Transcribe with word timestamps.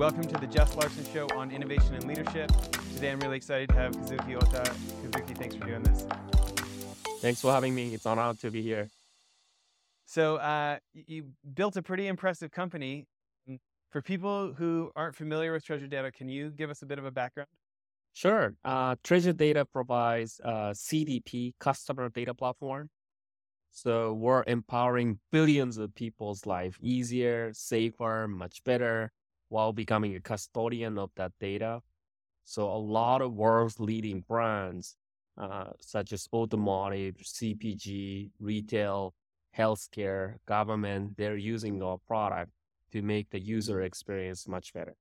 Welcome 0.00 0.24
to 0.28 0.38
the 0.38 0.46
Jess 0.46 0.74
Larson 0.76 1.04
Show 1.12 1.28
on 1.36 1.50
innovation 1.50 1.94
and 1.94 2.04
leadership. 2.04 2.50
Today 2.94 3.10
I'm 3.10 3.20
really 3.20 3.36
excited 3.36 3.68
to 3.68 3.74
have 3.74 3.92
Kazuki 3.92 4.34
Ota. 4.34 4.62
Kazuki, 5.02 5.36
thanks 5.36 5.54
for 5.56 5.66
doing 5.66 5.82
this. 5.82 6.06
Thanks 7.20 7.42
for 7.42 7.52
having 7.52 7.74
me. 7.74 7.92
It's 7.92 8.06
an 8.06 8.18
honor 8.18 8.32
to 8.38 8.50
be 8.50 8.62
here. 8.62 8.88
So, 10.06 10.36
uh, 10.36 10.78
you 10.94 11.26
built 11.52 11.76
a 11.76 11.82
pretty 11.82 12.06
impressive 12.06 12.50
company. 12.50 13.08
Mm, 13.46 13.58
for 13.90 14.00
people 14.00 14.54
who 14.54 14.90
aren't 14.96 15.16
familiar 15.16 15.52
with 15.52 15.66
Treasure 15.66 15.86
Data, 15.86 16.10
can 16.10 16.30
you 16.30 16.48
give 16.48 16.70
us 16.70 16.80
a 16.80 16.86
bit 16.86 16.98
of 16.98 17.04
a 17.04 17.10
background? 17.10 17.50
Sure. 18.14 18.54
Uh, 18.64 18.96
Treasure 19.04 19.34
Data 19.34 19.66
provides 19.66 20.40
a 20.42 20.72
CDP, 20.72 21.52
customer 21.60 22.08
data 22.08 22.32
platform. 22.32 22.88
So 23.70 24.14
we're 24.14 24.44
empowering 24.46 25.18
billions 25.30 25.76
of 25.76 25.94
people's 25.94 26.46
life 26.46 26.78
easier, 26.80 27.50
safer, 27.52 28.26
much 28.26 28.64
better, 28.64 29.12
while 29.50 29.72
becoming 29.72 30.16
a 30.16 30.20
custodian 30.20 30.96
of 30.96 31.10
that 31.16 31.32
data. 31.38 31.80
So 32.44 32.64
a 32.70 32.78
lot 32.78 33.20
of 33.20 33.34
world's 33.34 33.78
leading 33.78 34.24
brands, 34.26 34.96
uh, 35.36 35.70
such 35.80 36.12
as 36.12 36.26
automotive, 36.32 37.16
CPG, 37.16 38.30
retail, 38.40 39.12
healthcare, 39.56 40.36
government, 40.46 41.16
they're 41.16 41.36
using 41.36 41.82
our 41.82 41.98
product 41.98 42.52
to 42.92 43.02
make 43.02 43.30
the 43.30 43.40
user 43.40 43.82
experience 43.82 44.48
much 44.48 44.72
better. 44.72 44.96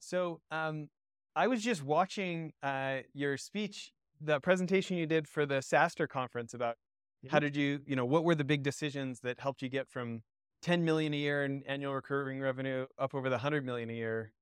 So 0.00 0.40
um, 0.50 0.88
I 1.36 1.46
was 1.46 1.62
just 1.62 1.82
watching 1.82 2.52
uh, 2.62 2.98
your 3.12 3.36
speech, 3.36 3.92
the 4.20 4.40
presentation 4.40 4.96
you 4.96 5.06
did 5.06 5.28
for 5.28 5.46
the 5.46 5.56
SaaStr 5.56 6.08
conference 6.08 6.54
about 6.54 6.76
mm-hmm. 7.24 7.32
how 7.32 7.38
did 7.38 7.56
you, 7.56 7.80
you 7.86 7.96
know, 7.96 8.04
what 8.04 8.24
were 8.24 8.34
the 8.34 8.44
big 8.44 8.62
decisions 8.62 9.20
that 9.20 9.40
helped 9.40 9.62
you 9.62 9.68
get 9.68 9.88
from 9.88 10.22
10 10.64 10.84
million 10.84 11.14
a 11.14 11.18
year 11.18 11.44
in 11.44 11.62
annual 11.64 11.94
recurring 11.94 12.40
revenue 12.40 12.86
up 12.98 13.14
over 13.14 13.28
the 13.28 13.36
100 13.36 13.66
million 13.66 13.90
a 13.90 13.94
year 13.94 14.32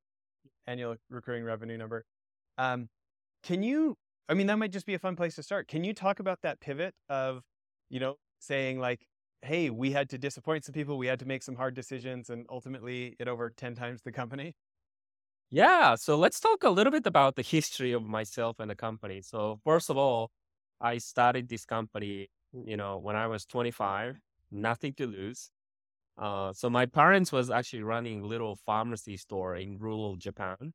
annual 0.67 0.97
recurring 1.11 1.45
revenue 1.45 1.77
number. 1.79 2.05
Um, 2.59 2.89
can 3.43 3.63
you, 3.63 3.97
I 4.29 4.35
mean, 4.35 4.47
that 4.49 4.57
might 4.59 4.73
just 4.73 4.87
be 4.87 4.95
a 4.95 5.01
fun 5.01 5.17
place 5.17 5.37
to 5.37 5.43
start. 5.45 5.69
Can 5.69 5.85
you 5.85 5.95
talk 5.95 6.21
about 6.21 6.43
that 6.43 6.61
pivot 6.61 6.95
of, 7.09 7.45
you 7.91 8.01
know, 8.01 8.17
saying 8.41 8.81
like, 8.81 9.07
hey, 9.43 9.71
we 9.71 9.93
had 9.93 10.11
to 10.11 10.19
disappoint 10.19 10.65
some 10.65 10.75
people, 10.75 10.99
we 10.99 11.09
had 11.09 11.21
to 11.21 11.27
make 11.27 11.43
some 11.43 11.57
hard 11.57 11.75
decisions, 11.75 12.31
and 12.31 12.47
ultimately 12.51 13.17
it 13.21 13.29
over 13.29 13.51
10 13.51 13.75
times 13.75 14.03
the 14.03 14.13
company? 14.13 14.55
Yeah, 15.51 15.97
so 15.97 16.17
let's 16.17 16.41
talk 16.41 16.63
a 16.65 16.71
little 16.71 16.91
bit 16.91 17.07
about 17.07 17.37
the 17.37 17.43
history 17.43 17.93
of 17.93 18.03
myself 18.03 18.59
and 18.59 18.71
the 18.71 18.75
company. 18.77 19.21
So, 19.23 19.61
first 19.65 19.91
of 19.91 19.97
all, 19.99 20.31
I 20.81 20.99
started 20.99 21.49
this 21.49 21.67
company, 21.67 22.29
you 22.53 22.77
know, 22.77 22.99
when 22.99 23.17
I 23.17 23.27
was 23.27 23.45
25, 23.45 24.19
nothing 24.51 24.95
to 24.95 25.07
lose. 25.07 25.51
Uh, 26.19 26.53
so 26.53 26.69
my 26.71 26.87
parents 26.87 27.33
was 27.33 27.51
actually 27.51 27.83
running 27.83 28.23
little 28.23 28.57
pharmacy 28.57 29.17
store 29.17 29.57
in 29.57 29.79
rural 29.79 30.17
Japan. 30.17 30.73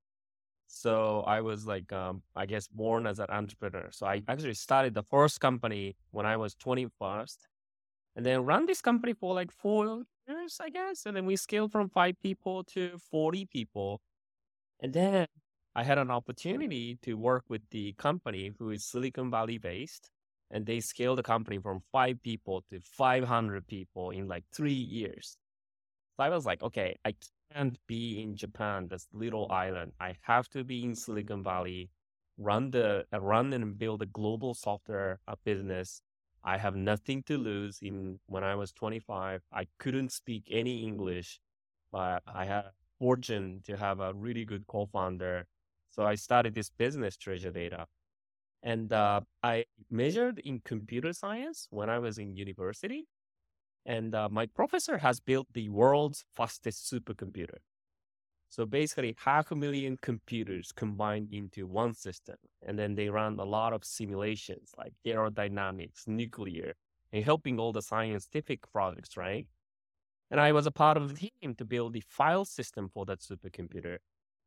So 0.68 1.22
I 1.22 1.42
was 1.42 1.66
like, 1.66 1.92
um, 1.94 2.24
I 2.36 2.46
guess, 2.46 2.68
born 2.68 3.08
as 3.08 3.20
an 3.20 3.28
entrepreneur. 3.30 3.90
So 3.92 4.06
I 4.08 4.22
actually 4.28 4.56
started 4.56 4.94
the 4.94 5.04
first 5.04 5.40
company 5.40 5.96
when 6.12 6.26
I 6.26 6.38
was 6.38 6.56
21st, 6.56 7.38
and 8.16 8.26
then 8.26 8.46
run 8.46 8.66
this 8.66 8.82
company 8.82 9.14
for 9.14 9.34
like 9.34 9.52
four 9.52 10.04
years, 10.28 10.60
I 10.62 10.70
guess. 10.70 11.06
And 11.06 11.16
then 11.16 11.26
we 11.26 11.36
scaled 11.38 11.72
from 11.72 11.90
five 11.90 12.16
people 12.22 12.64
to 12.76 12.98
40 13.12 13.46
people. 13.46 14.02
And 14.82 14.94
then 14.94 15.28
I 15.76 15.84
had 15.84 15.98
an 16.00 16.12
opportunity 16.12 16.98
to 17.04 17.16
work 17.16 17.46
with 17.50 17.62
the 17.72 17.94
company 17.94 18.54
who 18.60 18.72
is 18.72 18.86
Silicon 18.86 19.32
Valley 19.32 19.58
based 19.60 20.10
and 20.52 20.66
they 20.66 20.80
scaled 20.80 21.18
the 21.18 21.24
company 21.24 21.60
from 21.60 21.82
five 21.92 22.22
people 22.24 22.64
to 22.70 22.80
500 22.80 23.68
people 23.68 24.12
in 24.12 24.28
like 24.28 24.44
three 24.54 24.72
years. 24.74 25.38
So 26.18 26.24
I 26.24 26.30
was 26.30 26.46
like, 26.46 26.64
okay, 26.64 26.98
I 27.06 27.14
can't 27.54 27.78
be 27.88 28.22
in 28.22 28.36
Japan, 28.36 28.88
this 28.90 29.08
little 29.14 29.52
island. 29.52 29.94
I 30.00 30.16
have 30.22 30.50
to 30.50 30.64
be 30.64 30.84
in 30.84 30.96
Silicon 30.96 31.44
Valley, 31.44 31.90
run 32.38 32.72
the 32.72 33.06
uh, 33.14 33.20
run 33.20 33.54
and 33.54 33.78
build 33.78 34.02
a 34.02 34.06
global 34.08 34.54
software 34.54 35.20
business. 35.44 36.02
I 36.44 36.58
have 36.58 36.76
nothing 36.76 37.24
to 37.24 37.38
lose. 37.38 37.80
In 37.82 38.20
when 38.28 38.44
I 38.44 38.56
was 38.56 38.72
25, 38.72 39.42
I 39.52 39.68
couldn't 39.80 40.12
speak 40.12 40.48
any 40.52 40.84
English, 40.84 41.40
but 41.92 42.24
I 42.28 42.46
had 42.46 42.72
fortune 43.00 43.62
to 43.66 43.78
have 43.78 44.00
a 44.00 44.14
really 44.14 44.46
good 44.46 44.66
co-founder. 44.68 45.46
So 45.92 46.06
I 46.06 46.16
started 46.16 46.54
this 46.56 46.70
business, 46.70 47.18
Treasure 47.18 47.52
Data. 47.52 47.88
And 48.64 48.92
uh, 48.92 49.22
I 49.44 49.66
majored 49.90 50.40
in 50.40 50.62
computer 50.66 51.14
science 51.14 51.68
when 51.70 51.90
I 51.90 52.00
was 52.00 52.18
in 52.18 52.36
university. 52.36 53.06
And 53.86 54.14
uh, 54.14 54.28
my 54.30 54.48
professor 54.48 54.98
has 54.98 55.20
built 55.20 55.48
the 55.54 55.70
world's 55.70 56.26
fastest 56.36 56.92
supercomputer. 56.92 57.60
So 58.50 58.66
basically, 58.66 59.16
half 59.24 59.52
a 59.52 59.56
million 59.56 59.98
computers 60.02 60.72
combined 60.72 61.30
into 61.32 61.68
one 61.68 61.94
system. 61.94 62.36
And 62.66 62.80
then 62.80 62.96
they 62.96 63.10
run 63.10 63.40
a 63.40 63.44
lot 63.44 63.74
of 63.74 63.84
simulations 63.84 64.72
like 64.78 64.94
aerodynamics, 65.06 66.08
nuclear, 66.08 66.74
and 67.12 67.24
helping 67.24 67.60
all 67.60 67.74
the 67.74 67.82
scientific 67.82 68.72
projects, 68.72 69.18
right? 69.18 69.48
And 70.32 70.40
I 70.40 70.52
was 70.52 70.66
a 70.66 70.72
part 70.72 70.98
of 70.98 71.10
the 71.10 71.16
team 71.16 71.56
to 71.56 71.66
build 71.66 71.94
the 71.94 72.04
file 72.08 72.46
system 72.46 72.90
for 72.94 73.06
that 73.06 73.20
supercomputer 73.20 73.98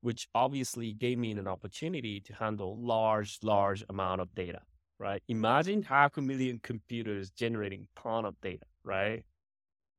which 0.00 0.28
obviously 0.34 0.92
gave 0.92 1.18
me 1.18 1.32
an 1.32 1.46
opportunity 1.46 2.20
to 2.20 2.34
handle 2.34 2.78
large, 2.80 3.38
large 3.42 3.84
amount 3.88 4.20
of 4.20 4.34
data, 4.34 4.60
right? 4.98 5.22
Imagine 5.28 5.82
half 5.82 6.16
a 6.16 6.22
million 6.22 6.58
computers 6.62 7.30
generating 7.30 7.88
ton 7.96 8.24
of 8.24 8.40
data, 8.40 8.64
right? 8.84 9.24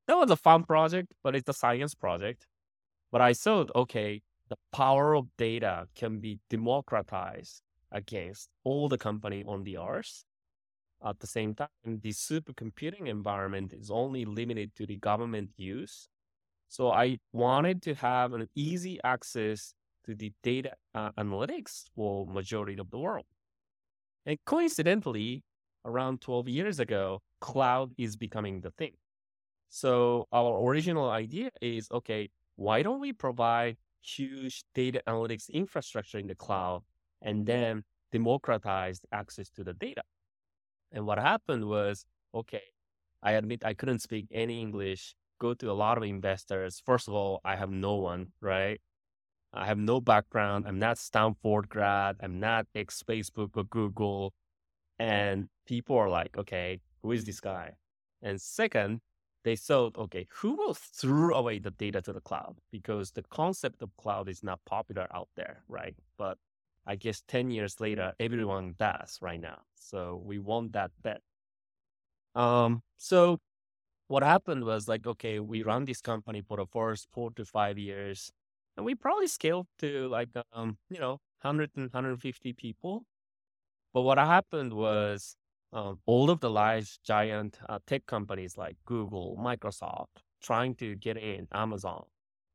That 0.07 0.17
was 0.17 0.31
a 0.31 0.35
fun 0.35 0.63
project, 0.63 1.13
but 1.23 1.35
it's 1.35 1.49
a 1.49 1.53
science 1.53 1.93
project. 1.93 2.47
But 3.11 3.21
I 3.21 3.33
thought, 3.33 3.71
okay, 3.75 4.21
the 4.49 4.57
power 4.73 5.15
of 5.15 5.27
data 5.37 5.87
can 5.95 6.19
be 6.19 6.39
democratized 6.49 7.61
against 7.91 8.49
all 8.63 8.89
the 8.89 8.97
company 8.97 9.43
on 9.47 9.63
the 9.63 9.77
earth. 9.77 10.23
At 11.05 11.19
the 11.19 11.27
same 11.27 11.55
time, 11.55 11.69
the 11.85 12.11
supercomputing 12.11 13.07
environment 13.07 13.73
is 13.73 13.89
only 13.89 14.25
limited 14.25 14.75
to 14.75 14.85
the 14.85 14.97
government 14.97 15.49
use. 15.57 16.09
So 16.69 16.91
I 16.91 17.19
wanted 17.33 17.81
to 17.83 17.95
have 17.95 18.33
an 18.33 18.47
easy 18.55 18.99
access 19.03 19.73
to 20.11 20.15
the 20.15 20.33
data 20.43 20.73
uh, 20.93 21.11
analytics 21.17 21.85
for 21.95 22.25
majority 22.27 22.77
of 22.77 22.89
the 22.91 22.97
world. 22.99 23.25
And 24.25 24.37
coincidentally, 24.45 25.43
around 25.85 26.21
12 26.21 26.49
years 26.49 26.79
ago, 26.79 27.21
cloud 27.39 27.91
is 27.97 28.15
becoming 28.15 28.61
the 28.61 28.71
thing. 28.71 28.93
So 29.69 30.27
our 30.33 30.61
original 30.67 31.09
idea 31.09 31.49
is, 31.61 31.89
okay, 31.91 32.29
why 32.55 32.83
don't 32.83 32.99
we 32.99 33.13
provide 33.13 33.77
huge 34.01 34.63
data 34.75 35.01
analytics 35.07 35.49
infrastructure 35.49 36.19
in 36.19 36.27
the 36.27 36.35
cloud 36.35 36.83
and 37.21 37.45
then 37.45 37.83
democratize 38.11 38.99
access 39.11 39.49
to 39.51 39.63
the 39.63 39.73
data? 39.73 40.03
And 40.91 41.05
what 41.05 41.19
happened 41.19 41.65
was, 41.65 42.05
okay, 42.35 42.63
I 43.23 43.33
admit 43.33 43.63
I 43.63 43.73
couldn't 43.73 43.99
speak 43.99 44.27
any 44.31 44.59
English, 44.59 45.15
go 45.39 45.53
to 45.53 45.71
a 45.71 45.73
lot 45.73 45.97
of 45.97 46.03
investors. 46.03 46.81
First 46.85 47.07
of 47.07 47.13
all, 47.13 47.39
I 47.45 47.55
have 47.55 47.71
no 47.71 47.95
one, 47.95 48.33
right? 48.41 48.81
I 49.53 49.65
have 49.65 49.77
no 49.77 49.99
background. 49.99 50.65
I'm 50.67 50.79
not 50.79 50.97
Stanford 50.97 51.69
grad. 51.69 52.17
I'm 52.21 52.39
not 52.39 52.67
ex 52.73 53.03
Facebook 53.03 53.51
or 53.55 53.65
Google. 53.65 54.33
And 54.97 55.49
people 55.65 55.97
are 55.97 56.09
like, 56.09 56.37
okay, 56.37 56.79
who 57.01 57.11
is 57.11 57.25
this 57.25 57.39
guy? 57.39 57.73
And 58.21 58.39
second, 58.39 59.01
they 59.43 59.55
thought, 59.55 59.97
okay, 59.97 60.27
who 60.29 60.55
will 60.55 60.75
throw 60.75 61.35
away 61.35 61.59
the 61.59 61.71
data 61.71 62.01
to 62.03 62.13
the 62.13 62.21
cloud? 62.21 62.57
Because 62.71 63.11
the 63.11 63.23
concept 63.23 63.81
of 63.81 63.89
cloud 63.97 64.29
is 64.29 64.43
not 64.43 64.59
popular 64.65 65.07
out 65.13 65.29
there, 65.35 65.63
right? 65.67 65.95
But 66.17 66.37
I 66.85 66.95
guess 66.95 67.23
10 67.27 67.51
years 67.51 67.79
later, 67.79 68.13
everyone 68.19 68.75
does 68.77 69.17
right 69.21 69.41
now. 69.41 69.59
So 69.75 70.21
we 70.23 70.39
won 70.39 70.69
that 70.71 70.91
bet. 71.01 71.21
Um, 72.35 72.83
so 72.97 73.39
what 74.07 74.23
happened 74.23 74.63
was 74.63 74.87
like, 74.87 75.05
okay, 75.07 75.39
we 75.39 75.63
run 75.63 75.85
this 75.85 76.01
company 76.01 76.41
for 76.41 76.57
the 76.57 76.65
first 76.65 77.07
four 77.11 77.31
to 77.31 77.43
five 77.43 77.77
years 77.77 78.31
and 78.77 78.85
we 78.85 78.95
probably 78.95 79.27
scaled 79.27 79.67
to 79.79 80.07
like 80.09 80.29
um 80.53 80.77
you 80.89 80.99
know 80.99 81.19
100 81.41 81.71
and 81.75 81.85
150 81.91 82.53
people. 82.53 83.05
But 83.93 84.01
what 84.03 84.17
happened 84.17 84.73
was 84.73 85.35
um, 85.73 85.99
all 86.05 86.29
of 86.29 86.39
the 86.39 86.49
large 86.49 86.99
giant 87.03 87.59
uh, 87.67 87.79
tech 87.87 88.05
companies 88.05 88.57
like 88.57 88.75
google 88.85 89.37
microsoft 89.41 90.23
trying 90.41 90.75
to 90.75 90.95
get 90.95 91.17
in 91.17 91.47
amazon 91.53 92.03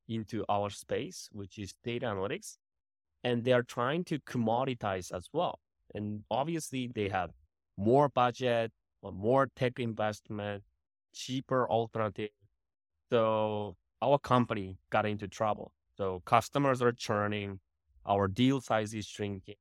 into 0.09 0.45
our 0.49 0.71
space 0.71 1.29
which 1.33 1.59
is 1.59 1.75
data 1.83 2.07
analytics 2.07 2.57
and 3.27 3.43
they 3.45 3.53
are 3.53 3.65
trying 3.65 4.05
to 4.05 4.21
commoditize 4.21 5.13
as 5.13 5.29
well. 5.33 5.59
And 5.95 6.23
obviously 6.31 6.93
they 6.95 7.09
have 7.09 7.31
more 7.77 8.09
budget 8.09 8.71
or 9.03 9.11
more 9.11 9.49
tech 9.57 9.81
investment 9.81 10.63
cheaper 11.13 11.69
alternative. 11.69 12.31
So 13.11 13.77
our 14.01 14.19
company 14.19 14.79
got 14.91 15.07
into 15.07 15.27
trouble 15.27 15.73
so 15.97 16.23
customers 16.25 16.83
are 16.83 16.93
churning, 16.93 17.61
our 18.05 18.29
deal 18.29 18.61
size 18.61 18.93
is 18.95 19.07
shrinking, 19.07 19.57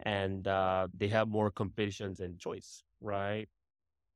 and 0.00 0.48
uh, 0.48 0.88
they 0.96 1.08
have 1.08 1.28
more 1.28 1.50
competitions 1.50 2.20
and 2.20 2.38
choice, 2.38 2.82
right? 3.00 3.48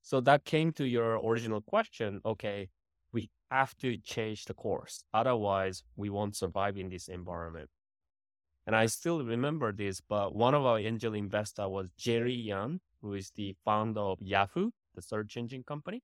So 0.02 0.20
that 0.22 0.44
came 0.44 0.72
to 0.72 0.84
your 0.84 1.24
original 1.24 1.60
question. 1.62 2.20
Okay, 2.26 2.68
we 3.12 3.30
have 3.50 3.76
to 3.78 3.96
change 3.98 4.44
the 4.46 4.54
course. 4.54 5.04
Otherwise, 5.14 5.84
we 5.96 6.10
won't 6.10 6.36
survive 6.36 6.76
in 6.76 6.88
this 6.88 7.08
environment. 7.08 7.70
And 8.66 8.74
I 8.74 8.86
still 8.86 9.22
remember 9.22 9.72
this, 9.72 10.00
but 10.00 10.34
one 10.34 10.54
of 10.54 10.64
our 10.64 10.78
angel 10.78 11.14
investor 11.14 11.68
was 11.68 11.90
Jerry 11.96 12.34
Yang, 12.34 12.80
who 13.00 13.14
is 13.14 13.30
the 13.36 13.54
founder 13.64 14.00
of 14.00 14.20
Yahoo, 14.20 14.70
the 14.94 15.02
search 15.02 15.36
engine 15.36 15.62
company. 15.62 16.02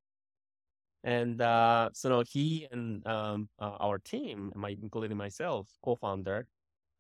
And 1.03 1.41
uh, 1.41 1.91
so 1.93 2.23
he 2.29 2.69
and 2.71 3.07
um, 3.07 3.49
uh, 3.59 3.77
our 3.81 3.99
team, 3.99 4.53
my, 4.55 4.77
including 4.83 5.17
myself, 5.17 5.69
co-founder, 5.83 6.47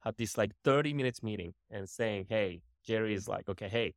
had 0.00 0.16
this 0.16 0.38
like 0.38 0.52
30 0.64 0.94
minutes 0.94 1.22
meeting 1.22 1.52
and 1.70 1.88
saying, 1.88 2.26
hey, 2.28 2.62
Jerry 2.86 3.14
is 3.14 3.28
like, 3.28 3.48
okay, 3.48 3.68
hey, 3.68 3.94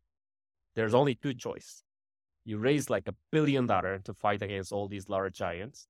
there's 0.75 0.93
only 0.93 1.15
two 1.15 1.33
choice. 1.33 1.83
You 2.45 2.57
raise 2.57 2.89
like 2.89 3.07
a 3.07 3.15
billion 3.31 3.67
dollar 3.67 3.99
to 3.99 4.13
fight 4.13 4.41
against 4.41 4.73
all 4.73 4.89
these 4.89 5.07
large 5.07 5.35
giants, 5.35 5.87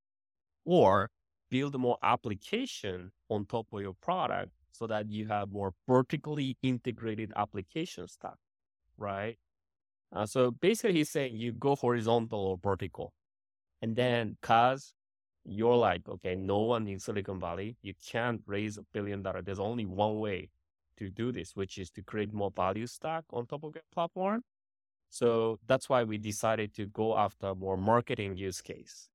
or 0.66 1.10
build 1.50 1.78
more 1.80 1.98
application 2.04 3.12
on 3.30 3.46
top 3.46 3.68
of 3.74 3.82
your 3.82 3.94
product 4.02 4.52
so 4.72 4.88
that 4.88 5.10
you 5.10 5.28
have 5.28 5.52
more 5.52 5.74
vertically 5.88 6.58
integrated 6.64 7.32
application 7.36 8.08
stuff, 8.08 8.38
right? 8.98 9.38
Uh, 10.12 10.26
so 10.26 10.52
basically, 10.52 10.94
he's 10.94 11.10
saying 11.10 11.36
you 11.36 11.52
go 11.52 11.76
horizontal 11.76 12.40
or 12.40 12.58
vertical. 12.62 13.14
And 13.84 13.98
then, 13.98 14.38
cause 14.42 14.94
you're 15.44 15.76
like, 15.76 16.08
okay, 16.08 16.36
no 16.36 16.60
one 16.60 16.88
in 16.88 17.00
Silicon 17.00 17.38
Valley, 17.38 17.76
you 17.82 17.94
can't 18.10 18.42
raise 18.48 18.78
a 18.78 18.84
billion 18.94 19.22
dollars. 19.22 19.44
There's 19.46 19.60
only 19.60 19.86
one 19.86 20.20
way 20.20 20.52
to 20.98 21.10
do 21.10 21.34
this, 21.34 21.54
which 21.54 21.78
is 21.78 21.92
to 21.92 22.02
create 22.02 22.34
more 22.34 22.50
value 22.50 22.88
stack 22.88 23.26
on 23.34 23.46
top 23.46 23.66
of 23.66 23.76
your 23.76 23.84
platform. 23.94 24.44
So 25.10 25.60
that's 25.68 25.90
why 25.90 26.06
we 26.06 26.18
decided 26.18 26.74
to 26.76 26.86
go 26.86 27.18
after 27.18 27.54
more 27.56 27.76
marketing 27.76 28.38
use 28.38 28.62
case 28.62 29.10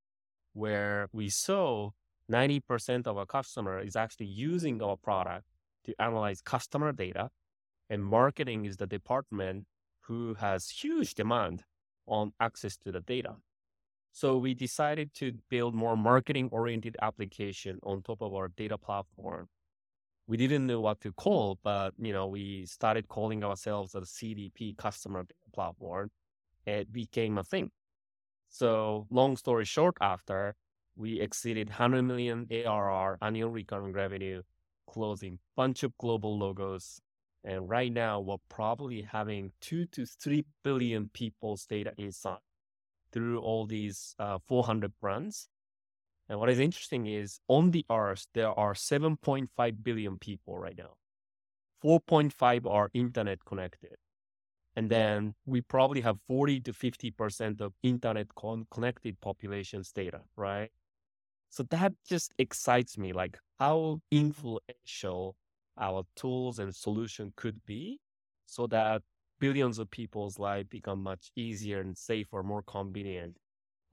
where 0.53 1.09
we 1.14 1.31
saw 1.31 1.93
90% 2.31 3.06
of 3.06 3.17
our 3.17 3.25
customer 3.25 3.81
is 3.81 3.97
actually 3.97 4.26
using 4.26 4.82
our 4.82 4.99
product 4.99 5.47
to 5.87 5.94
analyze 5.99 6.43
customer 6.43 6.93
data 6.93 7.31
and 7.88 8.05
marketing 8.05 8.67
is 8.67 8.76
the 8.76 8.87
department 8.87 9.64
who 10.03 10.35
has 10.35 10.69
huge 10.69 11.14
demand 11.14 11.64
on 12.06 12.32
access 12.38 12.76
to 12.76 12.93
the 12.93 13.00
data. 13.00 13.37
So 14.12 14.37
we 14.37 14.55
decided 14.55 15.14
to 15.14 15.32
build 15.49 15.75
more 15.75 15.96
marketing 15.96 16.49
oriented 16.52 16.96
application 17.00 17.78
on 17.82 18.02
top 18.02 18.20
of 18.20 18.34
our 18.34 18.49
data 18.49 18.76
platform. 18.76 19.49
We 20.26 20.37
didn't 20.37 20.66
know 20.66 20.81
what 20.81 21.00
to 21.02 21.12
call, 21.12 21.58
but 21.62 21.94
you 21.99 22.12
know, 22.12 22.26
we 22.26 22.66
started 22.66 23.08
calling 23.08 23.44
ourselves 23.44 23.94
a 23.94 24.00
CDP 24.00 24.76
customer 24.76 25.22
data 25.22 25.50
platform. 25.55 26.10
It 26.66 26.93
became 26.93 27.38
a 27.38 27.44
thing. 27.44 27.70
So 28.49 29.06
long 29.10 29.37
story 29.37 29.64
short, 29.64 29.96
after 30.00 30.56
we 30.96 31.20
exceeded 31.20 31.69
100 31.69 32.02
million 32.02 32.46
ARR, 32.50 33.19
annual 33.22 33.50
recurring 33.50 33.93
revenue, 33.93 34.43
closing 34.87 35.38
bunch 35.56 35.82
of 35.82 35.96
global 35.99 36.38
logos. 36.38 37.00
And 37.44 37.69
right 37.69 37.93
now, 37.93 38.20
we're 38.20 38.37
probably 38.49 39.02
having 39.02 39.52
two 39.61 39.87
to 39.87 40.04
three 40.06 40.44
billion 40.64 41.08
people's 41.11 41.64
data 41.66 41.93
inside 41.96 42.38
through 43.12 43.40
all 43.40 43.66
these 43.66 44.14
uh, 44.19 44.38
400 44.46 44.93
brands. 45.00 45.49
And 46.28 46.38
what 46.38 46.50
is 46.50 46.58
interesting 46.58 47.06
is 47.06 47.40
on 47.49 47.70
the 47.70 47.87
earth, 47.90 48.26
there 48.34 48.50
are 48.50 48.75
7.5 48.75 49.82
billion 49.82 50.19
people 50.19 50.58
right 50.58 50.76
now. 50.76 50.94
4.5 51.82 52.66
are 52.70 52.90
internet 52.93 53.44
connected. 53.44 53.96
And 54.76 54.90
then 54.90 55.34
we 55.46 55.60
probably 55.60 56.00
have 56.02 56.19
40 56.28 56.60
to 56.60 56.72
50% 56.72 57.60
of 57.60 57.72
internet 57.82 58.28
con- 58.37 58.66
connected 58.70 59.20
population's 59.20 59.90
data, 59.90 60.20
right? 60.37 60.70
So 61.50 61.62
that 61.70 61.94
just 62.08 62.32
excites 62.38 62.99
me, 62.99 63.12
like 63.12 63.38
how 63.58 64.00
influential 64.11 65.37
our 65.78 66.04
tools 66.14 66.58
and 66.58 66.75
solution 66.75 67.32
could 67.37 67.64
be 67.64 68.00
so 68.46 68.66
that 68.69 69.02
billions 69.38 69.79
of 69.79 69.90
people's 69.90 70.38
life 70.38 70.69
become 70.69 71.02
much 71.02 71.31
easier 71.37 71.81
and 71.81 71.96
safer, 71.96 72.43
more 72.43 72.62
convenient. 72.62 73.37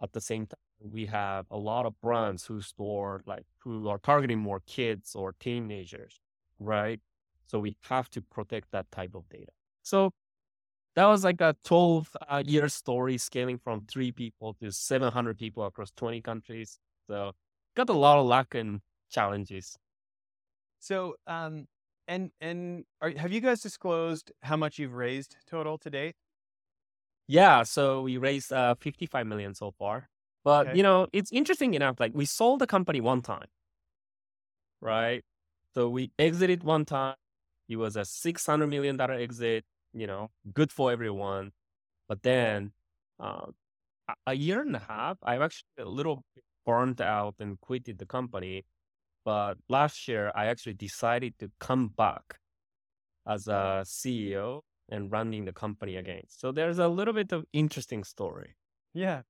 At 0.01 0.13
the 0.13 0.21
same 0.21 0.47
time, 0.47 0.59
we 0.80 1.06
have 1.07 1.45
a 1.51 1.57
lot 1.57 1.86
of 1.86 2.00
brands 2.01 2.45
who 2.45 2.62
store 2.62 3.24
like 3.25 3.45
who 3.59 3.88
are 3.88 3.97
targeting 4.00 4.39
more 4.39 4.62
kids 4.68 5.15
or 5.15 5.33
teenagers, 5.39 6.19
right? 6.59 7.00
So 7.45 7.59
we 7.59 7.77
have 7.83 8.09
to 8.12 8.21
protect 8.21 8.71
that 8.71 8.92
type 8.92 9.15
of 9.15 9.27
data. 9.30 9.51
So 9.83 10.12
that 10.95 11.06
was 11.06 11.24
like 11.24 11.42
a 11.42 11.56
12 11.63 12.09
uh, 12.30 12.44
year 12.45 12.69
story 12.69 13.18
scaling 13.18 13.59
from 13.59 13.86
three 13.88 14.12
people 14.12 14.56
to 14.62 14.71
700 14.71 15.38
people 15.38 15.65
across 15.65 15.92
20 15.92 16.21
countries. 16.21 16.80
So 17.07 17.33
got 17.75 17.89
a 17.89 17.94
lot 17.94 18.19
of 18.19 18.25
luck 18.25 18.56
and 18.56 18.81
challenges. 19.09 19.77
So, 20.80 21.15
um, 21.27 21.65
and 22.07 22.31
and 22.40 22.86
are, 23.02 23.12
have 23.12 23.31
you 23.31 23.42
guys 23.42 23.62
disclosed 23.62 24.31
how 24.44 24.57
much 24.57 24.80
you've 24.80 24.94
raised 24.94 25.38
total 25.48 25.78
to 25.80 25.90
date? 25.90 26.16
Yeah, 27.28 27.63
so 27.63 28.02
we 28.04 28.18
raised 28.18 28.54
uh, 28.54 28.75
55 28.75 29.25
million 29.28 29.54
so 29.56 29.72
far. 29.72 30.10
But 30.44 30.68
Okay. 30.68 30.75
you 30.75 30.84
know, 30.84 31.07
it's 31.12 31.31
interesting 31.31 31.74
enough. 31.74 32.00
Like 32.00 32.13
we 32.13 32.25
sold 32.25 32.60
the 32.62 32.68
company 32.68 33.02
one 33.02 33.22
time, 33.22 33.48
right? 34.81 35.24
So 35.74 35.90
we 35.90 36.12
exited 36.19 36.63
one 36.63 36.86
time. 36.86 37.16
It 37.68 37.78
was 37.78 37.96
a 37.96 38.06
600 38.06 38.68
million 38.68 38.98
dollar 38.98 39.16
exit. 39.16 39.66
You 39.94 40.07
know, 40.07 40.31
good 40.54 40.72
for 40.72 40.92
everyone. 40.92 41.52
But 42.10 42.24
then, 42.24 42.74
uh, 43.19 43.52
a- 44.28 44.36
year 44.36 44.62
and 44.62 44.75
a 44.75 44.80
half, 44.80 45.18
I'm 45.24 45.42
actually 45.44 45.69
a 45.80 45.86
little 45.86 46.24
bit 46.36 46.46
burned 46.66 47.02
out 47.02 47.36
and 47.40 47.60
quitted 47.62 48.00
the 48.00 48.06
company. 48.07 48.66
But 49.25 49.57
last 49.69 50.07
year, 50.07 50.31
I 50.36 50.45
actually 50.45 50.75
decided 50.75 51.38
to 51.39 51.51
come 51.60 51.89
back 51.89 52.39
as 53.27 53.48
a 53.48 53.83
CEO 53.86 54.62
and 54.89 55.12
running 55.12 55.45
the 55.45 55.54
company 55.54 55.95
again. 55.98 56.24
So 56.30 56.51
there's 56.51 56.77
a 56.80 56.88
little 56.88 57.13
bit 57.13 57.31
of 57.31 57.45
interesting 57.54 58.04
story. 58.04 58.56
Yeah. 58.94 59.24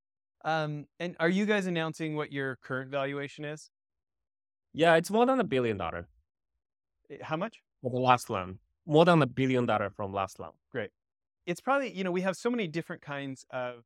Um, 0.44 0.86
and 1.00 1.16
are 1.20 1.30
you 1.30 1.46
guys 1.46 1.66
announcing 1.66 2.16
what 2.16 2.32
your 2.32 2.58
current 2.58 2.92
valuation 2.92 3.46
is? 3.46 3.70
Yeah, 4.74 4.96
it's 4.96 5.10
more 5.10 5.26
than 5.26 5.40
a 5.40 5.44
billion 5.46 5.78
dollar 5.78 6.08
Eh, 7.10 7.18
How 7.22 7.38
much? 7.38 7.62
for 7.82 7.92
the 7.92 8.00
last 8.00 8.30
round. 8.30 8.60
More 8.86 9.06
than 9.06 9.22
a 9.22 9.28
billion 9.28 9.66
dollar 9.66 9.90
from 9.90 10.14
last 10.14 10.40
loan. 10.40 10.54
Great. 10.72 10.92
It's 11.46 11.62
probably, 11.62 11.92
you 11.92 12.04
know, 12.04 12.12
we 12.12 12.22
have 12.22 12.36
so 12.36 12.50
many 12.50 12.68
different 12.68 13.02
kinds 13.02 13.46
of 13.52 13.84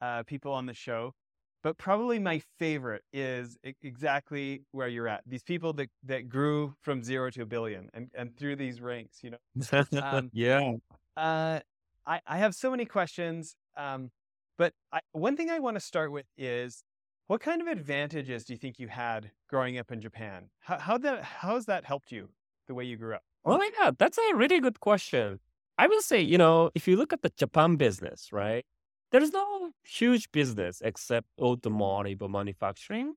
uh, 0.00 0.22
people 0.24 0.52
on 0.52 0.66
the 0.66 0.74
show, 0.74 1.14
but 1.62 1.78
probably 1.78 2.18
my 2.18 2.42
favorite 2.58 3.02
is 3.12 3.56
exactly 3.82 4.62
where 4.72 4.88
you're 4.88 5.08
at. 5.08 5.22
These 5.26 5.42
people 5.42 5.72
that, 5.74 5.88
that 6.04 6.28
grew 6.28 6.74
from 6.80 7.02
zero 7.02 7.30
to 7.30 7.42
a 7.42 7.46
billion 7.46 7.88
and, 7.94 8.10
and 8.14 8.36
through 8.36 8.56
these 8.56 8.80
ranks, 8.80 9.18
you 9.22 9.30
know. 9.30 9.82
Um, 10.02 10.30
yeah. 10.32 10.72
Uh, 11.16 11.60
I, 12.06 12.20
I 12.26 12.38
have 12.38 12.54
so 12.54 12.70
many 12.70 12.84
questions, 12.84 13.54
um, 13.76 14.10
but 14.58 14.72
I, 14.92 15.00
one 15.12 15.36
thing 15.36 15.50
I 15.50 15.60
want 15.60 15.76
to 15.76 15.80
start 15.80 16.10
with 16.10 16.26
is 16.36 16.82
what 17.28 17.40
kind 17.40 17.60
of 17.60 17.68
advantages 17.68 18.44
do 18.44 18.52
you 18.52 18.58
think 18.58 18.78
you 18.78 18.88
had 18.88 19.30
growing 19.48 19.78
up 19.78 19.92
in 19.92 20.00
Japan? 20.00 20.50
How, 20.60 20.78
how 20.78 20.98
that 20.98 21.22
how 21.22 21.54
has 21.54 21.66
that 21.66 21.84
helped 21.84 22.10
you 22.10 22.30
the 22.66 22.74
way 22.74 22.84
you 22.84 22.96
grew 22.96 23.14
up? 23.14 23.22
Oh 23.44 23.56
my 23.56 23.70
God, 23.78 23.96
that's 23.98 24.18
a 24.18 24.34
really 24.34 24.60
good 24.60 24.80
question. 24.80 25.40
I 25.78 25.86
will 25.86 26.02
say, 26.02 26.20
you 26.20 26.38
know, 26.38 26.70
if 26.74 26.86
you 26.86 26.96
look 26.96 27.12
at 27.12 27.22
the 27.22 27.30
Japan 27.30 27.76
business, 27.76 28.32
right, 28.32 28.64
there's 29.12 29.32
no 29.32 29.70
huge 29.84 30.32
business 30.32 30.80
except 30.84 31.26
mm-hmm. 31.38 31.44
automotive 31.44 32.28
manufacturing. 32.28 33.14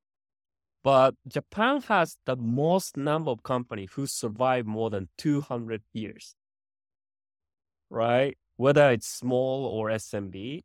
But 0.83 1.15
Japan 1.27 1.81
has 1.83 2.17
the 2.25 2.35
most 2.35 2.95
number 2.95 3.31
of 3.31 3.41
companies 3.41 3.89
who 3.93 4.05
survive 4.05 4.67
more 4.67 4.91
than 4.91 5.09
200 5.17 5.81
years, 5.93 6.35
right? 7.89 8.37
Whether 8.57 8.91
it's 8.91 9.07
small 9.07 9.65
or 9.65 9.89
SMB. 9.89 10.61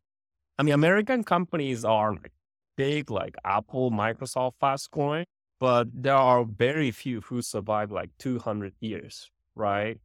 I 0.59 0.63
mean, 0.63 0.75
American 0.75 1.23
companies 1.23 1.83
are 1.83 2.13
like 2.13 2.33
big, 2.77 3.09
like 3.09 3.35
Apple, 3.43 3.89
Microsoft, 3.89 4.53
fast 4.59 4.91
growing, 4.91 5.25
but 5.59 5.87
there 5.91 6.13
are 6.15 6.43
very 6.45 6.91
few 6.91 7.21
who 7.21 7.41
survive 7.41 7.91
like 7.91 8.11
200 8.19 8.73
years, 8.79 9.31
right? 9.55 9.97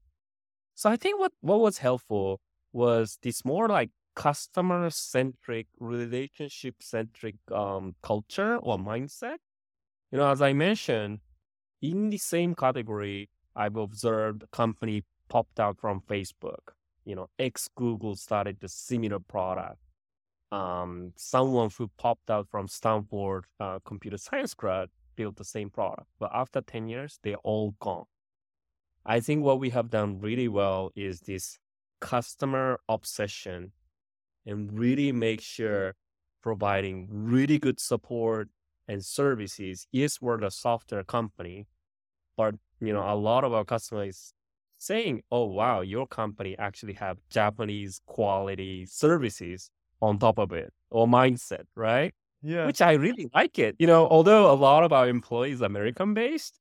So 0.74 0.88
I 0.88 0.96
think 0.96 1.20
what, 1.20 1.32
what 1.40 1.60
was 1.60 1.76
helpful 1.76 2.40
was 2.72 3.18
this 3.22 3.44
more 3.44 3.68
like 3.68 3.90
customer 4.16 4.90
centric, 4.90 5.68
relationship 5.78 6.76
centric 6.80 7.36
um, 7.52 7.94
culture 8.02 8.56
or 8.56 8.78
mindset. 8.78 9.36
You 10.10 10.18
know, 10.18 10.30
as 10.30 10.42
I 10.42 10.52
mentioned, 10.52 11.20
in 11.82 12.10
the 12.10 12.18
same 12.18 12.54
category, 12.54 13.28
I've 13.54 13.76
observed 13.76 14.42
a 14.42 14.46
company 14.48 15.04
popped 15.28 15.60
out 15.60 15.78
from 15.78 16.00
Facebook. 16.00 16.72
You 17.04 17.14
know, 17.14 17.28
ex 17.38 17.68
Google 17.76 18.16
started 18.16 18.56
the 18.60 18.68
similar 18.68 19.20
product. 19.20 19.78
Um, 20.50 21.12
someone 21.16 21.70
who 21.76 21.90
popped 21.98 22.30
out 22.30 22.48
from 22.50 22.68
Stanford 22.68 23.44
uh, 23.60 23.78
computer 23.84 24.16
science 24.18 24.54
grad 24.54 24.88
built 25.14 25.36
the 25.36 25.44
same 25.44 25.70
product, 25.70 26.08
but 26.18 26.30
after 26.32 26.60
10 26.60 26.88
years, 26.88 27.18
they're 27.22 27.36
all 27.36 27.74
gone. 27.80 28.04
I 29.04 29.20
think 29.20 29.44
what 29.44 29.60
we 29.60 29.70
have 29.70 29.90
done 29.90 30.20
really 30.20 30.48
well 30.48 30.90
is 30.94 31.20
this 31.20 31.58
customer 32.00 32.78
obsession 32.88 33.72
and 34.46 34.78
really 34.78 35.12
make 35.12 35.40
sure 35.40 35.94
providing 36.42 37.08
really 37.10 37.58
good 37.58 37.80
support 37.80 38.48
and 38.88 39.04
services. 39.04 39.86
Yes, 39.92 40.20
we're 40.20 40.38
the 40.40 40.50
software 40.50 41.04
company, 41.04 41.66
but 42.36 42.54
you 42.80 42.92
know, 42.92 43.02
a 43.10 43.14
lot 43.16 43.44
of 43.44 43.52
our 43.52 43.64
customers 43.64 44.34
saying, 44.78 45.22
"Oh 45.30 45.46
wow, 45.46 45.80
your 45.80 46.06
company 46.06 46.56
actually 46.58 46.94
have 46.94 47.18
Japanese 47.30 48.00
quality 48.06 48.86
services 48.86 49.70
on 50.02 50.18
top 50.18 50.38
of 50.38 50.52
it 50.52 50.72
or 50.90 51.06
mindset, 51.06 51.64
right?" 51.74 52.14
Yeah. 52.42 52.66
Which 52.66 52.80
I 52.82 52.92
really 52.92 53.28
like 53.34 53.58
it. 53.58 53.76
You 53.78 53.86
know, 53.86 54.06
although 54.08 54.52
a 54.52 54.54
lot 54.54 54.84
of 54.84 54.92
our 54.92 55.08
employees 55.08 55.60
American 55.62 56.14
based, 56.14 56.60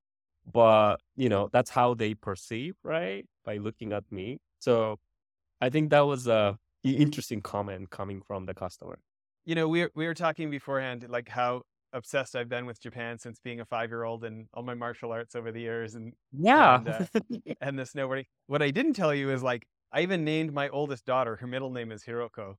but 0.51 0.97
you 1.15 1.29
know, 1.29 1.49
that's 1.51 1.69
how 1.71 1.93
they 1.95 2.13
perceive, 2.15 2.75
right? 2.83 3.25
By 3.43 3.57
looking 3.57 3.93
at 3.93 4.03
me. 4.11 4.39
So 4.59 4.99
I 5.61 5.69
think 5.69 5.89
that 5.91 6.01
was 6.01 6.27
a 6.27 6.57
interesting 6.93 7.41
comment 7.41 7.89
coming 7.89 8.21
from 8.21 8.45
the 8.45 8.53
customer. 8.53 8.99
You 9.45 9.55
know, 9.55 9.67
we 9.67 9.81
were, 9.81 9.91
we 9.95 10.05
were 10.07 10.13
talking 10.13 10.49
beforehand, 10.49 11.05
like 11.09 11.29
how 11.29 11.61
obsessed 11.93 12.35
I've 12.35 12.49
been 12.49 12.65
with 12.65 12.81
Japan 12.81 13.17
since 13.19 13.39
being 13.43 13.59
a 13.61 13.65
five 13.65 13.89
year 13.89 14.03
old 14.03 14.23
and 14.23 14.47
all 14.53 14.63
my 14.63 14.73
martial 14.73 15.11
arts 15.11 15.35
over 15.35 15.51
the 15.51 15.61
years 15.61 15.95
and 15.95 16.13
Yeah. 16.33 16.77
and 16.77 16.87
uh, 16.89 17.05
and 17.61 17.79
the 17.79 17.83
snowboarding. 17.83 18.25
What 18.47 18.61
I 18.61 18.71
didn't 18.71 18.93
tell 18.93 19.13
you 19.13 19.31
is 19.31 19.41
like 19.43 19.65
I 19.91 20.01
even 20.01 20.25
named 20.25 20.51
my 20.53 20.67
oldest 20.69 21.05
daughter. 21.05 21.35
Her 21.37 21.47
middle 21.47 21.69
name 21.71 21.91
is 21.91 22.03
Hiroko. 22.03 22.55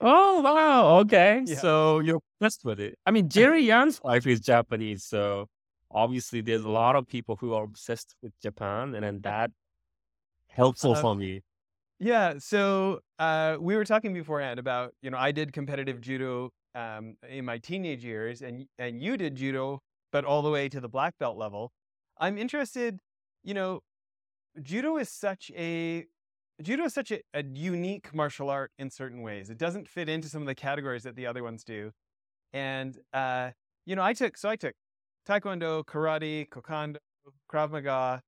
oh 0.00 0.40
wow. 0.40 0.98
Okay. 1.00 1.42
Yeah. 1.46 1.56
So 1.56 1.98
you're 2.00 2.20
obsessed 2.40 2.64
with 2.64 2.78
it. 2.80 2.98
I 3.04 3.10
mean, 3.10 3.28
Jerry 3.28 3.62
Yang's 3.62 4.00
wife 4.02 4.26
is 4.26 4.40
Japanese, 4.40 5.04
so 5.04 5.48
obviously 5.90 6.40
there's 6.40 6.62
a 6.64 6.68
lot 6.70 6.94
of 6.96 7.06
people 7.06 7.36
who 7.36 7.52
are 7.54 7.64
obsessed 7.64 8.14
with 8.22 8.32
Japan, 8.40 8.94
and 8.94 9.02
then 9.04 9.20
that 9.22 9.50
helpful 10.48 10.92
Uh, 10.92 11.00
for 11.00 11.14
me. 11.14 11.40
Yeah. 11.98 12.34
So 12.38 13.00
uh, 13.18 13.56
we 13.60 13.74
were 13.76 13.84
talking 13.84 14.12
beforehand 14.12 14.58
about 14.58 14.92
you 15.02 15.10
know 15.10 15.18
I 15.18 15.32
did 15.32 15.52
competitive 15.52 16.00
judo 16.00 16.50
um, 16.74 17.16
in 17.28 17.44
my 17.44 17.58
teenage 17.58 18.04
years, 18.04 18.42
and 18.42 18.66
and 18.78 19.00
you 19.02 19.16
did 19.16 19.34
judo, 19.36 19.80
but 20.12 20.24
all 20.24 20.42
the 20.42 20.50
way 20.50 20.68
to 20.68 20.80
the 20.80 20.88
black 20.88 21.14
belt 21.18 21.38
level. 21.38 21.72
I'm 22.18 22.36
interested. 22.38 22.98
You 23.44 23.54
know, 23.54 23.80
judo 24.62 24.96
is 24.98 25.10
such 25.10 25.50
a 25.56 26.06
judo 26.62 26.84
is 26.84 26.94
such 26.94 27.12
a, 27.12 27.20
a 27.34 27.44
unique 27.44 28.14
martial 28.14 28.50
art 28.50 28.72
in 28.78 28.90
certain 28.90 29.22
ways. 29.22 29.50
It 29.50 29.58
doesn't 29.58 29.88
fit 29.88 30.08
into 30.08 30.28
some 30.28 30.42
of 30.42 30.46
the 30.48 30.54
categories 30.56 31.04
that 31.04 31.16
the 31.16 31.26
other 31.26 31.42
ones 31.44 31.64
do. 31.64 31.92
And 32.52 32.98
uh, 33.12 33.50
you 33.86 33.96
know, 33.96 34.02
I 34.02 34.12
took 34.14 34.36
so 34.38 34.48
I 34.50 34.56
took 34.56 34.74
taekwondo, 35.28 35.84
karate, 35.84 36.48
kokondo, 36.48 36.98
krav 37.52 37.70
maga, 37.72 38.22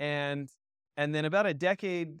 and 0.00 0.48
and 0.96 1.14
then 1.14 1.24
about 1.24 1.46
a 1.46 1.54
decade 1.54 2.20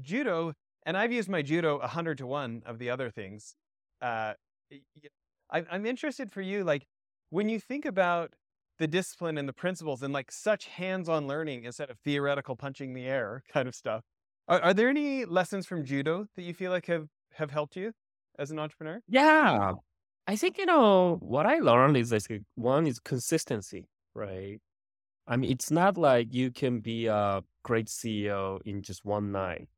judo. 0.00 0.52
And 0.84 0.96
I've 0.96 1.12
used 1.12 1.28
my 1.28 1.42
judo 1.42 1.78
a 1.78 1.88
hundred 1.88 2.18
to 2.18 2.26
one 2.26 2.62
of 2.64 2.78
the 2.78 2.90
other 2.90 3.10
things. 3.10 3.54
Uh, 4.00 4.34
I'm 5.50 5.86
interested 5.86 6.32
for 6.32 6.40
you, 6.40 6.64
like 6.64 6.86
when 7.30 7.48
you 7.48 7.60
think 7.60 7.84
about 7.84 8.34
the 8.78 8.86
discipline 8.86 9.38
and 9.38 9.48
the 9.48 9.52
principles 9.52 10.02
and 10.02 10.12
like 10.12 10.30
such 10.30 10.66
hands-on 10.66 11.26
learning 11.26 11.64
instead 11.64 11.90
of 11.90 11.98
theoretical 12.00 12.56
punching 12.56 12.92
the 12.94 13.06
air 13.06 13.42
kind 13.52 13.68
of 13.68 13.74
stuff. 13.74 14.02
Are, 14.48 14.60
are 14.60 14.74
there 14.74 14.88
any 14.88 15.24
lessons 15.24 15.66
from 15.66 15.84
judo 15.84 16.26
that 16.36 16.42
you 16.42 16.54
feel 16.54 16.70
like 16.70 16.86
have 16.86 17.08
have 17.34 17.50
helped 17.50 17.76
you 17.76 17.92
as 18.38 18.50
an 18.50 18.58
entrepreneur? 18.58 19.00
Yeah. 19.08 19.72
I 20.28 20.36
think, 20.36 20.58
you 20.58 20.66
know, 20.66 21.18
what 21.20 21.46
I 21.46 21.58
learned 21.58 21.96
is 21.96 22.12
like 22.12 22.42
one 22.56 22.86
is 22.86 22.98
consistency, 22.98 23.88
right? 24.14 24.60
I 25.26 25.36
mean, 25.36 25.50
it's 25.50 25.70
not 25.70 25.96
like 25.96 26.32
you 26.32 26.50
can 26.50 26.80
be 26.80 27.06
a 27.06 27.42
great 27.62 27.86
CEO 27.86 28.60
in 28.64 28.82
just 28.82 29.04
one 29.04 29.32
night. 29.32 29.68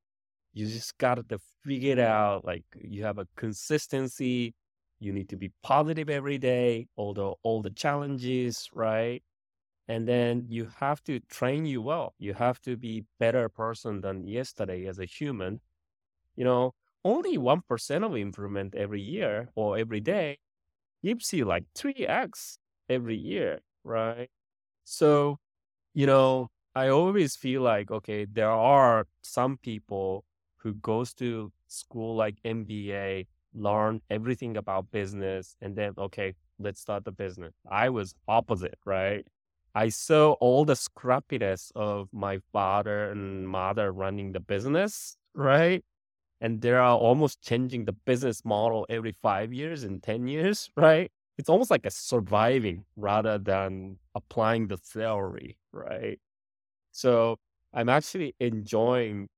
You 0.53 0.67
just 0.67 0.97
got 0.99 1.29
to 1.29 1.39
figure 1.65 1.93
it 1.93 1.99
mm-hmm. 1.99 2.11
out. 2.11 2.45
Like 2.45 2.65
you 2.81 3.05
have 3.05 3.19
a 3.19 3.27
consistency. 3.37 4.55
You 5.01 5.13
need 5.13 5.29
to 5.29 5.37
be 5.37 5.53
positive 5.63 6.11
every 6.11 6.39
day, 6.39 6.89
although 6.97 7.37
all 7.43 7.63
the 7.63 7.71
challenges, 7.71 8.69
right? 8.75 9.23
And 9.87 10.07
then 10.07 10.45
you 10.49 10.69
have 10.81 11.03
to 11.05 11.21
train 11.21 11.65
you 11.65 11.81
well. 11.81 12.15
You 12.19 12.35
have 12.35 12.61
to 12.63 12.77
be 12.77 13.05
better 13.19 13.49
person 13.49 14.01
than 14.01 14.27
yesterday 14.27 14.87
as 14.87 14.99
a 14.99 15.05
human. 15.05 15.61
You 16.37 16.45
know, 16.45 16.75
only 17.05 17.39
1% 17.39 18.05
of 18.05 18.17
improvement 18.17 18.75
every 18.75 19.01
year 19.01 19.49
or 19.55 19.79
every 19.79 20.01
mm-hmm. 20.01 20.13
day 20.13 20.39
gives 21.03 21.33
you 21.33 21.45
like 21.45 21.65
3x 21.77 22.59
every 22.89 23.17
year, 23.17 23.61
right? 23.85 24.29
So, 24.85 25.39
you 25.95 26.07
know, 26.07 26.51
I 26.75 26.89
always 26.89 27.37
feel 27.37 27.63
like, 27.63 27.91
okay, 27.91 28.25
there 28.25 28.51
are 28.51 29.07
some 29.23 29.59
people 29.59 30.25
who 30.69 30.75
goes 30.75 31.15
to 31.15 31.51
school 31.67 32.15
like 32.15 32.37
MBA, 32.45 33.27
learn 33.55 34.01
everything 34.11 34.57
about 34.57 34.91
business, 34.91 35.57
and 35.63 35.75
then, 35.75 35.95
okay, 35.97 36.35
let's 36.59 36.81
start 36.81 37.05
the 37.05 37.13
business. 37.13 37.55
I 37.71 37.89
was 37.89 38.15
opposite, 38.29 38.79
right? 38.85 39.27
I 39.75 39.89
saw 39.89 40.33
all 40.41 40.65
the 40.67 40.75
scrappiness 40.75 41.73
of 41.75 42.09
my 42.13 42.41
father 42.53 43.11
and 43.11 43.49
mother 43.49 43.93
running 43.93 44.33
the 44.33 44.41
business, 44.41 45.17
right? 45.35 45.83
And 46.41 46.61
they 46.61 46.73
are 46.73 46.97
almost 46.97 47.43
changing 47.43 47.87
the 47.87 47.93
business 47.93 48.45
model 48.45 48.87
every 48.91 49.13
five 49.13 49.53
years 49.53 49.85
and 49.85 50.03
10 50.03 50.29
years, 50.29 50.71
right? 50.77 51.11
It's 51.39 51.49
almost 51.49 51.71
like 51.71 51.87
a 51.87 51.91
surviving 51.91 52.85
rather 52.97 53.39
than 53.39 53.99
applying 54.15 54.69
the 54.69 54.77
theory, 54.77 55.59
right? 55.73 56.21
So 56.93 57.39
I'm 57.73 57.89
actually 57.89 58.35
enjoying 58.41 59.29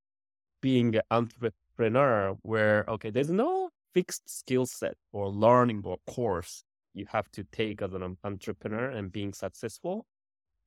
being 0.61 0.95
an 0.95 1.01
entrepreneur 1.11 2.35
where, 2.43 2.85
okay, 2.87 3.09
there's 3.09 3.31
no 3.31 3.69
fixed 3.93 4.29
skill 4.29 4.65
set 4.65 4.95
or 5.11 5.27
learning 5.29 5.81
or 5.83 5.97
course 6.07 6.63
you 6.93 7.05
have 7.09 7.29
to 7.31 7.43
take 7.45 7.81
as 7.81 7.93
an 7.93 8.17
entrepreneur 8.23 8.89
and 8.89 9.11
being 9.11 9.33
successful. 9.33 10.05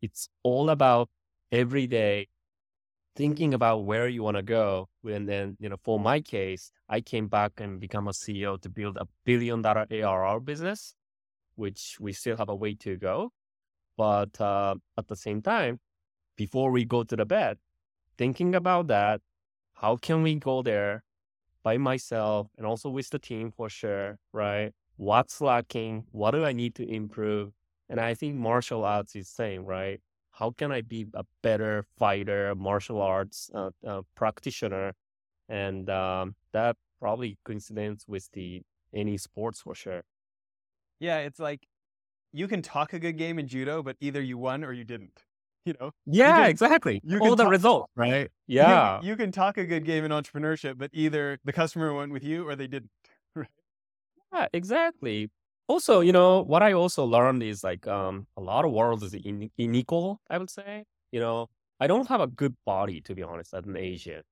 It's 0.01 0.29
all 0.43 0.71
about 0.71 1.09
every 1.53 1.87
day 1.87 2.29
thinking 3.17 3.55
about 3.55 3.85
where 3.85 4.09
you 4.09 4.23
want 4.23 4.37
to 4.37 4.43
go. 4.43 4.89
And 5.05 5.29
then, 5.29 5.57
you 5.61 5.69
know, 5.69 5.77
for 5.83 6.01
my 6.01 6.21
case, 6.21 6.73
I 6.89 7.01
came 7.01 7.29
back 7.29 7.53
and 7.59 7.79
become 7.81 8.09
a 8.09 8.13
CEO 8.13 8.61
to 8.61 8.69
build 8.69 8.97
a 8.97 9.07
billion 9.25 9.63
dollar 9.63 9.87
ARR 9.91 10.41
business, 10.41 10.95
which 11.55 11.97
we 12.01 12.13
still 12.13 12.37
have 12.37 12.49
a 12.49 12.57
way 12.57 12.75
to 12.77 12.97
go. 12.97 13.31
But 13.97 14.41
uh, 14.41 14.75
at 14.99 15.07
the 15.07 15.17
same 15.17 15.43
time, 15.43 15.79
before 16.37 16.71
we 16.71 16.85
go 16.85 17.05
to 17.05 17.15
the 17.15 17.25
bed, 17.25 17.59
thinking 18.19 18.55
about 18.55 18.89
that, 18.89 19.21
how 19.85 19.97
can 19.97 20.23
we 20.23 20.35
go 20.37 20.63
there 20.63 21.05
by 21.63 21.77
myself 21.77 22.49
and 22.57 22.67
also 22.67 22.89
with 22.89 23.11
the 23.11 23.19
team 23.19 23.51
for 23.51 23.69
sure, 23.69 24.19
right? 24.33 24.73
What's 24.97 25.43
lacking? 25.43 26.05
What 26.11 26.31
do 26.31 26.43
I 26.43 26.53
need 26.53 26.75
to 26.77 26.89
improve? 26.89 27.53
And 27.91 28.01
I 28.01 28.15
think 28.15 28.35
martial 28.35 28.83
arts 28.83 29.15
is 29.15 29.29
same, 29.29 29.67
right? 29.67 30.01
How 30.31 30.53
can 30.53 30.73
I 30.73 30.81
be 30.81 31.05
a 31.13 31.25
better 31.43 31.85
fighter, 31.99 32.55
martial 32.55 33.03
arts 33.03 33.51
uh, 33.55 33.73
uh, 33.87 34.01
practitioner? 34.15 34.95
And 35.51 35.91
um, 35.91 36.35
that 36.53 36.77
probably 36.99 37.37
coincidence 37.45 38.07
with 38.09 38.31
the 38.33 38.63
any 38.95 39.19
sports 39.19 39.61
for 39.61 39.75
sure. 39.75 40.05
Yeah, 40.99 41.19
it's 41.19 41.39
like 41.39 41.67
you 42.33 42.49
can 42.49 42.63
talk 42.63 42.95
a 42.95 42.99
good 42.99 43.19
game 43.19 43.39
in 43.39 43.49
judo, 43.49 43.83
but 43.83 43.97
either 44.01 44.23
you 44.23 44.39
won 44.39 44.65
or 44.65 44.73
you 44.73 44.85
didn't. 44.85 45.25
You 45.67 45.75
know, 45.81 45.93
Yeah, 46.07 46.43
can- 46.43 46.51
exactly. 46.51 47.01
you 47.05 47.19
All 47.21 47.37
the 47.37 47.45
talk- 47.45 47.51
result, 47.51 47.91
right? 47.97 48.31
You 48.47 48.61
can- 48.61 48.69
Yeah. 48.71 49.01
you 49.03 49.17
can 49.17 49.33
talk 49.33 49.57
a 49.57 49.65
good 49.65 49.85
game 49.87 50.05
in 50.05 50.11
entrepreneurship, 50.11 50.77
but 50.77 50.91
either 50.93 51.39
the 51.45 51.53
customer 51.53 51.95
went 51.95 52.13
with 52.13 52.23
you 52.23 52.47
or 52.47 52.55
they 52.57 52.67
didn't. 52.67 52.91
Yeah, 54.33 54.47
exactly. 54.53 55.31
Also, 55.69 56.01
you 56.01 56.13
know, 56.13 56.43
what 56.43 56.63
I 56.63 56.73
also 56.73 57.05
learned 57.05 57.43
is 57.43 57.63
like 57.65 57.87
um 57.87 58.27
a 58.37 58.41
lot 58.41 58.65
of 58.65 58.73
world 58.73 59.03
is 59.05 59.15
in, 59.15 59.51
unequal, 59.59 60.21
I 60.29 60.39
would 60.39 60.51
say. 60.51 60.85
You 61.13 61.21
know, 61.21 61.49
I 61.81 61.87
don't 61.87 62.09
have 62.09 62.21
a 62.21 62.27
good 62.27 62.55
body 62.67 63.01
to 63.03 63.15
be 63.15 63.23
honest 63.23 63.55
as 63.55 63.65
an 63.65 63.77
Asian. 63.77 64.23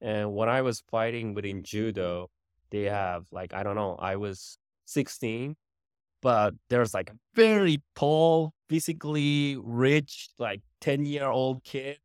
And 0.00 0.34
when 0.34 0.48
I 0.48 0.62
was 0.62 0.82
fighting 0.90 1.32
within 1.34 1.62
judo, 1.62 2.28
they 2.70 2.84
have 2.84 3.26
like 3.30 3.54
I 3.54 3.62
don't 3.62 3.76
know, 3.76 3.94
I 4.00 4.16
was 4.16 4.58
16, 4.86 5.56
but 6.22 6.54
there's 6.68 6.94
like 6.94 7.10
a 7.10 7.14
very 7.34 7.82
tall, 7.96 8.52
physically 8.68 9.56
rich, 9.62 10.30
like 10.38 10.60
10 10.80 11.04
year 11.06 11.26
old 11.26 11.64
kid 11.64 11.98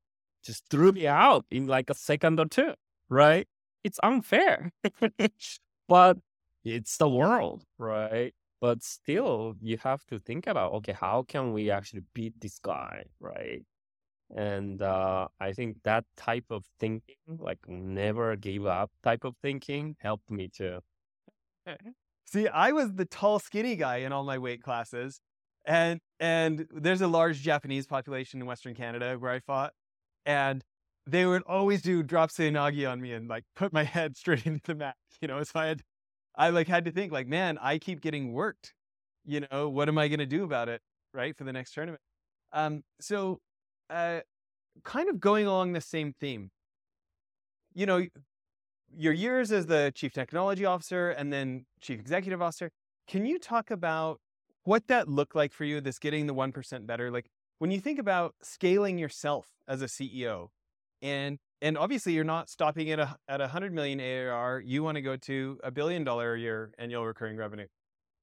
just 0.46 0.64
threw 0.70 0.92
me 0.92 1.08
out 1.08 1.46
in 1.52 1.68
like 1.68 1.90
a 1.90 1.96
second 1.96 2.40
or 2.40 2.46
two, 2.46 2.74
right? 3.10 3.48
It's 3.84 4.00
unfair. 4.04 4.72
but 5.88 6.18
it's 6.64 6.98
the 6.98 7.10
world, 7.10 7.64
right? 7.78 8.34
But 8.62 8.84
still, 8.84 9.56
you 9.62 9.78
have 9.84 10.06
to 10.06 10.20
think 10.20 10.48
about 10.48 10.74
okay, 10.74 10.94
how 10.94 11.24
can 11.28 11.54
we 11.54 11.72
actually 11.72 12.04
beat 12.14 12.40
this 12.40 12.60
guy, 12.60 13.06
right? 13.20 13.64
And 14.36 14.82
uh, 14.82 15.28
I 15.40 15.54
think 15.54 15.78
that 15.84 16.06
type 16.18 16.46
of 16.50 16.66
thinking, 16.80 17.16
like 17.28 17.60
never 17.68 18.36
give 18.36 18.66
up 18.66 18.92
type 19.04 19.24
of 19.24 19.36
thinking, 19.42 19.96
helped 20.00 20.32
me 20.32 20.50
too. 20.50 20.80
See, 22.26 22.48
I 22.48 22.72
was 22.72 22.94
the 22.94 23.06
tall, 23.06 23.40
skinny 23.40 23.76
guy 23.76 23.98
in 23.98 24.12
all 24.12 24.24
my 24.24 24.38
weight 24.38 24.64
classes, 24.64 25.22
and 25.66 26.00
and 26.20 26.68
there's 26.72 27.02
a 27.02 27.08
large 27.08 27.42
Japanese 27.42 27.86
population 27.88 28.42
in 28.42 28.48
Western 28.48 28.74
Canada 28.76 29.16
where 29.20 29.32
I 29.32 29.40
fought, 29.40 29.74
and 30.26 30.64
they 31.08 31.26
would 31.26 31.44
always 31.44 31.82
do 31.82 32.02
drop 32.02 32.32
seoi 32.32 32.52
nage 32.52 32.90
on 32.90 33.00
me 33.00 33.14
and 33.14 33.28
like 33.28 33.44
put 33.56 33.72
my 33.72 33.84
head 33.96 34.18
straight 34.18 34.46
into 34.46 34.62
the 34.66 34.76
mat. 34.76 34.96
You 35.22 35.28
know, 35.28 35.44
so 35.44 35.60
I 35.60 35.66
had, 35.68 35.82
I 36.36 36.50
like 36.50 36.68
had 36.68 36.86
to 36.86 36.92
think 36.92 37.12
like, 37.12 37.28
man, 37.28 37.58
I 37.62 37.78
keep 37.78 38.02
getting 38.02 38.34
worked. 38.34 38.74
You 39.26 39.46
know, 39.52 39.70
what 39.70 39.88
am 39.88 39.98
I 39.98 40.08
to 40.08 40.26
do 40.26 40.44
about 40.44 40.70
it, 40.70 40.82
right, 41.14 41.36
for 41.36 41.46
the 41.46 41.54
next 41.54 41.74
tournament? 41.74 42.02
Um, 42.54 42.84
so, 43.02 43.40
uh, 43.90 44.20
kind 44.84 45.10
of 45.10 45.20
going 45.20 45.48
along 45.48 45.74
the 45.74 45.82
same 45.82 46.14
theme. 46.20 46.52
You 47.74 47.86
know, 47.86 48.06
your 48.98 49.14
years 49.14 49.52
as 49.52 49.66
the 49.66 49.92
chief 49.96 50.14
technology 50.14 50.66
officer 50.66 51.10
and 51.10 51.32
then 51.32 51.66
chief 51.82 52.00
executive 52.00 52.42
officer. 52.42 52.72
Can 53.08 53.26
you 53.26 53.40
talk 53.40 53.72
about 53.72 54.20
what 54.64 54.88
that 54.88 55.08
looked 55.08 55.36
like 55.36 55.54
for 55.54 55.64
you? 55.64 55.82
This 55.82 56.00
getting 56.00 56.28
the 56.28 56.34
one 56.34 56.52
percent 56.52 56.88
better, 56.88 57.12
like 57.12 57.28
when 57.60 57.72
you 57.72 57.80
think 57.80 58.00
about 58.00 58.36
scaling 58.42 58.98
yourself 58.98 59.48
as 59.68 59.82
a 59.82 59.86
CEO, 59.86 60.48
and 61.02 61.38
and 61.62 61.78
obviously 61.78 62.14
you're 62.14 62.24
not 62.24 62.50
stopping 62.50 62.90
at 62.92 63.00
a 63.00 63.16
at 63.28 63.42
a 63.42 63.48
hundred 63.48 63.74
million 63.74 64.00
ARR. 64.00 64.62
You 64.62 64.84
want 64.84 64.96
to 64.96 65.02
go 65.02 65.16
to 65.18 65.60
a 65.64 65.72
billion 65.72 66.04
dollar 66.04 66.34
a 66.34 66.40
year 66.40 66.72
annual 66.78 67.06
recurring 67.06 67.38
revenue. 67.38 67.68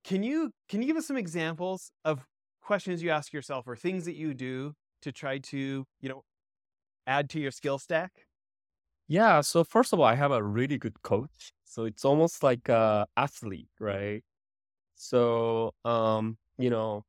Can 0.05 0.23
you 0.23 0.51
can 0.69 0.83
you 0.83 0.89
give 0.89 0.97
us 0.97 1.07
some 1.07 1.17
examples 1.17 1.93
of 2.05 2.27
questions 2.61 3.03
you 3.03 3.11
ask 3.11 3.33
yourself 3.33 3.67
or 3.67 3.77
things 3.77 4.05
that 4.05 4.17
you 4.17 4.35
do 4.35 4.75
to 5.03 5.13
try 5.13 5.39
to 5.39 5.85
you 6.01 6.09
know 6.09 6.25
add 7.07 7.31
to 7.31 7.41
your 7.41 7.51
skill 7.51 7.79
stack? 7.79 8.27
Yeah. 9.09 9.41
So 9.41 9.65
first 9.65 9.93
of 9.93 10.01
all, 10.01 10.07
I 10.07 10.15
have 10.15 10.33
a 10.33 10.43
really 10.43 10.79
good 10.79 11.03
coach. 11.03 11.53
So 11.65 11.85
it's 11.85 12.05
almost 12.05 12.43
like 12.43 12.69
a 12.69 13.07
athlete, 13.17 13.69
right? 13.81 14.23
So 14.97 15.75
um, 15.85 16.39
you 16.59 16.71
know, 16.71 17.05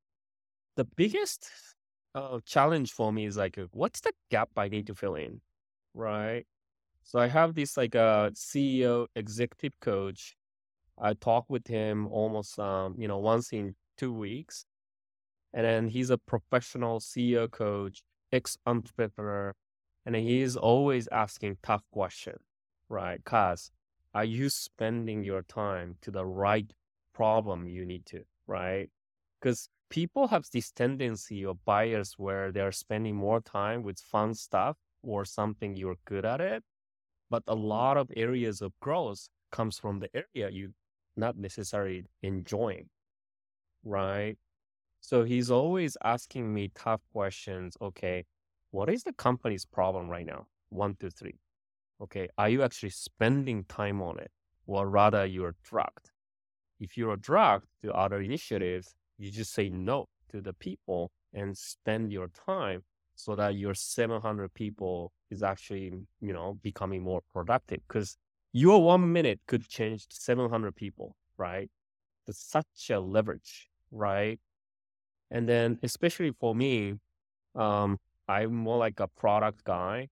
the 0.77 0.85
biggest 0.85 1.49
uh, 2.15 2.39
challenge 2.45 2.93
for 2.93 3.13
me 3.13 3.25
is 3.25 3.37
like, 3.37 3.57
what's 3.73 4.01
the 4.01 4.13
gap 4.31 4.49
I 4.57 4.69
need 4.69 4.87
to 4.87 4.95
fill 4.95 5.15
in, 5.15 5.41
right? 5.95 6.45
So 7.03 7.19
I 7.19 7.27
have 7.27 7.55
this 7.55 7.77
like 7.77 7.95
a 7.95 8.01
uh, 8.01 8.29
CEO 8.31 9.07
executive 9.15 9.79
coach. 9.81 10.35
I 10.99 11.13
talk 11.15 11.45
with 11.49 11.67
him 11.67 12.07
almost 12.09 12.59
um, 12.59 12.95
you 12.99 13.07
know, 13.07 13.19
once 13.19 13.53
in 13.53 13.75
two 13.97 14.13
weeks. 14.13 14.65
And 15.53 15.65
then 15.65 15.87
he's 15.89 16.09
a 16.09 16.17
professional 16.17 16.99
CEO 16.99 17.47
coach, 17.49 18.03
ex 18.31 18.57
entrepreneur, 18.65 19.53
and 20.05 20.15
he 20.15 20.41
is 20.41 20.57
always 20.57 21.07
asking 21.11 21.57
tough 21.63 21.83
questions, 21.91 22.41
right? 22.89 23.23
Cause 23.23 23.71
are 24.13 24.25
you 24.25 24.49
spending 24.49 25.23
your 25.23 25.41
time 25.43 25.95
to 26.01 26.11
the 26.11 26.25
right 26.25 26.71
problem 27.13 27.67
you 27.67 27.85
need 27.85 28.05
to, 28.07 28.23
right? 28.47 28.89
Because 29.39 29.69
people 29.89 30.27
have 30.27 30.45
this 30.51 30.71
tendency 30.71 31.45
of 31.45 31.63
buyers 31.65 32.15
where 32.17 32.51
they're 32.51 32.71
spending 32.71 33.15
more 33.15 33.41
time 33.41 33.83
with 33.83 33.99
fun 33.99 34.33
stuff 34.33 34.77
or 35.03 35.25
something 35.25 35.75
you're 35.75 35.97
good 36.05 36.25
at 36.25 36.41
it. 36.41 36.63
But 37.29 37.43
a 37.47 37.55
mm-hmm. 37.55 37.65
lot 37.65 37.97
of 37.97 38.09
areas 38.15 38.61
of 38.61 38.73
growth 38.79 39.27
comes 39.51 39.77
from 39.77 39.99
the 39.99 40.09
area 40.13 40.49
you 40.49 40.73
not 41.15 41.37
necessarily 41.37 42.05
enjoying, 42.21 42.89
right? 43.83 44.35
So 45.01 45.23
he's 45.23 45.51
always 45.51 45.97
asking 46.03 46.53
me 46.53 46.71
tough 46.75 47.01
questions. 47.11 47.77
Okay, 47.81 48.25
what 48.73 48.89
is 48.89 49.03
the 49.03 49.13
company's 49.13 49.65
problem 49.65 50.09
right 50.09 50.25
now? 50.25 50.47
One, 50.69 50.95
two, 50.99 51.11
three. 51.11 51.35
Okay, 52.01 52.27
are 52.39 52.49
you 52.49 52.63
actually 52.63 52.89
spending 52.89 53.65
time 53.65 54.01
on 54.01 54.17
it? 54.17 54.31
Or 54.65 54.89
rather, 54.89 55.27
you're 55.27 55.55
drugged. 55.63 56.09
If 56.79 56.97
you're 56.97 57.15
drugged 57.15 57.67
to 57.83 57.93
other 57.93 58.19
initiatives, 58.19 58.95
you 59.19 59.29
just 59.29 59.53
say 59.53 59.69
no 59.69 60.07
to 60.31 60.41
the 60.41 60.53
people 60.53 61.11
and 61.33 61.55
spend 61.55 62.11
your 62.11 62.29
time 62.29 62.81
so 63.13 63.35
that 63.35 63.55
your 63.55 63.75
700 63.75 64.51
people 64.55 65.11
is 65.29 65.43
actually, 65.43 65.91
you 66.19 66.33
know, 66.33 66.57
becoming 66.63 67.03
more 67.03 67.21
productive. 67.31 67.81
Because 67.87 68.17
your 68.53 68.83
one 68.83 69.13
minute 69.13 69.39
could 69.45 69.69
change 69.69 70.07
700 70.09 70.75
people, 70.75 71.15
right? 71.37 71.69
That's 72.25 72.43
such 72.43 72.89
a 72.89 72.99
leverage, 72.99 73.69
right? 73.91 74.39
And 75.29 75.47
then, 75.47 75.77
especially 75.83 76.31
for 76.39 76.55
me, 76.55 76.95
um, 77.53 77.99
I'm 78.33 78.55
more 78.55 78.77
like 78.77 78.99
a 78.99 79.07
product 79.07 79.63
guy, 79.63 80.07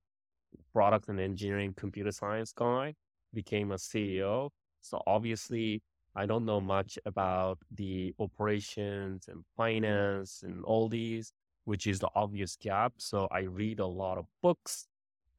product 0.74 1.10
and 1.10 1.20
engineering, 1.20 1.74
computer 1.76 2.12
science 2.12 2.54
guy, 2.54 2.94
became 3.34 3.72
a 3.72 3.76
CEO. 3.76 4.52
So 4.82 5.02
obviously, 5.08 5.82
I 6.16 6.28
don't 6.28 6.46
know 6.46 6.62
much 6.62 7.00
about 7.06 7.58
the 7.72 8.14
operations 8.20 9.28
and 9.28 9.44
finance 9.58 10.44
and 10.44 10.64
all 10.66 10.88
these, 10.88 11.34
which 11.66 11.88
is 11.88 12.00
the 12.00 12.10
obvious 12.14 12.56
gap. 12.56 12.94
So 12.98 13.28
I 13.32 13.42
read 13.42 13.80
a 13.80 13.88
lot 13.88 14.20
of 14.20 14.26
books. 14.44 14.88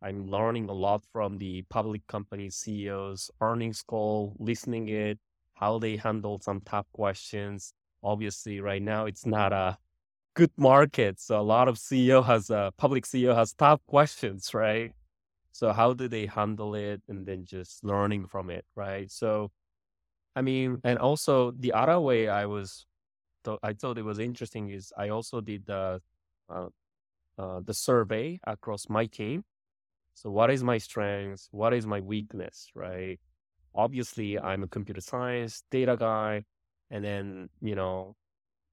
I'm 0.02 0.26
learning 0.28 0.68
a 0.68 0.72
lot 0.72 1.04
from 1.12 1.38
the 1.38 1.62
public 1.70 2.04
company 2.09 2.50
CEOs, 2.50 3.30
earnings 3.40 3.85
call, 3.87 4.35
listening 4.40 4.88
it, 4.88 5.18
how 5.54 5.78
they 5.78 5.96
handle 5.96 6.40
some 6.40 6.61
tough 6.62 6.87
questions. 6.92 7.74
Obviously, 8.02 8.61
right 8.61 8.83
now 8.83 9.07
it's 9.07 9.24
not 9.24 9.52
a 9.52 9.78
good 10.35 10.53
market. 10.57 11.21
So 11.21 11.38
a 11.40 11.42
lot 11.42 11.68
of 11.68 11.77
CEO 11.79 12.25
has 12.25 12.51
uh, 12.51 12.71
public 12.79 13.05
CEO 13.05 13.35
has 13.35 13.53
tough 13.55 13.81
questions, 13.87 14.55
right? 14.55 14.92
So 15.53 15.73
how 15.73 15.95
do 15.95 16.09
they 16.09 16.27
handle 16.27 16.75
it 16.75 17.03
and 17.09 17.27
then 17.27 17.45
just 17.45 17.85
learning 17.85 18.27
from 18.29 18.51
it, 18.51 18.64
right? 18.77 19.11
So 19.11 19.51
I 20.37 20.42
mean, 20.42 20.81
and 20.85 20.99
also 20.99 21.53
the 21.53 21.73
other 21.73 22.01
way 22.01 22.29
I 22.29 22.47
was 22.47 22.87
th- 23.45 23.59
I 23.62 23.73
thought 23.75 23.99
it 23.99 24.05
was 24.05 24.18
interesting 24.18 24.71
is 24.71 24.92
I 24.97 25.11
also 25.11 25.40
did 25.40 25.66
the 25.66 26.01
uh, 26.51 26.68
uh, 27.38 27.61
the 27.64 27.75
survey 27.75 28.40
across 28.47 28.88
my 28.88 29.07
team. 29.07 29.45
So 30.14 30.31
what 30.31 30.51
is 30.51 30.64
my 30.64 30.79
strengths? 30.79 31.49
What 31.53 31.75
is 31.75 31.87
my 31.87 32.01
weakness, 32.01 32.71
right? 32.75 33.18
Obviously, 33.75 34.38
I'm 34.38 34.62
a 34.64 34.68
computer 34.68 35.01
science 35.01 35.64
data 35.71 35.97
guy, 35.99 36.45
and 36.90 37.05
then 37.05 37.51
you 37.62 37.75
know 37.77 38.16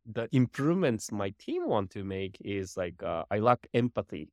the 0.06 0.28
improvements 0.32 1.12
my 1.12 1.32
team 1.40 1.68
want 1.68 1.92
to 1.92 2.04
make 2.04 2.38
is 2.42 2.78
like 2.78 3.02
uh, 3.04 3.26
I 3.32 3.40
lack 3.40 3.68
empathy. 3.74 4.30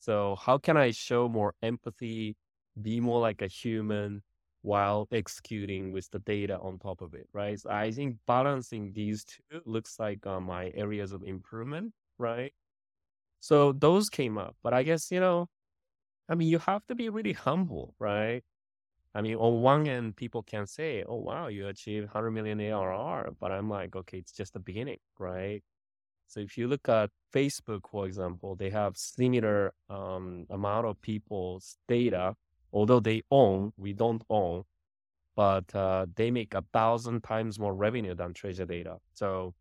So 0.00 0.36
how 0.36 0.58
can 0.58 0.76
I 0.76 0.90
show 0.92 1.28
more 1.28 1.54
empathy, 1.62 2.36
be 2.80 3.00
more 3.00 3.20
like 3.20 3.42
a 3.42 3.48
human 3.48 4.22
while 4.62 5.06
executing 5.12 5.92
with 5.92 6.10
the 6.10 6.18
data 6.20 6.58
on 6.58 6.78
top 6.78 7.00
of 7.00 7.14
it, 7.14 7.28
right? 7.32 7.58
So 7.58 7.70
I 7.70 7.90
think 7.92 8.18
balancing 8.26 8.92
these 8.92 9.24
two 9.24 9.62
looks 9.64 9.98
like 9.98 10.26
uh, 10.26 10.40
my 10.40 10.70
areas 10.74 11.12
of 11.12 11.22
improvement, 11.24 11.94
right? 12.18 12.52
So 13.40 13.72
those 13.72 14.08
came 14.10 14.38
up, 14.38 14.56
but 14.62 14.74
I 14.74 14.82
guess 14.84 15.10
you 15.12 15.20
know, 15.20 15.48
I 16.28 16.34
mean, 16.36 16.48
you 16.48 16.58
have 16.60 16.86
to 16.88 16.94
be 16.94 17.08
really 17.10 17.32
humble, 17.34 17.94
right? 17.98 18.44
I 19.16 19.22
mean, 19.22 19.36
on 19.36 19.62
one 19.62 19.88
end, 19.88 20.16
people 20.16 20.42
can 20.42 20.66
say, 20.66 21.02
"Oh, 21.08 21.16
wow, 21.16 21.48
you 21.48 21.68
achieved 21.68 22.06
100 22.06 22.32
million 22.32 22.60
ARR," 22.60 23.32
but 23.40 23.50
I'm 23.52 23.70
like, 23.70 23.96
okay, 23.96 24.18
it's 24.18 24.32
just 24.32 24.52
the 24.52 24.60
beginning, 24.60 24.98
right? 25.18 25.62
So 26.28 26.40
if 26.40 26.58
you 26.58 26.68
look 26.68 26.88
at 26.88 27.10
Facebook, 27.34 27.82
for 27.90 28.06
example, 28.06 28.56
they 28.56 28.70
have 28.70 28.96
similar 28.96 29.72
um, 29.90 30.46
amount 30.50 30.86
of 30.86 31.00
people's 31.02 31.78
data, 31.88 32.36
although 32.72 33.00
they 33.00 33.22
own, 33.30 33.72
we 33.78 33.92
don't 33.94 34.22
own, 34.30 34.64
but 35.36 35.74
uh, 35.74 36.06
they 36.16 36.30
make 36.30 36.54
a 36.54 36.64
thousand 36.72 37.22
times 37.24 37.58
more 37.58 37.74
revenue 37.74 38.14
than 38.14 38.34
Treasure 38.34 38.66
Data. 38.66 38.98
So 39.14 39.54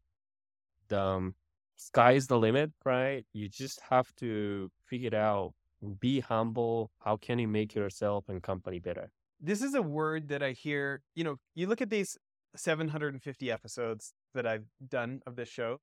the 0.89 0.99
um, 1.01 1.35
sky 1.77 2.13
is 2.13 2.27
the 2.27 2.37
limit, 2.39 2.71
right? 2.85 3.25
You 3.33 3.49
just 3.49 3.81
have 3.89 4.13
to 4.17 4.71
figure 4.85 5.07
it 5.07 5.13
out, 5.13 5.53
be 5.99 6.19
humble. 6.21 6.91
How 6.99 7.17
can 7.17 7.39
you 7.39 7.47
make 7.47 7.75
yourself 7.75 8.25
and 8.29 8.41
company 8.43 8.79
better? 8.79 9.11
This 9.45 9.62
is 9.62 9.75
a 9.75 9.81
word 9.81 10.29
that 10.29 10.41
I 10.41 10.51
hear, 10.51 11.03
you 11.13 11.23
know, 11.23 11.38
you 11.53 11.67
look 11.67 11.81
at 11.81 11.91
these 11.91 12.17
750 12.55 13.51
episodes 13.51 14.13
that 14.34 14.47
I've 14.47 14.65
done 14.88 15.21
of 15.27 15.36
this 15.36 15.49
show. 15.49 15.77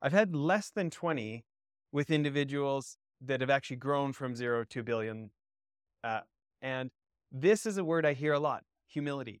I've 0.00 0.12
had 0.12 0.34
less 0.34 0.70
than 0.70 0.90
20 0.90 1.44
with 1.90 2.10
individuals 2.10 2.96
that 3.20 3.40
have 3.40 3.50
actually 3.50 3.78
grown 3.78 4.12
from 4.12 4.36
zero 4.36 4.64
to 4.70 4.82
billion. 4.84 5.30
Uh, 6.04 6.20
and 6.62 6.90
this 7.32 7.66
is 7.66 7.78
a 7.78 7.84
word 7.84 8.06
I 8.06 8.12
hear 8.12 8.32
a 8.32 8.38
lot 8.38 8.62
humility, 8.86 9.40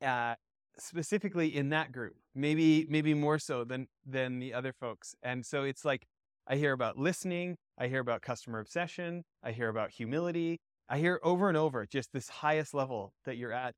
uh, 0.00 0.34
specifically 0.78 1.54
in 1.54 1.70
that 1.70 1.90
group, 1.90 2.14
maybe, 2.34 2.86
maybe 2.88 3.12
more 3.12 3.40
so 3.40 3.64
than, 3.64 3.88
than 4.06 4.38
the 4.38 4.54
other 4.54 4.72
folks. 4.72 5.16
And 5.22 5.44
so 5.44 5.64
it's 5.64 5.84
like, 5.84 6.06
I 6.46 6.56
hear 6.56 6.72
about 6.72 6.96
listening. 6.96 7.56
I 7.76 7.88
hear 7.88 8.00
about 8.00 8.22
customer 8.22 8.60
obsession. 8.60 9.24
I 9.42 9.50
hear 9.50 9.68
about 9.68 9.90
humility. 9.90 10.60
I 10.88 10.98
hear 10.98 11.20
over 11.22 11.48
and 11.48 11.56
over 11.56 11.86
just 11.86 12.12
this 12.12 12.28
highest 12.28 12.74
level 12.74 13.14
that 13.24 13.36
you're 13.36 13.52
at. 13.52 13.74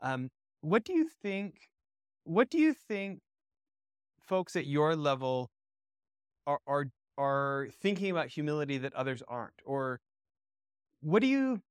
Um, 0.00 0.30
what 0.62 0.84
do 0.84 0.92
you 0.94 1.08
think? 1.08 1.68
What 2.24 2.50
do 2.50 2.58
you 2.58 2.74
think 2.74 3.20
folks 4.20 4.56
at 4.56 4.66
your 4.66 4.96
level 4.96 5.50
are 6.46 6.60
are 6.66 6.86
are 7.18 7.68
thinking 7.72 8.10
about 8.10 8.28
humility 8.28 8.78
that 8.78 8.94
others 8.94 9.22
aren't? 9.28 9.60
Or 9.64 10.00
what 11.00 11.20
do 11.20 11.26
you, 11.26 11.62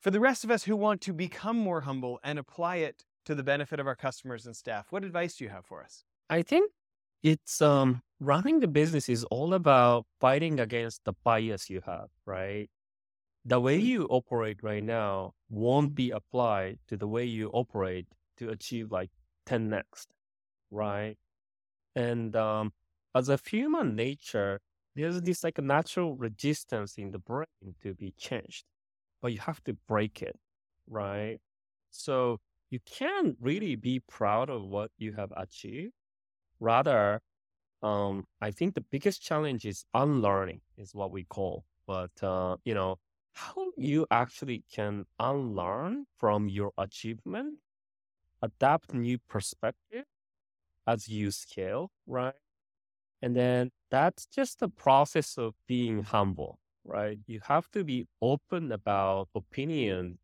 for 0.00 0.10
the 0.10 0.20
rest 0.20 0.44
of 0.44 0.50
us 0.50 0.64
who 0.64 0.76
want 0.76 1.00
to 1.02 1.12
become 1.12 1.58
more 1.58 1.82
humble 1.82 2.20
and 2.24 2.38
apply 2.38 2.76
it 2.76 3.04
to 3.26 3.34
the 3.34 3.44
benefit 3.44 3.80
of 3.80 3.86
our 3.86 3.96
customers 3.96 4.46
and 4.46 4.56
staff, 4.56 4.92
what 4.92 5.04
advice 5.04 5.36
do 5.36 5.44
you 5.44 5.50
have 5.50 5.66
for 5.66 5.82
us? 5.82 6.04
I 6.30 6.42
think 6.42 6.72
it's 7.22 7.60
um 7.62 8.00
running 8.20 8.60
the 8.60 8.68
business 8.68 9.08
is 9.08 9.24
all 9.24 9.54
about 9.54 10.06
fighting 10.20 10.60
against 10.60 11.04
the 11.04 11.14
bias 11.24 11.70
you 11.70 11.80
have, 11.86 12.08
right? 12.26 12.68
The 13.44 13.60
way 13.60 13.76
you 13.78 14.06
operate 14.06 14.62
right 14.62 14.84
now 14.84 15.32
won't 15.50 15.94
be 15.94 16.10
applied 16.10 16.78
to 16.88 16.96
the 16.96 17.08
way 17.08 17.24
you 17.24 17.48
operate 17.50 18.06
to 18.36 18.50
achieve 18.50 18.92
like 18.92 19.10
10 19.46 19.68
next, 19.68 20.08
right? 20.70 21.16
And 21.94 22.34
um, 22.36 22.72
as 23.14 23.28
a 23.28 23.38
human 23.44 23.96
nature, 23.96 24.60
there's 24.94 25.20
this 25.22 25.44
like 25.44 25.58
a 25.58 25.62
natural 25.62 26.16
resistance 26.16 26.98
in 26.98 27.10
the 27.12 27.18
brain 27.18 27.74
to 27.82 27.94
be 27.94 28.12
changed, 28.18 28.64
but 29.22 29.32
you 29.32 29.38
have 29.40 29.62
to 29.64 29.74
break 29.88 30.22
it, 30.22 30.36
right? 30.88 31.38
So 31.90 32.40
you 32.70 32.80
can't 32.86 33.36
really 33.40 33.76
be 33.76 34.00
proud 34.00 34.50
of 34.50 34.64
what 34.64 34.90
you 34.98 35.14
have 35.14 35.32
achieved. 35.36 35.92
Rather, 36.60 37.20
um, 37.82 38.26
I 38.40 38.50
think 38.50 38.74
the 38.74 38.80
biggest 38.82 39.22
challenge 39.22 39.64
is 39.66 39.84
unlearning, 39.94 40.60
is 40.76 40.94
what 40.94 41.12
we 41.12 41.24
call. 41.24 41.64
But 41.86 42.10
uh, 42.22 42.56
you 42.64 42.74
know, 42.74 42.98
how 43.38 43.70
you 43.76 44.06
actually 44.10 44.64
can 44.72 45.04
unlearn 45.20 46.06
from 46.18 46.48
your 46.48 46.72
achievement, 46.76 47.58
adapt 48.42 48.94
new 48.94 49.18
perspective 49.28 50.04
as 50.86 51.08
you 51.08 51.30
scale, 51.30 51.90
right? 52.06 52.34
And 53.22 53.36
then 53.36 53.70
that's 53.90 54.26
just 54.26 54.60
the 54.60 54.68
process 54.68 55.38
of 55.38 55.54
being 55.66 56.02
humble, 56.02 56.58
right? 56.84 57.18
You 57.26 57.40
have 57.44 57.70
to 57.72 57.84
be 57.84 58.06
open 58.20 58.72
about 58.72 59.28
opinion. 59.34 60.18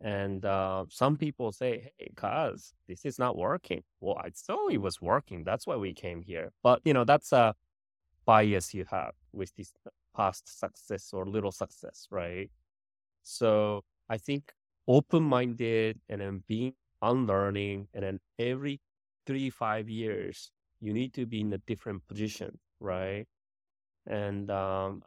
And 0.00 0.44
uh, 0.44 0.86
some 0.88 1.16
people 1.16 1.52
say, 1.52 1.92
hey, 1.98 2.10
cuz 2.16 2.74
this 2.88 3.04
is 3.04 3.18
not 3.18 3.36
working. 3.36 3.82
Well, 4.00 4.18
I 4.18 4.30
saw 4.34 4.68
it 4.68 4.78
was 4.78 5.00
working. 5.00 5.44
That's 5.44 5.66
why 5.66 5.76
we 5.76 5.92
came 5.94 6.22
here. 6.22 6.52
But, 6.62 6.80
you 6.84 6.94
know, 6.94 7.04
that's 7.04 7.32
a 7.32 7.54
bias 8.24 8.74
you 8.74 8.84
have 8.90 9.14
with 9.32 9.54
this 9.56 9.72
past 10.16 10.58
success 10.58 11.10
or 11.12 11.26
little 11.26 11.52
success, 11.52 12.06
right? 12.10 12.50
So 13.22 13.82
I 14.08 14.18
think 14.18 14.52
open 14.88 15.22
minded 15.22 16.00
and 16.08 16.20
then 16.20 16.42
being 16.48 16.74
unlearning 17.02 17.88
and 17.94 18.02
then 18.02 18.20
every 18.38 18.80
three, 19.26 19.50
five 19.50 19.88
years, 19.88 20.50
you 20.80 20.92
need 20.92 21.12
to 21.14 21.26
be 21.26 21.40
in 21.40 21.52
a 21.52 21.58
different 21.58 22.06
position, 22.08 22.58
right? 22.80 23.26
And 24.06 24.50
um, 24.50 25.02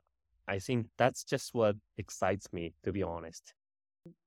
I 0.47 0.59
think 0.59 0.87
that's 0.97 1.23
just 1.23 1.53
what 1.53 1.75
excites 1.97 2.51
me, 2.53 2.73
to 2.83 2.91
be 2.91 3.03
honest. 3.03 3.53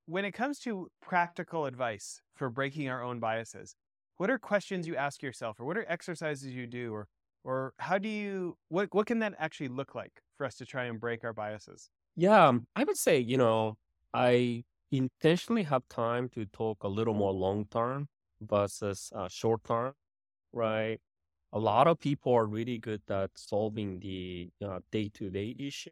When 0.07 0.25
it 0.25 0.33
comes 0.33 0.59
to 0.61 0.89
practical 1.03 1.67
advice 1.67 2.21
for 2.35 2.51
breaking 2.51 2.89
our 2.89 3.03
own 3.03 3.21
biases, 3.21 3.75
what 4.17 4.31
are 4.31 4.39
questions 4.39 4.87
you 4.87 4.97
ask 4.97 5.23
yourself, 5.23 5.61
or 5.61 5.67
what 5.67 5.77
are 5.77 5.85
exercises 5.89 6.47
you 6.47 6.67
do, 6.67 6.93
or 6.93 7.07
or 7.45 7.75
how 7.79 7.99
do 7.99 8.09
you 8.09 8.57
what 8.69 8.89
what 8.93 9.07
can 9.07 9.19
that 9.21 9.35
actually 9.39 9.69
look 9.69 9.95
like 9.95 10.23
for 10.37 10.47
us 10.47 10.57
to 10.57 10.67
try 10.67 10.85
and 10.85 11.01
break 11.01 11.25
our 11.25 11.33
biases? 11.33 11.91
Yeah, 12.17 12.49
um, 12.49 12.67
I 12.75 12.85
would 12.85 12.97
say, 12.97 13.19
you 13.19 13.37
know, 13.37 13.77
I 14.15 14.65
intentionally 14.91 15.65
have 15.65 15.83
time 15.89 16.29
to 16.31 16.47
talk 16.47 16.83
a 16.83 16.89
little 16.89 17.15
more 17.15 17.33
long 17.33 17.67
term 17.67 18.09
versus 18.41 19.13
uh, 19.15 19.29
short 19.29 19.65
term, 19.65 19.95
right? 20.53 21.01
A 21.53 21.59
lot 21.59 21.87
of 21.89 22.01
people 22.01 22.35
are 22.35 22.47
really 22.47 22.79
good 22.79 23.03
at 23.11 23.31
solving 23.37 24.01
the 24.01 24.51
day 24.93 25.11
to 25.15 25.31
day 25.31 25.57
issue. 25.59 25.91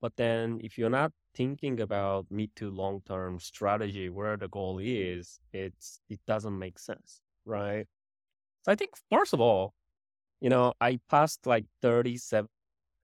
But 0.00 0.16
then 0.16 0.60
if 0.62 0.78
you're 0.78 0.90
not 0.90 1.12
thinking 1.34 1.80
about 1.80 2.26
mid 2.30 2.54
to 2.56 2.70
long 2.70 3.02
term 3.02 3.38
strategy, 3.40 4.08
where 4.08 4.36
the 4.36 4.48
goal 4.48 4.78
is, 4.78 5.40
it's 5.52 6.00
it 6.08 6.20
doesn't 6.26 6.58
make 6.58 6.78
sense, 6.78 7.20
right? 7.44 7.86
So 8.64 8.72
I 8.72 8.76
think 8.76 8.94
first 9.10 9.32
of 9.32 9.40
all, 9.40 9.74
you 10.40 10.50
know, 10.50 10.74
I 10.80 11.00
passed 11.10 11.46
like 11.46 11.66
37 11.82 12.48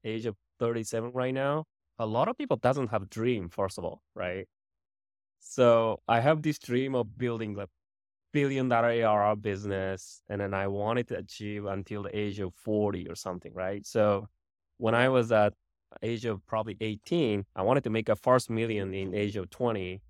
age 0.04 0.26
of 0.26 0.36
37 0.58 1.12
right 1.12 1.34
now. 1.34 1.64
A 1.98 2.06
lot 2.06 2.28
of 2.28 2.36
people 2.38 2.56
doesn't 2.56 2.88
have 2.88 3.10
dream, 3.10 3.48
first 3.48 3.78
of 3.78 3.84
all, 3.84 4.02
right? 4.14 4.46
So 5.40 6.00
I 6.08 6.20
have 6.20 6.42
this 6.42 6.58
dream 6.58 6.94
of 6.94 7.18
building 7.18 7.58
a 7.58 7.68
billion 8.32 8.68
dollar 8.68 8.90
ARR 8.90 9.36
business, 9.36 10.22
and 10.28 10.40
then 10.40 10.54
I 10.54 10.68
wanted 10.68 11.08
to 11.08 11.18
achieve 11.18 11.66
until 11.66 12.04
the 12.04 12.16
age 12.18 12.40
of 12.40 12.54
40 12.54 13.08
or 13.08 13.14
something, 13.16 13.52
right? 13.54 13.86
So 13.86 14.28
when 14.78 14.94
I 14.94 15.08
was 15.08 15.32
at 15.32 15.54
age 16.02 16.24
of 16.24 16.44
probably 16.46 16.76
18, 16.80 17.46
I 17.56 17.62
wanted 17.62 17.84
to 17.84 17.90
make 17.90 18.08
a 18.08 18.16
first 18.16 18.50
million 18.50 18.94
in 18.94 19.14
age 19.14 19.36
of 19.36 19.50
20 19.50 20.02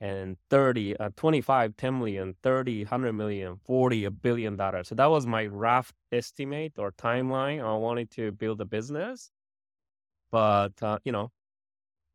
and 0.00 0.36
30, 0.50 0.96
uh, 0.98 1.10
25, 1.16 1.76
10 1.76 1.98
million, 1.98 2.34
30, 2.42 2.84
100 2.84 3.12
million, 3.14 3.56
40, 3.64 4.04
a 4.04 4.10
billion 4.10 4.56
dollars. 4.56 4.88
So 4.88 4.94
that 4.96 5.06
was 5.06 5.26
my 5.26 5.46
rough 5.46 5.92
estimate 6.12 6.74
or 6.78 6.92
timeline. 6.92 7.64
I 7.64 7.74
wanted 7.76 8.10
to 8.12 8.32
build 8.32 8.60
a 8.60 8.66
business. 8.66 9.30
But, 10.30 10.82
uh, 10.82 10.98
you 11.04 11.12
know, 11.12 11.30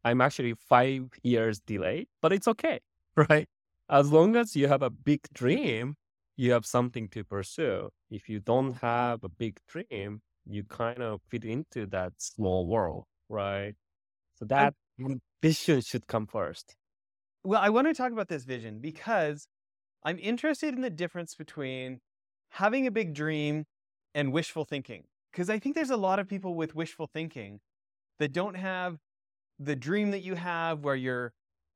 I'm 0.04 0.22
actually 0.22 0.54
five 0.56 1.10
years 1.24 1.60
delayed, 1.62 2.08
but 2.22 2.34
it's 2.34 2.48
okay, 2.48 2.80
right? 3.16 3.48
As 3.90 4.12
long 4.12 4.36
as 4.36 4.56
you 4.56 4.68
have 4.68 4.82
a 4.82 4.90
big 4.90 5.22
dream, 5.34 5.96
you 6.38 6.52
have 6.54 6.66
something 6.66 7.10
to 7.10 7.24
pursue. 7.24 7.90
If 8.10 8.30
you 8.30 8.40
don't 8.40 8.74
have 8.76 9.24
a 9.24 9.30
big 9.30 9.60
dream, 9.68 10.22
you 10.46 10.64
kind 10.64 11.02
of 11.02 11.22
fit 11.30 11.46
into 11.46 11.86
that 11.88 12.14
small 12.22 12.68
world, 12.68 13.06
right? 13.30 13.76
So 14.36 14.46
that 14.46 14.76
vision 15.42 15.82
should 15.82 16.08
come 16.08 16.28
first. 16.28 16.76
Well, 17.44 17.62
I 17.62 17.70
want 17.70 17.88
to 17.88 17.94
talk 17.94 18.12
about 18.12 18.28
this 18.28 18.44
vision 18.44 18.80
because 18.80 19.48
I'm 20.04 20.20
interested 20.20 20.76
in 20.76 20.82
the 20.82 20.90
difference 20.90 21.36
between 21.36 22.02
having 22.52 22.88
a 22.88 22.92
big 22.92 23.14
dream 23.14 23.66
and 24.16 24.34
wishful 24.34 24.66
thinking. 24.66 25.06
Because 25.32 25.50
I 25.50 25.60
think 25.60 25.76
there's 25.76 25.90
a 25.92 25.98
lot 25.98 26.20
of 26.20 26.28
people 26.28 26.56
with 26.56 26.76
wishful 26.76 27.08
thinking 27.08 27.62
that 28.22 28.34
don't 28.34 28.56
have 28.56 28.98
the 29.60 29.76
dream 29.76 30.12
that 30.12 30.22
you 30.22 30.36
have 30.36 30.84
where 30.84 30.96
you're 30.96 31.34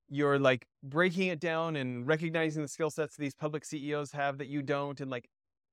you're 0.09 0.37
like 0.37 0.67
breaking 0.83 1.27
it 1.29 1.39
down 1.39 1.75
and 1.75 2.05
recognizing 2.07 2.61
the 2.61 2.67
skill 2.67 2.91
sets 2.91 3.17
these 3.17 3.33
public 3.33 3.65
CEOs 3.65 4.11
have 4.11 4.37
that 4.37 4.47
you 4.47 4.61
don't 4.61 5.01
and 5.01 5.09
like 5.09 5.27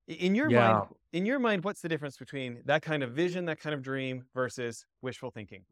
in 0.09 0.35
your 0.35 0.51
yeah. 0.51 0.73
mind 0.73 0.87
in 1.13 1.27
your 1.27 1.39
mind 1.39 1.63
what's 1.65 1.83
the 1.83 1.89
difference 1.89 2.17
between 2.17 2.63
that 2.65 2.81
kind 2.83 3.03
of 3.03 3.13
vision 3.13 3.45
that 3.45 3.61
kind 3.61 3.75
of 3.75 3.83
dream 3.83 4.25
versus 4.35 4.87
wishful 5.03 5.31
thinking? 5.31 5.65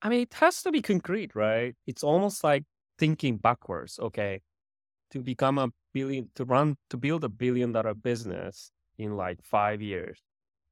I 0.00 0.08
mean 0.08 0.22
it 0.22 0.34
has 0.34 0.62
to 0.62 0.72
be 0.72 0.80
concrete 0.82 1.34
right? 1.34 1.74
It's 1.86 2.02
almost 2.02 2.42
like 2.42 2.64
thinking 2.98 3.36
backwards 3.36 3.98
okay? 3.98 4.40
To 5.12 5.20
become 5.22 5.58
a 5.58 5.68
billion 5.92 6.30
to 6.36 6.44
run 6.46 6.76
to 6.90 6.96
build 6.96 7.24
a 7.24 7.28
billion 7.28 7.72
dollar 7.72 7.94
business 7.94 8.72
in 8.98 9.16
like 9.16 9.42
5 9.44 9.82
years 9.82 10.22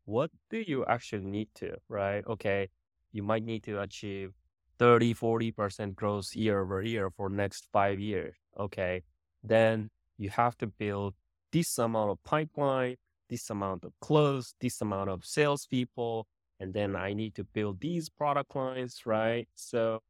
what 0.07 0.31
do 0.51 0.65
you 0.67 0.87
actually 0.87 1.27
need 1.27 1.49
to 1.57 1.77
right? 1.89 2.25
Okay 2.27 2.69
you 3.17 3.23
might 3.23 3.45
need 3.45 3.63
to 3.65 3.81
achieve 3.81 4.33
30, 4.79 5.15
40% 5.15 5.95
growth 5.95 6.37
year 6.37 6.61
over 6.61 6.83
year 6.83 7.11
for 7.17 7.31
next 7.31 7.67
five 7.73 7.99
years. 7.99 8.35
Okay. 8.61 9.03
Then 9.43 9.89
you 10.19 10.29
have 10.31 10.57
to 10.59 10.67
build 10.67 11.15
this 11.51 11.79
amount 11.79 12.11
of 12.11 12.23
pipeline, 12.25 12.97
this 13.31 13.49
amount 13.49 13.85
of 13.85 13.93
close, 14.03 14.55
this 14.61 14.83
amount 14.83 15.09
of 15.09 15.25
salespeople, 15.25 16.27
and 16.61 16.75
then 16.75 16.95
I 16.95 17.15
need 17.15 17.35
to 17.37 17.45
build 17.45 17.81
these 17.81 18.11
product 18.11 18.55
lines, 18.55 19.07
right? 19.07 19.49
So 19.55 20.01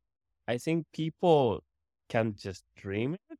I 0.48 0.58
think 0.58 0.86
people 0.92 1.62
can 2.08 2.34
just 2.36 2.64
dream 2.76 3.14
it, 3.14 3.38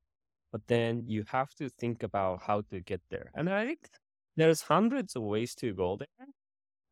but 0.52 0.61
then 0.68 1.02
you 1.09 1.24
have 1.29 1.52
to 1.57 1.68
think 1.68 2.05
about 2.05 2.42
how 2.42 2.62
to 2.70 2.81
get 2.81 3.00
there. 3.11 3.31
And 3.35 3.50
I 3.50 3.66
think 3.66 3.88
there's 4.37 4.62
hundreds 4.62 5.16
of 5.16 5.22
ways 5.22 5.55
to 5.57 5.74
go 5.74 5.96
there 5.96 6.26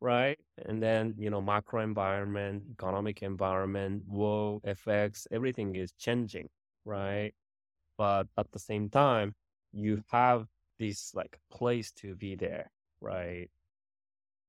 right? 0.01 0.39
And 0.65 0.81
then, 0.81 1.15
you 1.17 1.29
know, 1.29 1.41
macro 1.41 1.81
environment, 1.81 2.63
economic 2.71 3.23
environment, 3.23 4.03
world 4.07 4.63
FX, 4.65 5.27
everything 5.31 5.75
is 5.75 5.91
changing, 5.93 6.49
right? 6.85 7.33
But 7.97 8.27
at 8.37 8.51
the 8.51 8.59
same 8.59 8.89
time, 8.89 9.35
you 9.71 10.03
have 10.11 10.47
this 10.79 11.13
like 11.15 11.37
place 11.51 11.91
to 11.93 12.15
be 12.15 12.35
there, 12.35 12.71
right? 13.01 13.49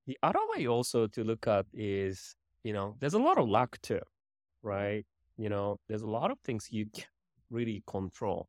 The 0.06 0.18
other 0.22 0.40
way 0.54 0.66
also 0.66 1.06
to 1.08 1.24
look 1.24 1.46
at 1.48 1.66
is, 1.72 2.36
you 2.62 2.72
know, 2.72 2.96
there's 3.00 3.14
a 3.14 3.18
lot 3.18 3.38
of 3.38 3.48
luck 3.48 3.78
too, 3.82 4.00
right? 4.62 5.04
You 5.36 5.48
know, 5.48 5.78
there's 5.88 6.02
a 6.02 6.10
lot 6.10 6.30
of 6.30 6.38
things 6.40 6.68
you 6.70 6.86
can't 6.86 7.08
really 7.50 7.82
control. 7.86 8.48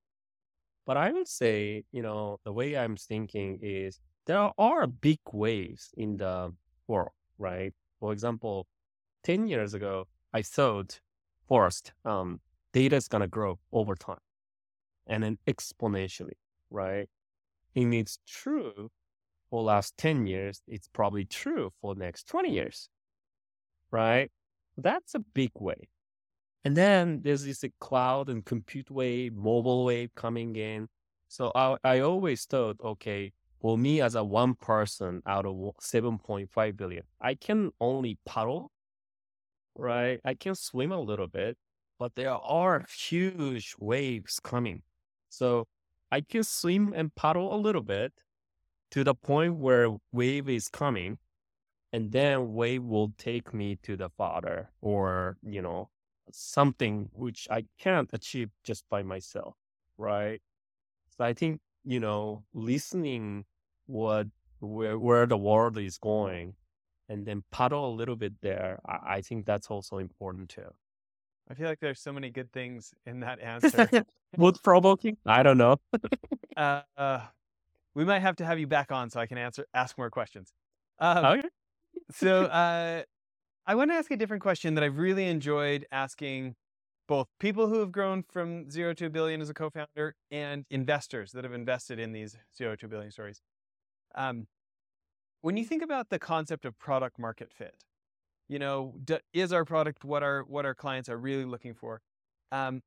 But 0.85 0.97
I 0.97 1.11
would 1.11 1.27
say, 1.27 1.83
you 1.91 2.01
know, 2.01 2.39
the 2.45 2.53
way 2.53 2.77
I'm 2.77 2.95
thinking 2.95 3.59
is 3.61 3.99
there 4.25 4.51
are 4.57 4.87
big 4.87 5.19
waves 5.31 5.93
in 5.97 6.17
the 6.17 6.53
world, 6.87 7.11
right? 7.37 7.73
For 7.99 8.11
example, 8.13 8.67
10 9.23 9.47
years 9.47 9.73
ago, 9.73 10.07
I 10.33 10.41
thought 10.41 10.99
first, 11.47 11.93
um, 12.05 12.39
data 12.73 12.95
is 12.95 13.07
going 13.07 13.21
to 13.21 13.27
grow 13.27 13.59
over 13.71 13.95
time 13.95 14.19
and 15.07 15.23
then 15.23 15.37
exponentially, 15.47 16.37
right? 16.69 17.07
And 17.75 17.93
it's 17.93 18.19
true 18.27 18.89
for 19.49 19.63
last 19.63 19.97
10 19.97 20.27
years. 20.27 20.61
It's 20.67 20.87
probably 20.87 21.25
true 21.25 21.71
for 21.81 21.95
next 21.95 22.27
20 22.27 22.51
years, 22.51 22.89
right? 23.91 24.31
That's 24.77 25.15
a 25.15 25.19
big 25.19 25.51
wave. 25.59 25.87
And 26.63 26.75
then 26.75 27.21
there's 27.23 27.45
this 27.45 27.63
cloud 27.79 28.29
and 28.29 28.43
compute 28.43 28.91
wave, 28.91 29.33
mobile 29.33 29.85
wave 29.85 30.13
coming 30.15 30.55
in. 30.55 30.89
So 31.29 31.51
I, 31.55 31.77
I 31.83 31.99
always 31.99 32.45
thought, 32.45 32.77
okay, 32.83 33.31
for 33.59 33.77
me 33.77 34.01
as 34.01 34.15
a 34.15 34.23
one 34.23 34.55
person 34.55 35.21
out 35.25 35.45
of 35.45 35.55
7.5 35.81 36.77
billion, 36.77 37.03
I 37.21 37.35
can 37.35 37.71
only 37.79 38.17
paddle, 38.25 38.71
right? 39.75 40.19
I 40.25 40.33
can 40.33 40.55
swim 40.55 40.91
a 40.91 40.99
little 40.99 41.27
bit, 41.27 41.57
but 41.99 42.15
there 42.15 42.31
are 42.33 42.85
huge 42.89 43.75
waves 43.79 44.39
coming. 44.39 44.83
So 45.29 45.67
I 46.11 46.21
can 46.21 46.43
swim 46.43 46.93
and 46.93 47.13
paddle 47.15 47.53
a 47.53 47.57
little 47.57 47.81
bit, 47.83 48.13
to 48.91 49.03
the 49.03 49.15
point 49.15 49.55
where 49.57 49.89
wave 50.11 50.49
is 50.49 50.69
coming 50.69 51.17
and 51.93 52.11
then 52.11 52.53
wave 52.53 52.83
will 52.83 53.13
take 53.17 53.53
me 53.53 53.77
to 53.83 53.97
the 53.97 54.09
father 54.09 54.71
or 54.81 55.37
you 55.43 55.61
know 55.61 55.89
something 56.31 57.09
which 57.13 57.47
i 57.51 57.63
can't 57.79 58.09
achieve 58.13 58.49
just 58.63 58.85
by 58.89 59.03
myself 59.03 59.55
right 59.97 60.41
so 61.09 61.25
i 61.25 61.33
think 61.33 61.61
you 61.87 61.99
know 61.99 62.43
listening 62.53 63.45
what 63.85 64.27
where, 64.59 64.99
where 64.99 65.25
the 65.25 65.37
world 65.37 65.77
is 65.77 65.97
going 65.97 66.53
and 67.09 67.25
then 67.25 67.43
paddle 67.51 67.89
a 67.89 67.95
little 67.95 68.15
bit 68.15 68.33
there 68.41 68.79
I, 68.85 69.17
I 69.17 69.21
think 69.21 69.45
that's 69.45 69.71
also 69.71 69.97
important 69.97 70.49
too 70.49 70.73
I 71.49 71.53
feel 71.53 71.67
like 71.67 71.79
there's 71.79 71.99
so 71.99 72.11
many 72.11 72.29
good 72.29 72.51
things 72.51 72.93
in 73.05 73.21
that 73.21 73.39
answer. 73.39 73.89
Wood 74.37 74.57
provoking? 74.63 75.17
I 75.25 75.43
don't 75.43 75.57
know. 75.57 75.77
uh, 76.57 76.81
uh, 76.97 77.21
we 77.93 78.03
might 78.03 78.19
have 78.19 78.35
to 78.37 78.45
have 78.45 78.59
you 78.59 78.67
back 78.67 78.91
on 78.91 79.09
so 79.09 79.19
I 79.19 79.27
can 79.27 79.37
answer 79.37 79.65
ask 79.73 79.97
more 79.97 80.09
questions. 80.09 80.51
Um, 80.99 81.25
okay. 81.25 81.47
so 82.11 82.43
uh, 82.45 83.03
I 83.65 83.75
want 83.75 83.91
to 83.91 83.95
ask 83.95 84.11
a 84.11 84.17
different 84.17 84.43
question 84.43 84.75
that 84.75 84.83
I've 84.83 84.97
really 84.97 85.25
enjoyed 85.27 85.85
asking 85.91 86.55
both 87.07 87.27
people 87.39 87.67
who 87.69 87.79
have 87.79 87.91
grown 87.91 88.23
from 88.23 88.69
zero 88.69 88.93
to 88.93 89.05
a 89.07 89.09
billion 89.09 89.41
as 89.41 89.49
a 89.49 89.53
co-founder 89.53 90.15
and 90.31 90.65
investors 90.69 91.31
that 91.33 91.43
have 91.43 91.53
invested 91.53 91.99
in 91.99 92.11
these 92.11 92.37
zero 92.55 92.75
to 92.75 92.85
a 92.85 92.89
billion 92.89 93.11
stories. 93.11 93.41
Um, 94.15 94.47
when 95.41 95.57
you 95.57 95.65
think 95.65 95.83
about 95.83 96.09
the 96.09 96.19
concept 96.19 96.65
of 96.65 96.77
product 96.77 97.19
market 97.19 97.53
fit, 97.53 97.85
you 98.49 98.59
know, 98.59 98.95
d- 99.03 99.19
is 99.33 99.53
our 99.53 99.65
product 99.65 100.05
what 100.05 100.23
our 100.23 100.43
what 100.43 100.65
our 100.65 100.75
clients 100.75 101.09
are 101.09 101.17
really 101.17 101.45
looking 101.45 101.75
for? 101.75 102.01
Um, 102.51 102.83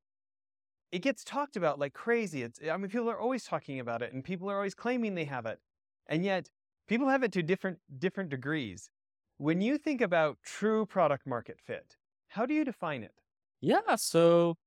it 0.91 0.99
gets 0.99 1.23
talked 1.23 1.55
about 1.55 1.79
like 1.79 1.93
crazy. 1.93 2.43
It's 2.43 2.59
I 2.63 2.75
mean, 2.77 2.89
people 2.89 3.09
are 3.09 3.19
always 3.19 3.45
talking 3.45 3.79
about 3.79 4.01
it, 4.01 4.13
and 4.13 4.23
people 4.23 4.49
are 4.49 4.55
always 4.57 4.75
claiming 4.75 5.15
they 5.15 5.25
have 5.25 5.45
it, 5.45 5.59
and 6.07 6.23
yet 6.25 6.49
people 6.87 7.07
have 7.09 7.23
it 7.23 7.31
to 7.33 7.43
different 7.43 7.79
different 7.99 8.29
degrees. 8.29 8.89
When 9.37 9.61
you 9.61 9.77
think 9.77 10.01
about 10.01 10.39
true 10.43 10.85
product 10.85 11.25
market 11.25 11.59
fit, 11.59 11.97
how 12.29 12.45
do 12.45 12.53
you 12.53 12.65
define 12.65 13.03
it? 13.03 13.20
Yeah. 13.61 13.95
So, 13.95 14.57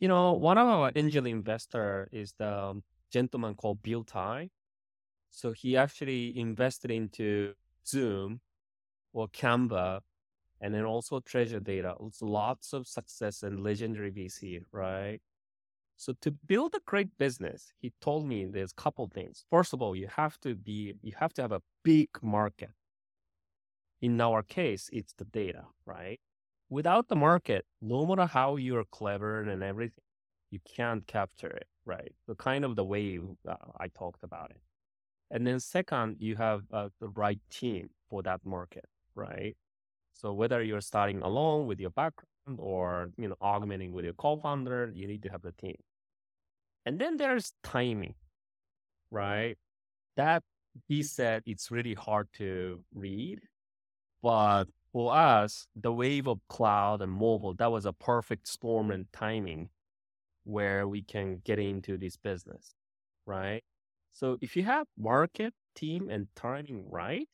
you 0.00 0.08
know, 0.08 0.32
one 0.32 0.58
of 0.58 0.66
our 0.66 0.92
angel 0.94 1.26
investor 1.26 2.08
is 2.12 2.34
the 2.38 2.80
gentleman 3.12 3.54
called 3.54 3.82
Bill 3.82 4.04
Tai. 4.04 4.50
So 5.30 5.52
he 5.52 5.76
actually 5.76 6.38
invested 6.38 6.90
into 6.90 7.54
Zoom 7.86 8.40
or 9.12 9.28
Canva 9.28 10.00
and 10.60 10.74
then 10.74 10.84
also 10.84 11.20
treasure 11.20 11.60
data. 11.60 11.96
It's 12.06 12.22
lots 12.22 12.72
of 12.72 12.86
success 12.88 13.42
and 13.42 13.62
legendary 13.62 14.12
VC, 14.12 14.60
right? 14.72 15.20
So 15.96 16.14
to 16.22 16.32
build 16.32 16.74
a 16.74 16.80
great 16.86 17.16
business, 17.18 17.72
he 17.80 17.92
told 18.00 18.26
me 18.26 18.46
there's 18.46 18.72
a 18.72 18.82
couple 18.82 19.08
things. 19.08 19.44
First 19.50 19.72
of 19.74 19.82
all, 19.82 19.96
you 19.96 20.08
have 20.08 20.38
to 20.40 20.54
be 20.54 20.94
you 21.02 21.12
have 21.18 21.34
to 21.34 21.42
have 21.42 21.52
a 21.52 21.62
big 21.84 22.10
market. 22.22 22.70
In 24.00 24.20
our 24.20 24.42
case, 24.44 24.88
it's 24.92 25.14
the 25.14 25.24
data, 25.24 25.64
right? 25.84 26.20
Without 26.74 27.06
the 27.06 27.14
market, 27.14 27.64
no 27.80 28.04
matter 28.04 28.26
how 28.26 28.56
you're 28.56 28.82
clever 28.90 29.42
and 29.42 29.62
everything, 29.62 30.02
you 30.50 30.58
can't 30.76 31.06
capture 31.06 31.46
it, 31.46 31.68
right? 31.86 32.12
The 32.26 32.34
kind 32.34 32.64
of 32.64 32.74
the 32.74 32.82
way 32.82 33.20
uh, 33.48 33.54
I 33.78 33.86
talked 33.86 34.24
about 34.24 34.50
it. 34.50 34.60
And 35.30 35.46
then 35.46 35.60
second, 35.60 36.16
you 36.18 36.34
have 36.34 36.62
uh, 36.72 36.88
the 37.00 37.10
right 37.10 37.38
team 37.48 37.90
for 38.10 38.24
that 38.24 38.40
market, 38.44 38.86
right? 39.14 39.56
So 40.14 40.32
whether 40.32 40.64
you're 40.64 40.80
starting 40.80 41.22
alone 41.22 41.68
with 41.68 41.78
your 41.78 41.90
background 41.90 42.58
or 42.58 43.10
you 43.16 43.28
know 43.28 43.36
augmenting 43.40 43.92
with 43.92 44.04
your 44.04 44.14
co-founder, 44.14 44.90
you 44.96 45.06
need 45.06 45.22
to 45.22 45.28
have 45.28 45.42
the 45.42 45.52
team. 45.52 45.78
And 46.84 46.98
then 46.98 47.18
there's 47.18 47.52
timing, 47.62 48.16
right? 49.12 49.56
That 50.16 50.42
he 50.88 51.04
said 51.04 51.44
it's 51.46 51.70
really 51.70 51.94
hard 51.94 52.26
to 52.38 52.82
read, 52.92 53.42
but 54.20 54.64
for 54.94 55.14
us, 55.16 55.68
the 55.76 55.92
wave 55.92 56.28
of 56.28 56.40
cloud 56.48 57.02
and 57.02 57.12
mobile, 57.12 57.54
that 57.56 57.72
was 57.72 57.86
a 57.86 57.92
perfect 57.94 58.48
storm 58.48 58.92
and 58.92 59.12
timing 59.12 59.70
where 60.44 60.88
we 60.88 61.02
can 61.02 61.42
get 61.44 61.58
into 61.58 61.98
this 61.98 62.16
business, 62.16 62.74
right? 63.26 63.62
So 64.12 64.38
if 64.40 64.56
you 64.56 64.64
have 64.64 64.86
market, 64.98 65.54
team, 65.74 66.08
and 66.10 66.28
timing 66.36 66.90
right, 66.90 67.28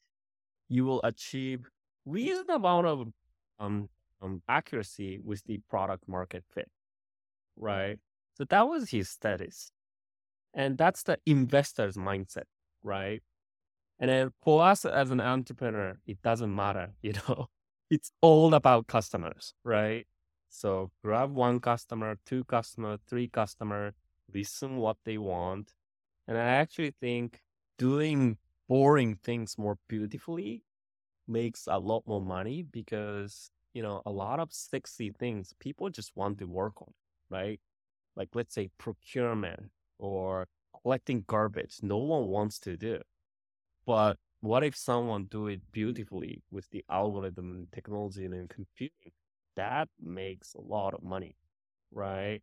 you 0.68 0.84
will 0.84 1.00
achieve 1.04 1.70
reasonable 2.06 2.56
amount 2.56 2.86
of 2.86 3.08
um, 3.60 3.88
um, 4.22 4.42
accuracy 4.48 5.20
with 5.24 5.44
the 5.44 5.60
product 5.70 6.08
market 6.08 6.44
fit, 6.54 6.68
right? 7.56 7.98
So 8.34 8.44
that 8.46 8.68
was 8.68 8.90
his 8.90 9.10
status. 9.10 9.72
And 10.54 10.78
that's 10.78 11.02
the 11.04 11.18
investor's 11.26 11.96
mindset, 11.96 12.44
right? 12.82 13.22
And 14.00 14.10
then 14.10 14.30
for 14.42 14.64
us 14.64 14.84
as 14.84 15.10
an 15.10 15.20
entrepreneur, 15.20 15.98
it 16.06 16.22
doesn't 16.22 16.54
matter, 16.54 16.94
you 17.02 17.12
know, 17.28 17.48
it's 17.90 18.12
all 18.22 18.54
about 18.54 18.86
customers, 18.86 19.54
right? 19.64 20.06
So 20.48 20.90
grab 21.04 21.32
one 21.32 21.60
customer, 21.60 22.16
two 22.26 22.44
customer, 22.44 22.98
three 23.08 23.28
customer, 23.28 23.94
listen 24.34 24.76
what 24.76 24.96
they 25.04 25.18
want. 25.18 25.74
And 26.26 26.38
I 26.38 26.42
actually 26.42 26.94
think 27.00 27.40
doing 27.78 28.38
boring 28.68 29.16
things 29.16 29.56
more 29.58 29.78
beautifully 29.88 30.62
makes 31.28 31.66
a 31.66 31.78
lot 31.78 32.02
more 32.06 32.20
money 32.20 32.62
because 32.62 33.50
you 33.74 33.82
know 33.82 34.02
a 34.06 34.10
lot 34.10 34.40
of 34.40 34.52
sexy 34.52 35.12
things 35.18 35.54
people 35.60 35.88
just 35.88 36.12
want 36.16 36.38
to 36.38 36.44
work 36.44 36.80
on 36.82 36.92
right 37.30 37.60
like 38.16 38.28
let's 38.34 38.54
say 38.54 38.68
procurement 38.78 39.70
or 39.98 40.46
collecting 40.82 41.24
garbage 41.26 41.78
no 41.82 41.98
one 41.98 42.26
wants 42.26 42.58
to 42.58 42.76
do 42.76 42.98
but 43.90 44.16
what 44.40 44.62
if 44.64 44.76
someone 44.76 45.24
do 45.26 45.46
it 45.48 45.61
beautifully 45.72 46.42
with 46.50 46.66
the 46.70 46.85
algorithm 46.90 47.48
and 47.57 47.72
technology 47.72 48.24
and 48.24 48.48
computing? 48.48 49.12
That 49.57 49.88
makes 50.00 50.55
a 50.55 50.61
lot 50.61 50.94
of 50.94 51.03
money 51.03 51.37
right? 51.92 52.40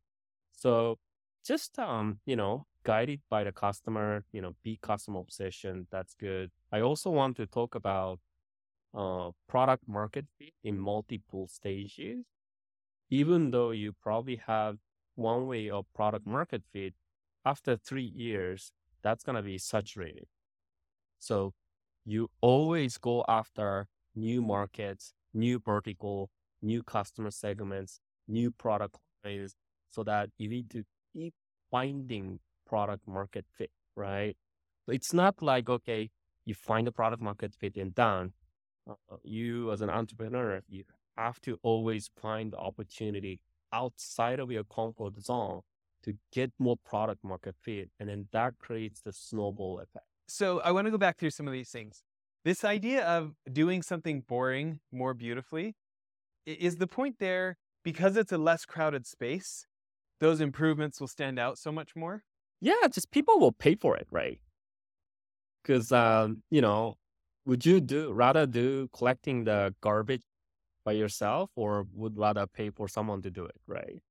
So 0.53 0.97
just 1.45 1.77
um 1.79 2.19
you 2.25 2.35
know 2.35 2.65
guided 2.83 3.21
by 3.29 3.43
the 3.43 3.51
customer 3.51 4.23
you 4.33 4.41
know 4.41 4.55
be 4.63 4.79
customer 4.81 5.19
obsession 5.21 5.87
that's 5.91 6.15
good. 6.15 6.51
I 6.71 6.81
also 6.81 7.09
want 7.11 7.37
to 7.37 7.45
talk 7.47 7.75
about 7.75 8.19
uh, 8.95 9.31
product 9.47 9.83
market 9.87 10.25
fit 10.39 10.53
in 10.63 10.79
multiple 10.79 11.47
stages, 11.47 12.25
even 13.09 13.51
though 13.51 13.71
you 13.71 13.93
probably 13.93 14.37
have 14.47 14.77
one 15.15 15.47
way 15.47 15.69
of 15.69 15.85
product 15.93 16.25
market 16.27 16.63
fit, 16.73 16.93
after 17.45 17.77
three 17.77 18.11
years, 18.15 18.71
that's 19.03 19.23
going 19.23 19.35
to 19.35 19.43
be 19.43 19.57
saturated. 19.57 20.27
So 21.19 21.53
you 22.05 22.29
always 22.41 22.97
go 22.97 23.25
after 23.27 23.87
new 24.15 24.41
markets, 24.41 25.13
new 25.33 25.59
vertical, 25.59 26.29
new 26.61 26.83
customer 26.83 27.31
segments, 27.31 27.99
new 28.27 28.51
product 28.51 28.97
lines, 29.23 29.55
so 29.89 30.03
that 30.03 30.29
you 30.37 30.49
need 30.49 30.69
to 30.71 30.83
keep 31.13 31.33
finding 31.71 32.39
product 32.65 33.07
market 33.07 33.45
fit, 33.57 33.71
right? 33.95 34.35
It's 34.87 35.13
not 35.13 35.41
like, 35.41 35.69
okay, 35.69 36.09
you 36.45 36.55
find 36.55 36.87
the 36.87 36.91
product 36.91 37.21
market 37.21 37.53
fit 37.53 37.75
and 37.75 37.93
done 37.93 38.33
uh, 38.89 39.17
you 39.23 39.71
as 39.71 39.81
an 39.81 39.89
entrepreneur, 39.89 40.61
you 40.69 40.83
have 41.17 41.41
to 41.41 41.59
always 41.63 42.09
find 42.21 42.53
the 42.53 42.57
opportunity 42.57 43.41
outside 43.73 44.39
of 44.39 44.51
your 44.51 44.63
comfort 44.63 45.19
zone 45.19 45.61
to 46.03 46.13
get 46.31 46.51
more 46.59 46.77
product 46.85 47.23
market 47.23 47.55
fit. 47.61 47.89
And 47.99 48.09
then 48.09 48.27
that 48.31 48.57
creates 48.59 49.01
the 49.01 49.11
snowball 49.11 49.79
effect. 49.79 50.06
So 50.27 50.59
I 50.61 50.71
want 50.71 50.85
to 50.85 50.91
go 50.91 50.97
back 50.97 51.17
through 51.17 51.31
some 51.31 51.47
of 51.47 51.53
these 51.53 51.69
things. 51.69 52.03
This 52.43 52.63
idea 52.63 53.05
of 53.05 53.35
doing 53.51 53.81
something 53.81 54.21
boring 54.21 54.79
more 54.91 55.13
beautifully 55.13 55.75
is 56.45 56.77
the 56.77 56.87
point 56.87 57.17
there 57.19 57.57
because 57.83 58.17
it's 58.17 58.31
a 58.31 58.37
less 58.37 58.65
crowded 58.65 59.05
space, 59.07 59.67
those 60.19 60.41
improvements 60.41 60.99
will 61.01 61.07
stand 61.07 61.39
out 61.39 61.57
so 61.57 61.71
much 61.71 61.95
more? 61.95 62.23
Yeah, 62.59 62.87
just 62.91 63.11
people 63.11 63.39
will 63.39 63.51
pay 63.51 63.75
for 63.75 63.97
it, 63.97 64.07
right? 64.11 64.39
Because, 65.63 65.91
um, 65.91 66.43
you 66.49 66.61
know, 66.61 66.97
would 67.45 67.65
you 67.65 67.81
do 67.81 68.11
rather 68.11 68.45
do 68.45 68.87
collecting 68.89 69.43
the 69.43 69.75
garbage 69.81 70.23
by 70.85 70.93
yourself 70.93 71.51
or 71.55 71.87
would 71.93 72.17
rather 72.17 72.47
pay 72.47 72.69
for 72.71 72.87
someone 72.87 73.21
to 73.23 73.31
do 73.31 73.45
it 73.45 73.57
right 73.67 74.01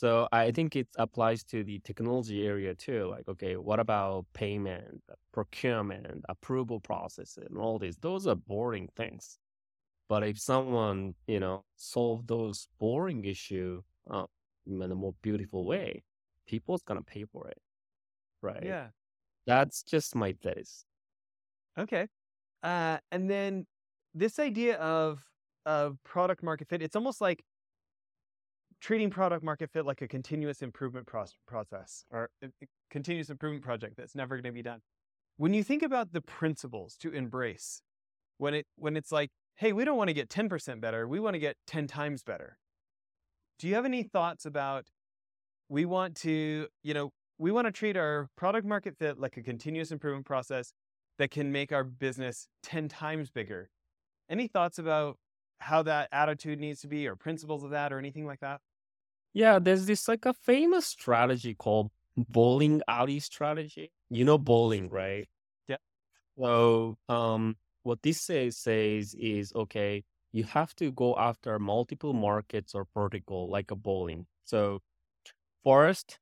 so 0.00 0.28
i 0.32 0.50
think 0.52 0.76
it 0.76 0.88
applies 0.98 1.42
to 1.44 1.64
the 1.64 1.78
technology 1.80 2.46
area 2.46 2.74
too 2.74 3.06
like 3.06 3.26
okay 3.28 3.56
what 3.56 3.80
about 3.80 4.26
payment 4.34 5.02
procurement 5.32 6.22
approval 6.28 6.80
process 6.80 7.36
and 7.38 7.56
all 7.58 7.78
these 7.78 7.96
those 7.98 8.26
are 8.26 8.34
boring 8.36 8.88
things 8.96 9.38
but 10.08 10.22
if 10.24 10.38
someone 10.38 11.14
you 11.26 11.40
know 11.40 11.64
solve 11.76 12.26
those 12.26 12.68
boring 12.78 13.24
issue 13.24 13.82
uh, 14.10 14.26
in 14.66 14.82
a 14.82 14.94
more 14.94 15.14
beautiful 15.22 15.66
way 15.66 16.04
people's 16.46 16.82
gonna 16.82 17.02
pay 17.02 17.24
for 17.24 17.48
it 17.48 17.58
right 18.42 18.76
Yeah. 18.76 18.90
that's 19.46 19.82
just 19.84 20.14
my 20.16 20.32
thesis 20.42 20.86
Okay. 21.78 22.08
Uh, 22.62 22.98
and 23.12 23.30
then 23.30 23.66
this 24.14 24.40
idea 24.40 24.78
of 24.78 25.30
of 25.66 26.02
product 26.04 26.42
market 26.42 26.68
fit, 26.68 26.82
it's 26.82 26.96
almost 26.96 27.20
like 27.20 27.44
treating 28.80 29.10
product 29.10 29.42
market 29.42 29.70
fit 29.70 29.86
like 29.86 30.02
a 30.02 30.08
continuous 30.08 30.62
improvement 30.62 31.08
process 31.46 32.04
or 32.10 32.30
uh, 32.42 32.48
a 32.62 32.66
continuous 32.90 33.30
improvement 33.30 33.64
project 33.64 33.96
that's 33.96 34.14
never 34.14 34.36
going 34.36 34.44
to 34.44 34.52
be 34.52 34.62
done. 34.62 34.80
when 35.36 35.52
you 35.52 35.62
think 35.62 35.82
about 35.82 36.12
the 36.12 36.20
principles 36.20 36.96
to 36.96 37.10
embrace, 37.10 37.82
when 38.38 38.54
it 38.54 38.66
when 38.76 38.96
it's 38.96 39.12
like, 39.12 39.30
hey, 39.56 39.72
we 39.72 39.84
don't 39.84 39.96
want 39.96 40.08
to 40.08 40.14
get 40.14 40.28
10% 40.28 40.80
better, 40.80 41.08
we 41.08 41.18
want 41.20 41.34
to 41.34 41.40
get 41.40 41.56
10 41.66 41.86
times 41.86 42.22
better. 42.22 42.58
Do 43.58 43.68
you 43.68 43.74
have 43.74 43.86
any 43.86 44.02
thoughts 44.02 44.44
about 44.44 44.86
we 45.68 45.84
want 45.84 46.14
to, 46.16 46.68
you 46.82 46.94
know, 46.94 47.10
we 47.38 47.50
want 47.50 47.66
to 47.66 47.72
treat 47.72 47.96
our 47.96 48.28
product 48.36 48.66
market 48.66 48.96
fit 48.98 49.18
like 49.18 49.36
a 49.36 49.42
continuous 49.42 49.90
improvement 49.90 50.26
process 50.26 50.72
that 51.18 51.30
can 51.30 51.50
make 51.52 51.72
our 51.72 51.84
business 51.84 52.48
10 52.62 52.88
times 52.88 53.30
bigger. 53.30 53.70
Any 54.28 54.48
thoughts 54.48 54.78
about 54.78 55.18
how 55.58 55.82
that 55.82 56.08
attitude 56.12 56.60
needs 56.60 56.80
to 56.80 56.88
be 56.88 57.06
or 57.06 57.16
principles 57.16 57.64
of 57.64 57.70
that 57.70 57.92
or 57.92 57.98
anything 57.98 58.26
like 58.26 58.40
that? 58.40 58.60
Yeah, 59.32 59.58
there's 59.58 59.86
this 59.86 60.08
like 60.08 60.24
a 60.24 60.32
famous 60.32 60.86
strategy 60.86 61.54
called 61.54 61.90
bowling 62.16 62.82
alley 62.88 63.20
strategy. 63.20 63.92
You 64.08 64.24
know 64.24 64.38
bowling, 64.38 64.88
right? 64.88 65.28
Yeah. 65.68 65.76
So 66.38 66.96
um 67.08 67.56
what 67.82 68.02
this 68.02 68.20
says 68.20 68.56
says 68.56 69.14
is 69.18 69.52
okay, 69.54 70.04
you 70.32 70.44
have 70.44 70.74
to 70.76 70.90
go 70.92 71.16
after 71.16 71.58
multiple 71.58 72.12
markets 72.12 72.74
or 72.74 72.86
vertical 72.94 73.50
like 73.50 73.70
a 73.70 73.76
bowling. 73.76 74.26
So 74.44 74.80
first 75.64 76.18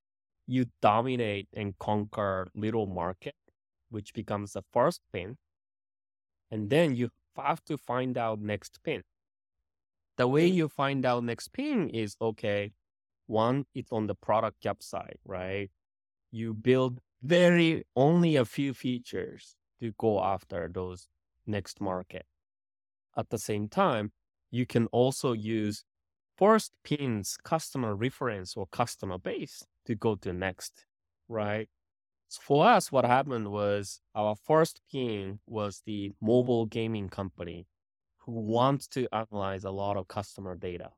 you 0.46 0.66
dominate 0.82 1.48
and 1.54 1.78
conquer 1.78 2.48
little 2.54 2.86
market, 2.86 3.34
which 3.90 4.12
becomes 4.12 4.52
the 4.52 4.62
first 4.72 5.00
pin. 5.12 5.36
And 6.50 6.70
then 6.70 6.94
you 6.94 7.10
have 7.36 7.64
to 7.64 7.76
find 7.76 8.18
out 8.18 8.40
next 8.40 8.80
pin. 8.84 9.02
The 10.16 10.28
way 10.28 10.48
mm-hmm. 10.48 10.56
you 10.56 10.68
find 10.68 11.04
out 11.04 11.24
next 11.24 11.48
pin 11.48 11.88
is 11.90 12.16
okay, 12.20 12.72
one, 13.26 13.66
it's 13.74 13.90
on 13.90 14.06
the 14.06 14.14
product 14.14 14.60
gap 14.60 14.82
side, 14.82 15.18
right? 15.24 15.70
You 16.30 16.54
build 16.54 17.00
very 17.22 17.84
only 17.96 18.36
a 18.36 18.44
few 18.44 18.74
features 18.74 19.56
to 19.80 19.92
go 19.98 20.22
after 20.22 20.70
those 20.72 21.08
next 21.46 21.80
market. 21.80 22.26
At 23.16 23.30
the 23.30 23.38
same 23.38 23.68
time, 23.68 24.12
you 24.50 24.66
can 24.66 24.86
also 24.86 25.32
use 25.32 25.84
first 26.36 26.72
pins 26.84 27.36
customer 27.42 27.94
reference 27.94 28.56
or 28.56 28.66
customer 28.66 29.18
base 29.18 29.64
to 29.86 29.94
go 29.94 30.16
to 30.16 30.32
next, 30.32 30.84
right? 31.28 31.68
So 32.28 32.40
for 32.42 32.66
us, 32.66 32.90
what 32.90 33.04
happened 33.04 33.48
was 33.50 34.00
our 34.14 34.34
first 34.34 34.80
pin 34.90 35.40
was 35.46 35.82
the 35.86 36.12
mobile 36.20 36.66
gaming 36.66 37.08
company 37.08 37.66
who 38.24 38.32
wants 38.32 38.86
to 38.88 39.06
analyze 39.12 39.64
a 39.64 39.70
lot 39.70 39.96
of 39.96 40.08
customer 40.08 40.56
data. 40.56 40.90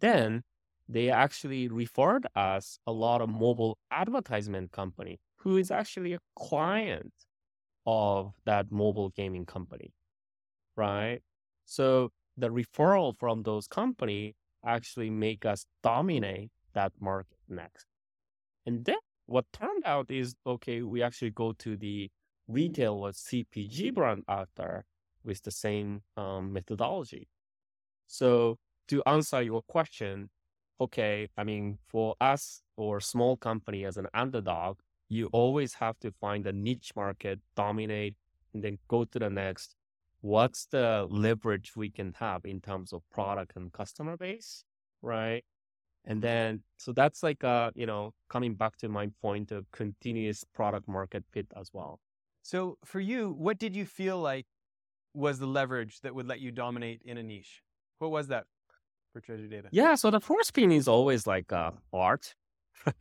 Then 0.00 0.42
they 0.88 1.10
actually 1.10 1.68
referred 1.68 2.26
us 2.36 2.78
a 2.86 2.92
lot 2.92 3.22
of 3.22 3.28
mobile 3.30 3.78
advertisement 3.90 4.72
company 4.72 5.18
who 5.36 5.56
is 5.56 5.70
actually 5.70 6.12
a 6.12 6.18
client 6.36 7.12
of 7.86 8.32
that 8.44 8.70
mobile 8.70 9.10
gaming 9.10 9.46
company, 9.46 9.92
right? 10.76 11.20
So 11.64 12.10
the 12.36 12.48
referral 12.48 13.14
from 13.18 13.42
those 13.42 13.66
company 13.66 14.34
actually 14.64 15.10
make 15.10 15.44
us 15.44 15.66
dominate 15.82 16.50
that 16.74 16.92
market 17.00 17.38
next. 17.48 17.86
And 18.66 18.84
then 18.84 18.96
what 19.26 19.46
turned 19.52 19.84
out 19.84 20.10
is 20.10 20.34
okay, 20.46 20.82
we 20.82 21.02
actually 21.02 21.30
go 21.30 21.52
to 21.52 21.76
the 21.76 22.10
retail 22.48 22.94
or 22.94 23.10
CPG 23.10 23.94
brand 23.94 24.24
after 24.28 24.84
with 25.24 25.42
the 25.42 25.50
same 25.50 26.02
um, 26.16 26.52
methodology. 26.52 27.28
So 28.06 28.58
to 28.88 29.02
answer 29.06 29.42
your 29.42 29.62
question, 29.62 30.30
okay, 30.80 31.28
I 31.36 31.44
mean, 31.44 31.78
for 31.86 32.14
us 32.20 32.62
or 32.76 33.00
small 33.00 33.36
company 33.36 33.84
as 33.84 33.96
an 33.96 34.08
underdog, 34.14 34.78
you 35.08 35.28
always 35.32 35.74
have 35.74 35.98
to 36.00 36.10
find 36.10 36.46
a 36.46 36.52
niche 36.52 36.92
market, 36.96 37.40
dominate, 37.56 38.16
and 38.52 38.62
then 38.62 38.78
go 38.88 39.04
to 39.04 39.18
the 39.18 39.30
next. 39.30 39.76
What's 40.20 40.66
the 40.66 41.06
leverage 41.10 41.72
we 41.76 41.90
can 41.90 42.14
have 42.18 42.44
in 42.44 42.60
terms 42.60 42.92
of 42.92 43.02
product 43.10 43.56
and 43.56 43.72
customer 43.72 44.16
base, 44.16 44.64
right? 45.02 45.44
And 46.06 46.20
then, 46.20 46.62
so 46.76 46.92
that's 46.92 47.22
like, 47.22 47.44
uh, 47.44 47.70
you 47.74 47.86
know, 47.86 48.12
coming 48.28 48.54
back 48.54 48.76
to 48.78 48.88
my 48.88 49.08
point 49.22 49.52
of 49.52 49.70
continuous 49.70 50.44
product 50.54 50.88
market 50.88 51.24
fit 51.32 51.46
as 51.58 51.70
well. 51.72 52.00
So 52.42 52.76
for 52.84 53.00
you, 53.00 53.34
what 53.38 53.58
did 53.58 53.74
you 53.74 53.86
feel 53.86 54.18
like 54.18 54.46
was 55.14 55.38
the 55.38 55.46
leverage 55.46 56.00
that 56.00 56.14
would 56.14 56.26
let 56.26 56.40
you 56.40 56.50
dominate 56.50 57.02
in 57.04 57.16
a 57.16 57.22
niche? 57.22 57.62
What 57.98 58.10
was 58.10 58.28
that 58.28 58.44
for 59.12 59.20
treasure 59.20 59.46
data? 59.46 59.68
Yeah. 59.72 59.94
So 59.94 60.10
the 60.10 60.20
first 60.20 60.52
pin 60.54 60.72
is 60.72 60.88
always 60.88 61.26
like 61.26 61.52
uh, 61.52 61.72
art? 61.92 62.34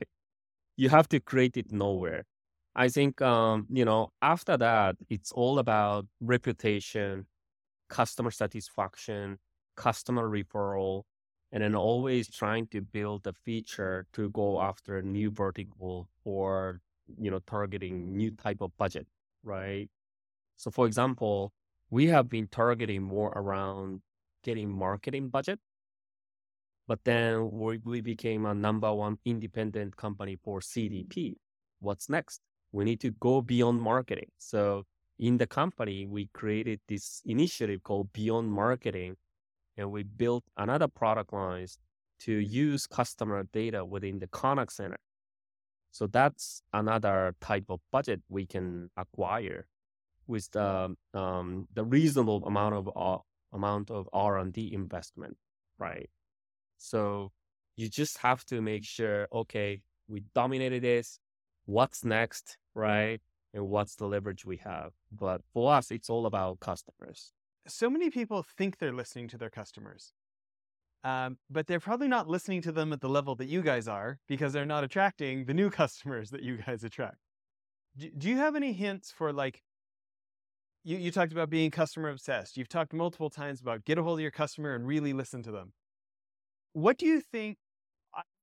You 0.75 0.89
have 0.89 1.07
to 1.09 1.19
create 1.19 1.57
it 1.57 1.71
nowhere. 1.71 2.25
I 2.75 2.87
think, 2.89 3.21
um, 3.21 3.67
you 3.69 3.85
know, 3.85 4.09
after 4.21 4.57
that, 4.57 4.95
it's 5.09 5.31
all 5.31 5.59
about 5.59 6.07
reputation, 6.19 7.27
customer 7.89 8.31
satisfaction, 8.31 9.37
customer 9.75 10.27
referral, 10.27 11.03
and 11.51 11.61
then 11.61 11.75
always 11.75 12.27
trying 12.27 12.65
to 12.67 12.81
build 12.81 13.27
a 13.27 13.33
feature 13.33 14.07
to 14.13 14.29
go 14.31 14.59
after 14.59 14.97
a 14.97 15.03
new 15.03 15.29
vertical 15.29 16.09
or, 16.23 16.81
you 17.19 17.29
know, 17.29 17.39
targeting 17.45 18.17
new 18.17 18.31
type 18.31 18.61
of 18.61 18.75
budget, 18.77 19.05
right? 19.43 19.89
So 20.57 20.71
for 20.71 20.87
example, 20.87 21.53
we 21.93 22.07
have 22.07 22.27
been 22.27 22.47
targeting 22.47 23.03
more 23.03 23.31
around 23.35 24.01
getting 24.43 24.67
marketing 24.67 25.29
budget. 25.29 25.59
But 26.87 27.01
then 27.05 27.51
we, 27.51 27.77
we 27.85 28.01
became 28.01 28.47
a 28.47 28.55
number 28.55 28.91
one 28.91 29.19
independent 29.25 29.95
company 29.95 30.35
for 30.43 30.59
CDP. 30.59 31.35
What's 31.81 32.09
next? 32.09 32.41
We 32.71 32.83
need 32.83 32.99
to 33.01 33.11
go 33.11 33.43
beyond 33.43 33.79
marketing. 33.79 34.29
So 34.39 34.85
in 35.19 35.37
the 35.37 35.45
company, 35.45 36.07
we 36.07 36.31
created 36.33 36.79
this 36.87 37.21
initiative 37.25 37.83
called 37.83 38.11
Beyond 38.11 38.51
Marketing, 38.51 39.15
and 39.77 39.91
we 39.91 40.01
built 40.01 40.45
another 40.57 40.87
product 40.87 41.31
lines 41.31 41.77
to 42.21 42.33
use 42.33 42.87
customer 42.87 43.43
data 43.53 43.85
within 43.85 44.17
the 44.17 44.27
contact 44.27 44.73
center. 44.73 44.97
So 45.91 46.07
that's 46.07 46.63
another 46.73 47.35
type 47.39 47.65
of 47.69 47.81
budget 47.91 48.21
we 48.29 48.47
can 48.47 48.89
acquire 48.97 49.67
with 50.27 50.49
the 50.51 50.95
um, 51.13 51.67
the 51.73 51.83
reasonable 51.83 52.45
amount 52.45 52.75
of 52.75 52.89
uh, 52.95 53.17
amount 53.53 53.91
of 53.91 54.09
R 54.13 54.37
and 54.37 54.51
D 54.53 54.73
investment, 54.73 55.37
right? 55.77 56.09
So 56.77 57.31
you 57.75 57.89
just 57.89 58.17
have 58.19 58.45
to 58.45 58.61
make 58.61 58.83
sure, 58.83 59.27
okay, 59.33 59.81
we 60.07 60.23
dominated 60.35 60.83
this. 60.83 61.19
What's 61.65 62.03
next, 62.03 62.57
right? 62.75 63.21
And 63.53 63.69
what's 63.69 63.95
the 63.95 64.05
leverage 64.05 64.45
we 64.45 64.57
have? 64.57 64.91
But 65.11 65.41
for 65.53 65.73
us, 65.73 65.91
it's 65.91 66.09
all 66.09 66.25
about 66.25 66.59
customers. 66.59 67.31
So 67.67 67.89
many 67.89 68.09
people 68.09 68.43
think 68.57 68.77
they're 68.77 68.93
listening 68.93 69.29
to 69.29 69.37
their 69.37 69.49
customers, 69.49 70.11
um, 71.03 71.37
but 71.49 71.67
they're 71.67 71.79
probably 71.79 72.09
not 72.09 72.27
listening 72.27 72.61
to 72.63 72.71
them 72.71 72.91
at 72.91 72.99
the 72.99 73.07
level 73.09 73.35
that 73.35 73.45
you 73.45 73.61
guys 73.61 73.87
are 73.87 74.19
because 74.27 74.51
they're 74.51 74.65
not 74.65 74.83
attracting 74.83 75.45
the 75.45 75.53
new 75.53 75.69
customers 75.81 76.29
that 76.31 76.43
you 76.43 76.57
guys 76.57 76.83
attract. 76.83 77.17
Do, 77.95 78.09
do 78.17 78.29
you 78.29 78.37
have 78.37 78.55
any 78.55 78.73
hints 78.73 79.11
for 79.11 79.31
like 79.31 79.61
you, 80.83 80.97
you 80.97 81.11
talked 81.11 81.31
about 81.31 81.49
being 81.49 81.71
customer 81.71 82.09
obsessed. 82.09 82.57
You've 82.57 82.69
talked 82.69 82.93
multiple 82.93 83.29
times 83.29 83.61
about 83.61 83.85
get 83.85 83.97
a 83.97 84.03
hold 84.03 84.19
of 84.19 84.21
your 84.21 84.31
customer 84.31 84.75
and 84.75 84.85
really 84.85 85.13
listen 85.13 85.43
to 85.43 85.51
them. 85.51 85.73
What 86.73 86.97
do 86.97 87.05
you 87.05 87.21
think? 87.21 87.57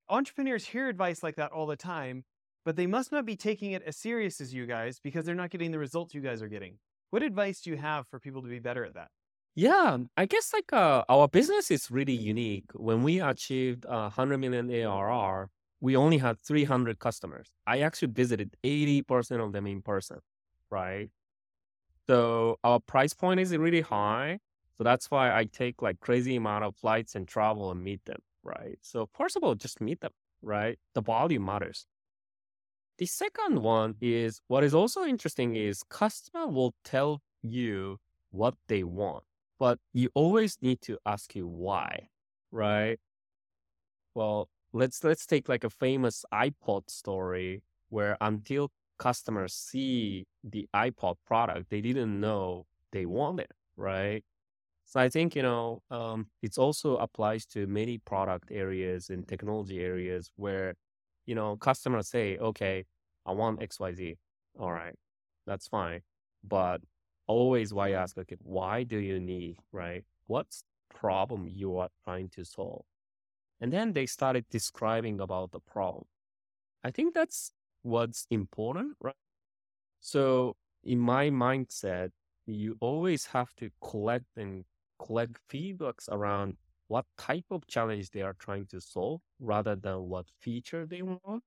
Entrepreneurs 0.09 0.67
hear 0.67 0.89
advice 0.89 1.23
like 1.23 1.37
that 1.37 1.53
all 1.53 1.67
the 1.67 1.77
time, 1.77 2.25
but 2.65 2.75
they 2.75 2.87
must 2.87 3.13
not 3.13 3.25
be 3.25 3.37
taking 3.37 3.73
it 3.73 3.83
as 3.83 3.97
serious 3.97 4.41
as 4.41 4.53
you 4.53 4.67
guys 4.67 4.99
because 4.99 5.25
they're 5.25 5.37
not 5.37 5.51
getting 5.51 5.71
the 5.71 5.79
results 5.79 6.15
you 6.15 6.21
guys 6.21 6.43
are 6.43 6.49
getting. 6.49 6.79
What 7.11 7.23
advice 7.23 7.61
do 7.61 7.71
you 7.71 7.77
have 7.77 8.09
for 8.09 8.19
people 8.19 8.43
to 8.43 8.49
be 8.49 8.59
better 8.59 8.85
at 8.85 8.95
that? 8.95 9.09
Yeah, 9.55 9.99
I 10.17 10.27
guess 10.27 10.53
like 10.53 10.73
uh, 10.73 11.05
our 11.09 11.29
business 11.29 11.71
is 11.71 11.91
really 11.91 12.15
unique. 12.15 12.67
When 12.75 13.03
we 13.03 13.21
achieved 13.21 13.85
uh, 13.87 14.11
100 14.11 14.39
million 14.39 14.71
ARR, 14.71 15.49
we 15.81 15.97
only 15.97 16.19
had 16.19 16.41
300 16.47 16.99
customers. 16.99 17.51
I 17.67 17.81
actually 17.81 18.13
visited 18.13 18.57
80% 18.65 19.45
of 19.45 19.53
them 19.53 19.67
in 19.67 19.83
person, 19.83 20.19
right? 20.71 21.11
So 22.09 22.59
our 22.65 22.81
price 22.81 23.15
point 23.15 23.41
is 23.41 23.57
really 23.57 23.83
high. 23.83 24.41
So 24.79 24.85
that's 24.85 25.11
why 25.11 25.37
I 25.37 25.45
take 25.45 25.83
like 25.83 26.01
crazy 26.01 26.37
amount 26.37 26.65
of 26.65 26.77
flights 26.77 27.15
and 27.15 27.29
travel 27.29 27.71
and 27.71 27.83
meet 27.83 28.05
them, 28.05 28.21
right? 28.43 28.79
So 28.81 29.09
first 29.15 29.37
of 29.37 29.45
all, 29.45 29.55
just 29.55 29.81
meet 29.81 30.01
them, 30.01 30.13
right? 30.43 30.79
The 30.95 31.03
volume 31.03 31.45
matters. 31.45 31.87
The 32.99 33.07
second 33.07 33.63
one 33.63 33.97
is 34.01 34.41
what 34.47 34.63
is 34.63 34.75
also 34.75 35.05
interesting 35.05 35.57
is 35.57 35.83
customer 35.85 36.47
will 36.47 36.75
tell 36.85 37.23
you 37.43 37.99
what 38.31 38.55
they 38.69 38.85
want, 38.85 39.25
but 39.59 39.79
you 39.93 40.11
always 40.15 40.59
need 40.61 40.81
to 40.83 40.99
ask 41.07 41.35
you 41.35 41.47
why, 41.47 42.09
right? 42.53 43.01
Well, 44.15 44.49
let's 44.73 45.03
let's 45.05 45.27
take 45.27 45.49
like 45.49 45.65
a 45.65 45.71
famous 45.71 46.25
iPod 46.33 46.91
story 46.91 47.63
where 47.89 48.17
until 48.21 48.71
customers 49.01 49.55
see 49.55 50.27
the 50.45 50.69
iPod 50.77 51.17
product, 51.27 51.71
they 51.71 51.81
didn't 51.81 52.21
know 52.21 52.67
they 52.93 53.07
want 53.07 53.41
it, 53.41 53.51
right? 53.77 54.23
So 54.85 55.01
I 55.01 55.09
think, 55.09 55.35
you 55.35 55.43
know, 55.43 55.83
um, 55.91 56.27
it's 56.43 56.59
also 56.59 56.97
applies 56.99 57.47
to 57.47 57.67
many 57.67 57.99
product 57.99 58.51
areas 58.53 59.09
and 59.11 59.27
technology 59.27 59.81
areas 59.81 60.31
where, 60.37 60.75
you 61.27 61.35
know, 61.35 61.57
customers 61.57 62.09
say, 62.09 62.37
okay, 62.39 62.85
I 63.25 63.33
want 63.33 63.61
XYZ. 63.61 64.19
All 64.59 64.73
right. 64.73 64.97
That's 65.47 65.69
fine. 65.69 66.03
But 66.45 66.83
always 67.27 67.73
why 67.73 67.93
ask, 67.93 68.19
okay, 68.19 68.37
why 68.43 68.83
do 68.83 68.99
you 68.99 69.19
need, 69.21 69.57
right? 69.73 70.05
What's 70.27 70.65
problem 70.93 71.49
you 71.49 71.79
are 71.79 71.89
trying 72.05 72.29
to 72.31 72.45
solve? 72.45 72.85
And 73.61 73.73
then 73.73 73.93
they 73.93 74.07
started 74.07 74.45
describing 74.51 75.21
about 75.21 75.53
the 75.53 75.61
problem. 75.61 76.05
I 76.85 76.91
think 76.91 77.15
that's 77.15 77.53
what's 77.83 78.27
important, 78.31 78.97
right? 79.01 79.15
So 80.01 80.57
in 80.85 80.99
my 80.99 81.31
mindset, 81.31 82.11
you 82.47 82.77
always 82.81 83.27
have 83.27 83.55
to 83.57 83.71
collect 83.83 84.27
and 84.37 84.65
collect 84.99 85.39
feedbacks 85.51 86.09
around 86.09 86.57
what 86.89 87.07
type 87.19 87.45
of 87.51 87.67
challenge 87.67 88.11
they 88.11 88.23
are 88.23 88.35
trying 88.39 88.67
to 88.67 88.81
solve 88.81 89.21
rather 89.41 89.77
than 89.77 90.09
what 90.09 90.27
feature 90.41 90.87
they 90.87 91.03
want. 91.03 91.45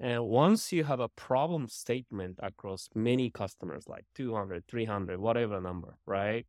And 0.00 0.26
once 0.26 0.72
you 0.72 0.84
have 0.84 1.00
a 1.00 1.08
problem 1.08 1.68
statement 1.68 2.38
across 2.42 2.88
many 2.94 3.30
customers, 3.30 3.88
like 3.88 4.06
200, 4.14 4.64
300, 4.68 5.18
whatever 5.20 5.60
number, 5.60 5.96
right? 6.06 6.46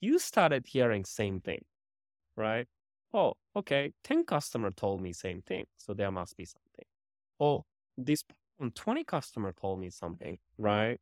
You 0.00 0.18
started 0.18 0.66
hearing 0.68 1.04
same 1.04 1.40
thing, 1.40 1.64
right? 2.36 2.66
Oh, 3.14 3.34
okay. 3.56 3.92
10 4.04 4.24
customer 4.24 4.70
told 4.70 5.00
me 5.02 5.12
same 5.12 5.42
thing. 5.42 5.66
So 5.78 5.94
there 5.94 6.10
must 6.10 6.36
be 6.36 6.44
something. 6.46 6.86
Oh, 7.40 7.64
this 7.98 8.24
20 8.74 9.04
customer 9.04 9.52
told 9.52 9.80
me 9.80 9.90
something, 9.90 10.38
right? 10.58 10.98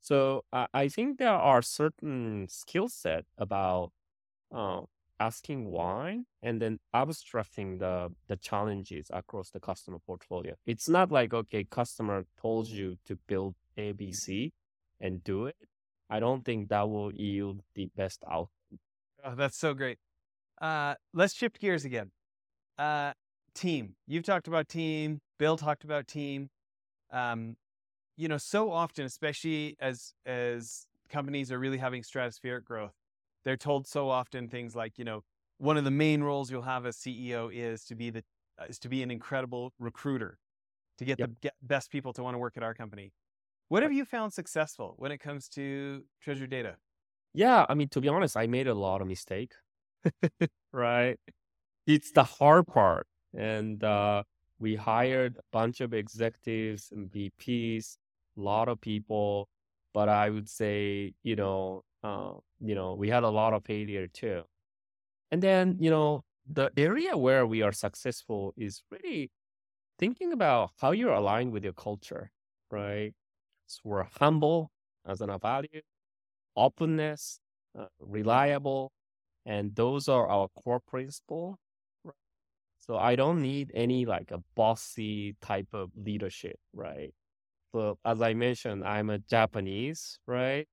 So 0.00 0.44
I, 0.52 0.66
I 0.74 0.88
think 0.88 1.18
there 1.18 1.30
are 1.30 1.62
certain 1.62 2.46
skill 2.48 2.88
set 2.88 3.24
about 3.38 3.92
uh, 4.52 4.82
asking 5.20 5.66
why 5.70 6.20
and 6.42 6.60
then 6.60 6.78
abstracting 6.92 7.78
the 7.78 8.10
the 8.28 8.36
challenges 8.36 9.10
across 9.12 9.50
the 9.50 9.60
customer 9.60 9.98
portfolio. 10.06 10.54
It's 10.66 10.88
not 10.88 11.10
like 11.10 11.34
okay, 11.34 11.64
customer 11.64 12.26
told 12.40 12.68
you 12.68 12.96
to 13.06 13.16
build 13.26 13.54
ABC 13.78 14.52
and 15.00 15.22
do 15.24 15.46
it. 15.46 15.56
I 16.10 16.20
don't 16.20 16.44
think 16.44 16.68
that 16.68 16.88
will 16.88 17.12
yield 17.14 17.62
the 17.74 17.90
best 17.96 18.22
outcome. 18.30 18.78
Oh, 19.24 19.34
that's 19.34 19.56
so 19.56 19.74
great. 19.74 19.98
Uh, 20.60 20.94
let's 21.12 21.34
shift 21.34 21.58
gears 21.58 21.84
again. 21.84 22.10
Uh, 22.78 23.12
team. 23.54 23.96
You've 24.06 24.24
talked 24.24 24.48
about 24.48 24.68
team. 24.68 25.20
Bill 25.38 25.56
talked 25.56 25.84
about 25.84 26.06
team. 26.06 26.50
Um, 27.14 27.56
you 28.16 28.28
know, 28.28 28.38
so 28.38 28.70
often, 28.72 29.06
especially 29.06 29.76
as 29.80 30.14
as 30.26 30.86
companies 31.08 31.52
are 31.52 31.58
really 31.58 31.78
having 31.78 32.02
stratospheric 32.02 32.64
growth, 32.64 32.92
they're 33.44 33.56
told 33.56 33.86
so 33.86 34.10
often 34.10 34.48
things 34.48 34.74
like, 34.76 34.98
you 34.98 35.04
know, 35.04 35.22
one 35.58 35.76
of 35.76 35.84
the 35.84 35.90
main 35.90 36.22
roles 36.22 36.50
you'll 36.50 36.62
have 36.62 36.86
as 36.86 36.96
CEO 36.96 37.50
is 37.52 37.84
to 37.86 37.94
be 37.94 38.10
the 38.10 38.24
uh, 38.60 38.66
is 38.68 38.78
to 38.80 38.88
be 38.88 39.02
an 39.02 39.10
incredible 39.10 39.72
recruiter, 39.78 40.38
to 40.98 41.04
get 41.04 41.18
yep. 41.18 41.30
the 41.30 41.36
get 41.40 41.54
best 41.62 41.90
people 41.90 42.12
to 42.14 42.22
want 42.22 42.34
to 42.34 42.38
work 42.38 42.56
at 42.56 42.62
our 42.62 42.74
company. 42.74 43.12
What 43.68 43.82
have 43.82 43.92
you 43.92 44.04
found 44.04 44.32
successful 44.32 44.94
when 44.98 45.12
it 45.12 45.18
comes 45.18 45.48
to 45.50 46.04
treasure 46.20 46.46
data? 46.46 46.76
Yeah, 47.32 47.66
I 47.68 47.74
mean, 47.74 47.88
to 47.90 48.00
be 48.00 48.08
honest, 48.08 48.36
I 48.36 48.46
made 48.46 48.68
a 48.68 48.74
lot 48.74 49.00
of 49.00 49.08
mistake. 49.08 49.52
right? 50.72 51.18
It's 51.86 52.12
the 52.12 52.24
hard 52.24 52.66
part, 52.66 53.06
and 53.36 53.82
uh, 53.82 54.24
we 54.58 54.76
hired 54.76 55.36
a 55.38 55.42
bunch 55.52 55.80
of 55.80 55.92
executives 55.94 56.90
and 56.92 57.10
VPs 57.10 57.98
a 58.36 58.40
lot 58.40 58.68
of 58.68 58.80
people, 58.80 59.48
but 59.92 60.08
I 60.08 60.30
would 60.30 60.48
say, 60.48 61.14
you 61.22 61.36
know, 61.36 61.82
uh, 62.02 62.34
you 62.60 62.74
know, 62.74 62.94
we 62.94 63.08
had 63.10 63.24
a 63.24 63.30
lot 63.30 63.54
of 63.54 63.64
failure 63.64 64.08
too. 64.08 64.44
And 65.30 65.42
then, 65.42 65.76
you 65.80 65.90
know, 65.90 66.22
the 66.46 66.70
area 66.76 67.16
where 67.16 67.46
we 67.46 67.62
are 67.62 67.72
successful 67.72 68.54
is 68.56 68.82
really 68.90 69.30
thinking 69.98 70.32
about 70.32 70.72
how 70.80 70.92
you're 70.92 71.12
aligned 71.12 71.52
with 71.52 71.64
your 71.64 71.72
culture, 71.74 72.30
right? 72.70 73.14
So 73.66 73.80
we're 73.84 74.04
humble 74.04 74.70
as 75.06 75.20
an 75.20 75.36
value, 75.40 75.82
openness, 76.56 77.40
uh, 77.78 77.86
reliable, 78.00 78.92
and 79.46 79.74
those 79.76 80.08
are 80.08 80.28
our 80.28 80.48
core 80.50 80.80
principles. 80.80 81.58
So 82.86 82.98
I 82.98 83.16
don't 83.16 83.40
need 83.40 83.70
any 83.74 84.04
like 84.04 84.30
a 84.30 84.42
bossy 84.54 85.36
type 85.40 85.68
of 85.72 85.90
leadership, 85.96 86.58
right? 86.74 87.14
So 87.72 87.98
as 88.04 88.20
I 88.22 88.34
mentioned, 88.34 88.84
I'm 88.84 89.10
a 89.10 89.18
Japanese, 89.18 90.18
right? 90.26 90.66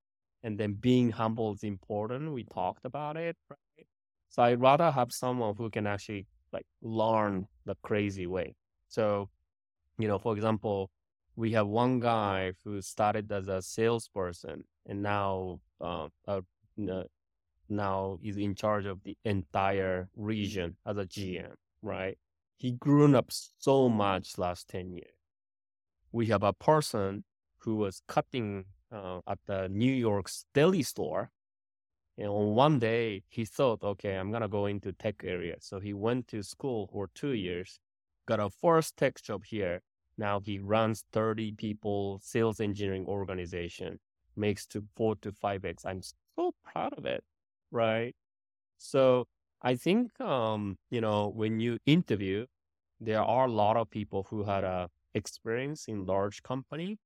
And 0.43 0.59
then 0.59 0.73
being 0.73 1.11
humble 1.11 1.53
is 1.53 1.63
important. 1.63 2.33
We 2.33 2.43
talked 2.43 2.85
about 2.85 3.15
it, 3.15 3.37
right? 3.49 3.87
So 4.29 4.43
I'd 4.43 4.61
rather 4.61 4.91
have 4.91 5.11
someone 5.11 5.55
who 5.57 5.69
can 5.69 5.87
actually 5.87 6.27
like 6.51 6.65
learn 6.81 7.47
the 7.65 7.75
crazy 7.81 8.27
way. 8.27 8.55
So, 8.89 9.29
you 9.97 10.07
know, 10.07 10.19
for 10.19 10.35
example, 10.35 10.89
we 11.37 11.51
have 11.53 11.67
one 11.67 11.99
guy 11.99 12.53
who 12.63 12.81
started 12.81 13.31
as 13.31 13.47
a 13.47 13.61
salesperson 13.61 14.65
and 14.85 15.01
now 15.01 15.61
uh, 15.79 16.07
uh, 16.27 16.41
now 17.69 18.17
is 18.23 18.37
in 18.37 18.55
charge 18.55 18.85
of 18.85 19.01
the 19.03 19.17
entire 19.23 20.09
region 20.15 20.75
as 20.85 20.97
a 20.97 21.05
GM, 21.05 21.55
right? 21.81 22.17
He 22.57 22.71
grew 22.71 23.15
up 23.15 23.31
so 23.59 23.89
much 23.89 24.37
last 24.37 24.67
10 24.69 24.91
years 24.91 25.21
we 26.11 26.27
have 26.27 26.43
a 26.43 26.53
person 26.53 27.23
who 27.59 27.75
was 27.75 28.01
cutting 28.07 28.65
uh, 28.91 29.19
at 29.27 29.39
the 29.45 29.69
New 29.69 29.91
York's 29.91 30.45
deli 30.53 30.83
store. 30.83 31.31
And 32.17 32.27
on 32.27 32.55
one 32.55 32.79
day, 32.79 33.23
he 33.29 33.45
thought, 33.45 33.83
okay, 33.83 34.15
I'm 34.15 34.31
going 34.31 34.41
to 34.41 34.47
go 34.47 34.65
into 34.65 34.91
tech 34.91 35.23
area. 35.23 35.55
So 35.59 35.79
he 35.79 35.93
went 35.93 36.27
to 36.29 36.43
school 36.43 36.89
for 36.91 37.09
two 37.15 37.33
years, 37.33 37.79
got 38.27 38.39
a 38.39 38.49
first 38.49 38.97
tech 38.97 39.21
job 39.21 39.45
here. 39.45 39.81
Now 40.17 40.39
he 40.39 40.59
runs 40.59 41.05
30 41.13 41.53
people 41.53 42.19
sales 42.21 42.59
engineering 42.59 43.05
organization, 43.07 43.99
makes 44.35 44.65
to 44.67 44.83
four 44.95 45.15
to 45.21 45.31
five 45.31 45.63
X. 45.63 45.85
I'm 45.85 46.01
so 46.35 46.53
proud 46.63 46.93
of 46.97 47.05
it. 47.05 47.23
Right. 47.71 48.13
So 48.77 49.27
I 49.61 49.75
think, 49.75 50.19
um, 50.21 50.77
you 50.89 51.01
know, 51.01 51.27
when 51.29 51.59
you 51.59 51.79
interview, 51.85 52.47
there 52.99 53.21
are 53.23 53.47
a 53.47 53.51
lot 53.51 53.77
of 53.77 53.89
people 53.89 54.23
who 54.29 54.43
had 54.43 54.63
a 54.63 54.89
experience 55.15 55.87
in 55.89 56.05
large 56.05 56.41
company 56.43 56.97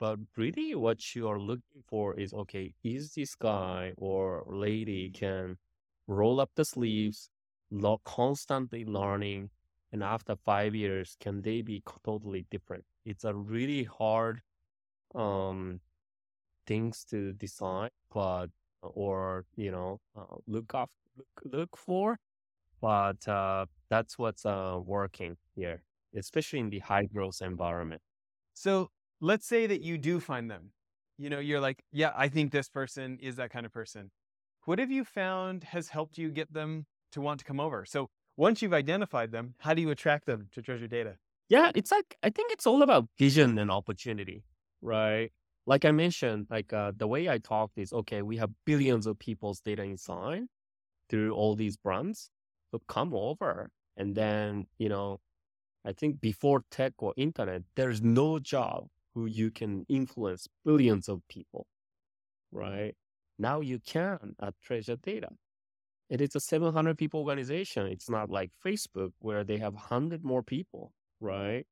but 0.00 0.18
really 0.36 0.74
what 0.74 1.14
you 1.14 1.28
are 1.28 1.40
looking 1.40 1.82
for 1.88 2.18
is 2.20 2.32
okay 2.34 2.74
is 2.84 3.14
this 3.14 3.34
guy 3.36 3.92
or 3.98 4.44
lady 4.48 5.10
can 5.10 5.58
roll 6.08 6.40
up 6.40 6.50
the 6.56 6.64
sleeves 6.64 7.30
lo- 7.70 8.00
constantly 8.04 8.84
learning 8.84 9.50
and 9.92 10.02
after 10.04 10.36
five 10.36 10.74
years 10.74 11.16
can 11.20 11.42
they 11.42 11.62
be 11.62 11.82
totally 12.04 12.46
different? 12.50 12.84
It's 13.04 13.24
a 13.24 13.34
really 13.34 13.84
hard 13.84 14.42
um 15.14 15.80
things 16.66 17.04
to 17.04 17.32
decide 17.32 17.90
but 18.12 18.48
or 18.82 19.44
you 19.56 19.70
know 19.70 20.00
uh, 20.16 20.36
look 20.46 20.74
off 20.74 20.90
look, 21.16 21.28
look 21.44 21.76
for 21.76 22.18
but 22.80 23.26
uh, 23.28 23.66
that's 23.90 24.18
what's 24.18 24.46
uh, 24.46 24.78
working 24.84 25.36
here 25.54 25.82
especially 26.16 26.58
in 26.58 26.70
the 26.70 26.80
high 26.80 27.04
growth 27.04 27.40
environment. 27.40 28.02
So 28.54 28.90
let's 29.20 29.46
say 29.46 29.66
that 29.66 29.80
you 29.80 29.98
do 29.98 30.20
find 30.20 30.50
them. 30.50 30.72
You 31.18 31.30
know, 31.30 31.38
you're 31.38 31.60
like, 31.60 31.84
yeah, 31.92 32.12
I 32.16 32.28
think 32.28 32.50
this 32.52 32.68
person 32.68 33.18
is 33.20 33.36
that 33.36 33.50
kind 33.50 33.66
of 33.66 33.72
person. 33.72 34.10
What 34.64 34.78
have 34.78 34.90
you 34.90 35.04
found 35.04 35.64
has 35.64 35.88
helped 35.88 36.18
you 36.18 36.30
get 36.30 36.52
them 36.52 36.86
to 37.12 37.20
want 37.20 37.40
to 37.40 37.44
come 37.44 37.60
over? 37.60 37.84
So 37.84 38.08
once 38.36 38.62
you've 38.62 38.72
identified 38.72 39.32
them, 39.32 39.54
how 39.58 39.74
do 39.74 39.82
you 39.82 39.90
attract 39.90 40.26
them 40.26 40.48
to 40.52 40.62
treasure 40.62 40.86
data? 40.86 41.16
Yeah, 41.48 41.72
it's 41.74 41.90
like, 41.90 42.16
I 42.22 42.30
think 42.30 42.52
it's 42.52 42.66
all 42.66 42.82
about 42.82 43.08
vision 43.18 43.58
and 43.58 43.70
opportunity, 43.70 44.44
right? 44.80 45.32
Like 45.70 45.86
I 45.86 45.92
mentioned, 45.92 46.48
like 46.50 46.74
uh, 46.74 46.92
the 46.96 47.08
way 47.08 47.30
I 47.30 47.38
talked 47.38 47.78
is 47.78 47.94
okay, 47.94 48.22
we 48.22 48.38
have 48.38 48.50
billions 48.66 49.06
of 49.06 49.18
people's 49.20 49.62
data 49.62 49.84
inside 49.84 50.44
through 51.10 51.34
all 51.34 51.56
these 51.56 51.76
brands. 51.76 52.30
So 52.72 52.80
come 52.88 53.14
over 53.14 53.70
and 53.96 54.14
then, 54.16 54.66
you 54.78 54.88
know, 54.90 55.20
I 55.84 55.92
think 55.94 56.20
before 56.20 56.64
tech 56.70 56.94
or 56.98 57.14
internet, 57.16 57.62
there's 57.76 58.02
no 58.02 58.38
job 58.40 58.88
who 59.14 59.26
you 59.26 59.50
can 59.52 59.86
influence 59.88 60.48
billions 60.64 61.08
of 61.08 61.22
people, 61.28 61.66
right? 62.52 62.94
Now 63.38 63.60
you 63.60 63.80
can 63.80 64.36
at 64.42 64.54
Treasure 64.62 64.96
Data. 64.96 65.28
And 66.10 66.20
It 66.22 66.24
is 66.30 66.36
a 66.36 66.40
700 66.40 66.98
people 66.98 67.20
organization. 67.20 67.86
It's 67.88 68.10
not 68.10 68.30
like 68.30 68.52
Facebook 68.64 69.12
where 69.20 69.44
they 69.44 69.58
have 69.58 69.74
100 69.74 70.24
more 70.24 70.42
people, 70.44 70.92
right? 71.20 71.66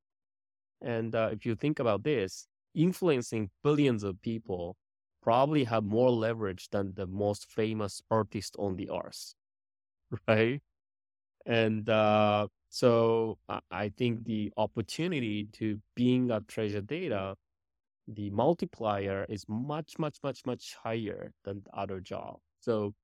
And 0.81 1.15
uh, 1.15 1.29
if 1.33 1.45
you 1.45 1.55
think 1.55 1.79
about 1.79 2.03
this, 2.03 2.47
influencing 2.75 3.51
billions 3.63 4.03
of 4.03 4.21
people 4.21 4.77
probably 5.21 5.65
have 5.65 5.83
more 5.83 6.11
leverage 6.11 6.69
than 6.69 6.93
the 6.95 7.07
most 7.07 7.51
famous 7.51 8.01
artist 8.09 8.55
on 8.59 8.75
the 8.77 8.89
earth, 8.91 9.33
right? 10.27 10.61
And 11.45 11.89
uh, 11.89 12.47
so 12.69 13.39
I 13.71 13.89
think 13.89 14.25
the 14.25 14.53
opportunity 14.57 15.45
to 15.53 15.81
being 15.95 16.31
a 16.31 16.41
treasure 16.41 16.81
data, 16.81 17.35
the 18.07 18.29
multiplier 18.31 19.25
is 19.29 19.45
much, 19.47 19.99
much, 19.99 20.19
much, 20.23 20.45
much 20.45 20.75
higher 20.83 21.33
than 21.43 21.63
the 21.63 21.71
other 21.77 21.99
job. 22.01 22.39
So 22.59 22.95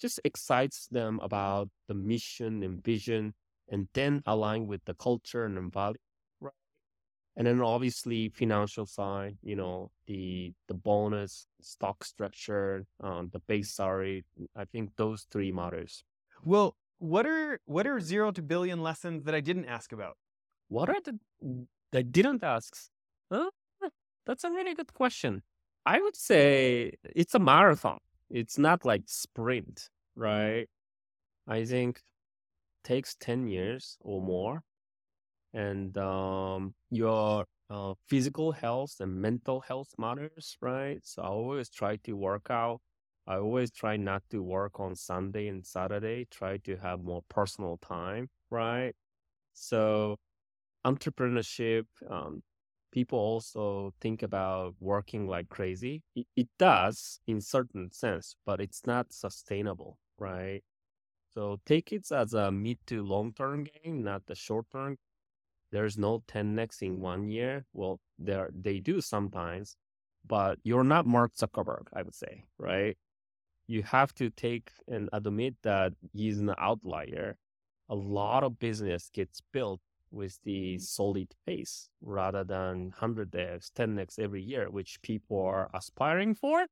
just 0.00 0.20
excites 0.24 0.88
them 0.88 1.20
about 1.22 1.70
the 1.88 1.94
mission 1.94 2.62
and 2.62 2.82
vision 2.84 3.34
and 3.68 3.88
then 3.94 4.22
align 4.26 4.66
with 4.66 4.84
the 4.84 4.94
culture 4.94 5.44
and 5.46 5.72
value. 5.72 5.98
And 7.36 7.46
then 7.46 7.60
obviously 7.62 8.28
financial 8.28 8.84
side, 8.84 9.38
you 9.42 9.56
know, 9.56 9.90
the 10.06 10.52
the 10.68 10.74
bonus, 10.74 11.46
stock 11.60 12.04
structure, 12.04 12.84
um, 13.00 13.30
the 13.32 13.38
base 13.40 13.72
salary. 13.72 14.24
I 14.54 14.66
think 14.66 14.90
those 14.96 15.26
three 15.30 15.50
matters. 15.50 16.04
Well, 16.44 16.76
what 16.98 17.26
are 17.26 17.60
what 17.64 17.86
are 17.86 18.00
zero 18.00 18.32
to 18.32 18.42
billion 18.42 18.82
lessons 18.82 19.24
that 19.24 19.34
I 19.34 19.40
didn't 19.40 19.64
ask 19.64 19.92
about? 19.92 20.16
What 20.68 20.90
are 20.90 21.00
the 21.04 21.18
I 21.94 22.02
didn't 22.02 22.44
ask? 22.44 22.76
Huh? 23.30 23.50
That's 24.26 24.44
a 24.44 24.50
really 24.50 24.74
good 24.74 24.92
question. 24.94 25.42
I 25.84 26.00
would 26.00 26.16
say 26.16 26.92
it's 27.02 27.34
a 27.34 27.38
marathon. 27.38 27.98
It's 28.30 28.56
not 28.56 28.84
like 28.84 29.02
sprint, 29.06 29.90
right? 30.14 30.68
I 31.46 31.64
think 31.64 32.00
takes 32.84 33.14
10 33.16 33.48
years 33.48 33.98
or 34.00 34.22
more 34.22 34.62
and 35.54 35.96
um, 35.98 36.74
your 36.90 37.46
uh, 37.70 37.94
physical 38.08 38.52
health 38.52 38.96
and 39.00 39.14
mental 39.20 39.60
health 39.60 39.88
matters, 39.98 40.56
right? 40.60 41.00
So 41.04 41.22
I 41.22 41.26
always 41.26 41.70
try 41.70 41.96
to 42.04 42.12
work 42.16 42.48
out. 42.50 42.80
I 43.26 43.36
always 43.36 43.70
try 43.70 43.96
not 43.96 44.22
to 44.30 44.42
work 44.42 44.80
on 44.80 44.94
Sunday 44.96 45.48
and 45.48 45.64
Saturday, 45.64 46.26
try 46.30 46.58
to 46.58 46.76
have 46.78 47.02
more 47.02 47.22
personal 47.28 47.78
time, 47.78 48.28
right? 48.50 48.94
So 49.54 50.18
entrepreneurship, 50.86 51.86
um, 52.10 52.42
people 52.92 53.18
also 53.18 53.94
think 54.00 54.22
about 54.22 54.74
working 54.80 55.26
like 55.26 55.48
crazy. 55.48 56.02
It, 56.14 56.26
it 56.36 56.48
does 56.58 57.20
in 57.26 57.40
certain 57.40 57.90
sense, 57.92 58.36
but 58.46 58.60
it's 58.60 58.82
not 58.86 59.12
sustainable, 59.12 59.98
right? 60.18 60.62
So 61.34 61.60
take 61.66 61.92
it 61.92 62.10
as 62.12 62.34
a 62.34 62.52
mid 62.52 62.78
to 62.86 63.02
long 63.02 63.32
term 63.34 63.64
game, 63.64 64.02
not 64.02 64.26
the 64.26 64.34
short 64.34 64.66
term 64.72 64.98
there's 65.72 65.98
no 65.98 66.22
10x 66.28 66.82
in 66.82 67.00
one 67.00 67.28
year. 67.28 67.64
Well, 67.72 68.00
there 68.18 68.50
they 68.54 68.78
do 68.80 69.00
sometimes, 69.00 69.76
but 70.26 70.58
you're 70.64 70.84
not 70.84 71.06
Mark 71.06 71.34
Zuckerberg, 71.34 71.88
I 71.94 72.02
would 72.02 72.14
say, 72.14 72.44
right? 72.58 72.96
You 73.66 73.82
have 73.84 74.14
to 74.16 74.30
take 74.30 74.70
and 74.88 75.08
admit 75.12 75.56
that 75.62 75.94
he's 76.12 76.38
an 76.38 76.54
outlier. 76.58 77.38
A 77.88 77.94
lot 77.94 78.44
of 78.44 78.58
business 78.58 79.10
gets 79.12 79.40
built 79.52 79.80
with 80.10 80.38
the 80.44 80.78
solid 80.78 81.34
pace 81.46 81.88
rather 82.02 82.44
than 82.44 82.92
100x, 83.00 83.70
10x 83.72 84.18
every 84.18 84.42
year, 84.42 84.70
which 84.70 85.00
people 85.02 85.40
are 85.42 85.70
aspiring 85.74 86.34
for. 86.34 86.66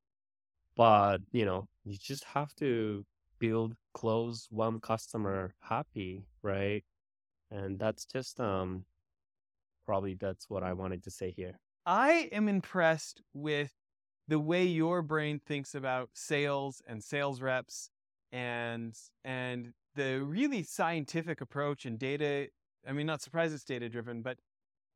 But, 0.77 1.19
you 1.33 1.45
know, 1.45 1.69
you 1.85 1.97
just 1.99 2.25
have 2.25 2.55
to 2.57 3.05
build, 3.39 3.77
close 3.95 4.47
one 4.51 4.81
customer 4.81 5.55
happy, 5.61 6.25
right? 6.43 6.85
And 7.51 7.79
that's 7.79 8.05
just 8.05 8.41
um 8.41 8.85
probably 9.87 10.15
that's 10.15 10.49
what 10.49 10.63
I 10.63 10.73
wanted 10.73 11.03
to 11.05 11.11
say 11.11 11.31
here. 11.31 11.59
I 11.87 12.29
am 12.33 12.49
impressed 12.49 13.23
with 13.35 13.73
the 14.29 14.39
way 14.39 14.65
your 14.65 15.03
brain 15.03 15.41
thinks 15.45 15.75
about 15.75 16.11
sales 16.15 16.81
and 16.87 17.03
sales 17.03 17.43
reps 17.43 17.91
and 18.33 18.95
and 19.25 19.73
the 19.97 20.23
really 20.23 20.63
scientific 20.63 21.41
approach 21.41 21.85
and 21.85 21.99
data 21.99 22.47
i 22.89 22.93
mean 22.93 23.07
not 23.07 23.21
surprised 23.21 23.53
it's 23.53 23.65
data 23.65 23.89
driven 23.89 24.23
but 24.23 24.39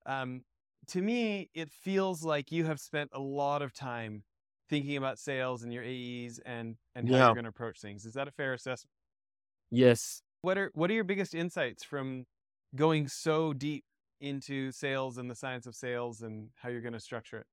um, 0.07 0.43
to 0.87 1.01
me 1.01 1.51
it 1.55 1.73
feels 1.73 2.23
like 2.23 2.53
you 2.53 2.65
have 2.65 2.79
spent 2.79 3.11
a 3.13 3.19
lot 3.19 3.61
of 3.63 3.73
time 3.73 4.23
thinking 4.69 4.97
about 4.97 5.19
sales 5.19 5.63
and 5.63 5.73
your 5.73 5.83
aes 5.83 6.39
and 6.47 6.77
and 6.95 7.09
how 7.09 7.17
yeah. 7.17 7.25
you're 7.27 7.35
going 7.35 7.45
to 7.45 7.51
approach 7.51 7.81
things 7.81 8.05
is 8.05 8.15
that 8.15 8.29
a 8.29 8.31
fair 8.31 8.53
assessment 8.53 8.93
yes 9.71 10.23
what 10.43 10.57
are 10.57 10.71
what 10.75 10.91
are 10.91 10.95
your 10.95 11.05
biggest 11.05 11.35
insights 11.35 11.83
from 11.83 12.25
going 12.77 13.09
so 13.09 13.53
deep 13.53 13.85
into 14.25 14.73
sales 14.73 15.19
and 15.19 15.31
the 15.31 15.35
science 15.35 15.67
of 15.67 15.75
sales 15.75 16.23
and 16.23 16.51
how 16.57 16.69
you're 16.71 16.81
going 16.81 16.95
to 16.95 17.01
structure 17.01 17.39
it? 17.39 17.47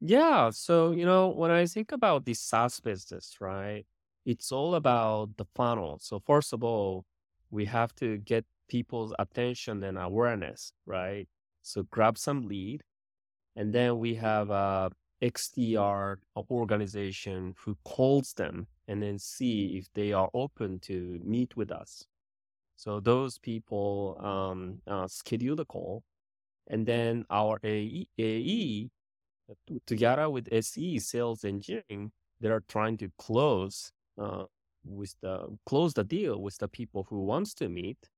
Yeah. 0.00 0.50
So, 0.50 0.92
you 0.92 1.04
know, 1.06 1.28
when 1.28 1.50
I 1.50 1.66
think 1.66 1.92
about 1.92 2.24
the 2.24 2.34
SaaS 2.34 2.80
business, 2.80 3.36
right, 3.40 3.86
it's 4.24 4.52
all 4.52 4.74
about 4.74 5.36
the 5.36 5.46
funnel. 5.54 5.98
So, 6.00 6.20
first 6.20 6.52
of 6.52 6.62
all, 6.62 7.06
we 7.50 7.64
have 7.66 7.94
to 7.96 8.18
get 8.18 8.44
people's 8.68 9.14
attention 9.18 9.82
and 9.84 9.98
awareness, 9.98 10.72
right? 10.84 11.28
So, 11.62 11.84
grab 11.84 12.18
some 12.18 12.46
lead. 12.46 12.82
And 13.56 13.74
then 13.74 13.98
we 13.98 14.16
have 14.16 14.50
a 14.50 14.90
XDR 15.22 16.18
organization 16.50 17.54
who 17.64 17.76
calls 17.84 18.34
them 18.34 18.66
and 18.86 19.02
then 19.02 19.18
see 19.18 19.78
if 19.78 19.88
they 19.94 20.12
are 20.12 20.30
open 20.34 20.78
to 20.80 21.20
meet 21.24 21.56
with 21.56 21.72
us. 21.72 22.04
So 22.76 23.00
those 23.00 23.38
people 23.38 24.18
um, 24.20 24.80
uh, 24.86 25.08
schedule 25.08 25.56
the 25.56 25.64
call, 25.64 26.04
and 26.68 26.86
then 26.86 27.24
our 27.30 27.58
AE, 27.64 28.06
AE 28.18 28.90
uh, 29.50 29.54
together 29.86 30.28
with 30.28 30.52
SE 30.52 30.98
sales 30.98 31.44
engineering, 31.44 32.12
they 32.40 32.48
are 32.48 32.62
trying 32.68 32.98
to 32.98 33.10
close 33.18 33.92
uh, 34.20 34.44
with 34.84 35.14
the 35.22 35.46
close 35.64 35.94
the 35.94 36.04
deal 36.04 36.40
with 36.40 36.58
the 36.58 36.68
people 36.68 37.06
who 37.08 37.24
wants 37.24 37.54
to 37.54 37.68
meet, 37.68 38.10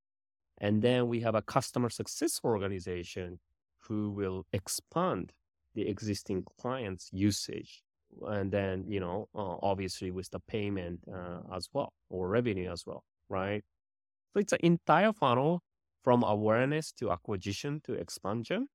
and 0.59 0.83
then 0.83 1.09
we 1.09 1.21
have 1.21 1.35
a 1.37 1.43
customer 1.43 1.89
success 1.89 2.41
organization 2.45 3.39
who 3.81 4.11
will 4.11 4.45
expand 4.53 5.33
the 5.75 5.89
existing 5.89 6.45
clients' 6.61 7.11
usage, 7.13 7.85
and 8.27 8.51
then 8.51 8.85
you 8.89 8.99
know 8.99 9.29
uh, 9.37 9.57
obviously 9.63 10.11
with 10.11 10.29
the 10.31 10.41
payment 10.41 11.01
uh, 11.13 11.41
as 11.55 11.69
well 11.73 11.93
or 12.11 12.29
revenue 12.29 12.71
as 12.73 12.85
well, 12.87 13.05
right? 13.29 13.65
So 14.35 14.41
it's 14.41 14.53
an 14.53 14.61
entire 14.63 15.13
funnel 15.13 15.63
from 16.03 16.23
awareness 16.23 16.93
to 16.93 17.11
acquisition 17.11 17.81
to 17.85 17.95
expansion. 17.95 18.69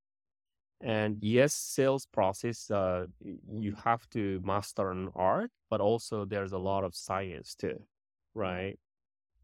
And 0.81 1.23
yes, 1.23 1.53
sales 1.55 2.05
process, 2.05 2.69
uh, 2.69 3.07
you 3.21 3.73
have 3.75 4.09
to 4.11 4.41
master 4.43 4.91
an 4.91 5.09
art, 5.15 5.51
but 5.69 5.81
also 5.81 6.25
there's 6.25 6.51
a 6.51 6.57
lot 6.57 6.83
of 6.83 6.95
science 6.95 7.55
too, 7.55 7.85
right? 8.33 8.79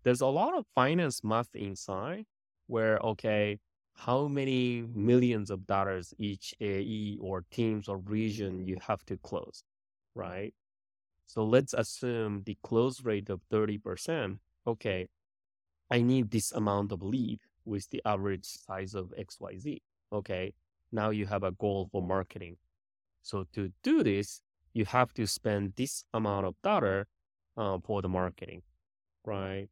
There's 0.04 0.22
a 0.22 0.28
lot 0.28 0.58
of 0.58 0.66
finance 0.76 1.24
math 1.24 1.56
inside 1.56 2.26
where, 2.68 3.00
okay, 3.00 3.60
how 3.96 4.28
many 4.28 4.82
millions 4.84 5.50
of 5.52 5.66
dollars 5.68 6.14
each 6.20 6.54
AE 6.62 7.18
or 7.22 7.46
teams 7.52 7.88
or 7.90 7.98
region 8.00 8.66
you 8.66 8.78
have 8.88 9.06
to 9.06 9.18
close, 9.18 9.64
right? 10.16 10.54
So 11.26 11.46
let's 11.46 11.74
assume 11.74 12.44
the 12.44 12.58
close 12.64 13.04
rate 13.04 13.30
of 13.30 13.42
30%. 13.50 14.40
Okay, 14.68 15.08
I 15.92 16.02
need 16.02 16.32
this 16.32 16.52
amount 16.52 16.92
of 16.92 17.02
lead 17.02 17.40
with 17.66 17.90
the 17.90 18.02
average 18.06 18.46
size 18.46 18.94
of 18.94 19.14
XYZ. 19.18 19.82
Okay. 20.12 20.54
Now 20.92 21.10
you 21.12 21.26
have 21.28 21.44
a 21.44 21.52
goal 21.52 21.88
for 21.92 22.02
marketing. 22.02 22.58
So 23.22 23.46
to 23.54 23.72
do 23.84 24.04
this, 24.04 24.42
you 24.74 24.86
have 24.86 25.14
to 25.16 25.28
spend 25.28 25.74
this 25.76 26.04
amount 26.14 26.46
of 26.46 26.56
dollar 26.64 27.08
uh, 27.58 27.78
for 27.84 28.02
the 28.02 28.10
marketing, 28.10 28.62
right? 29.26 29.68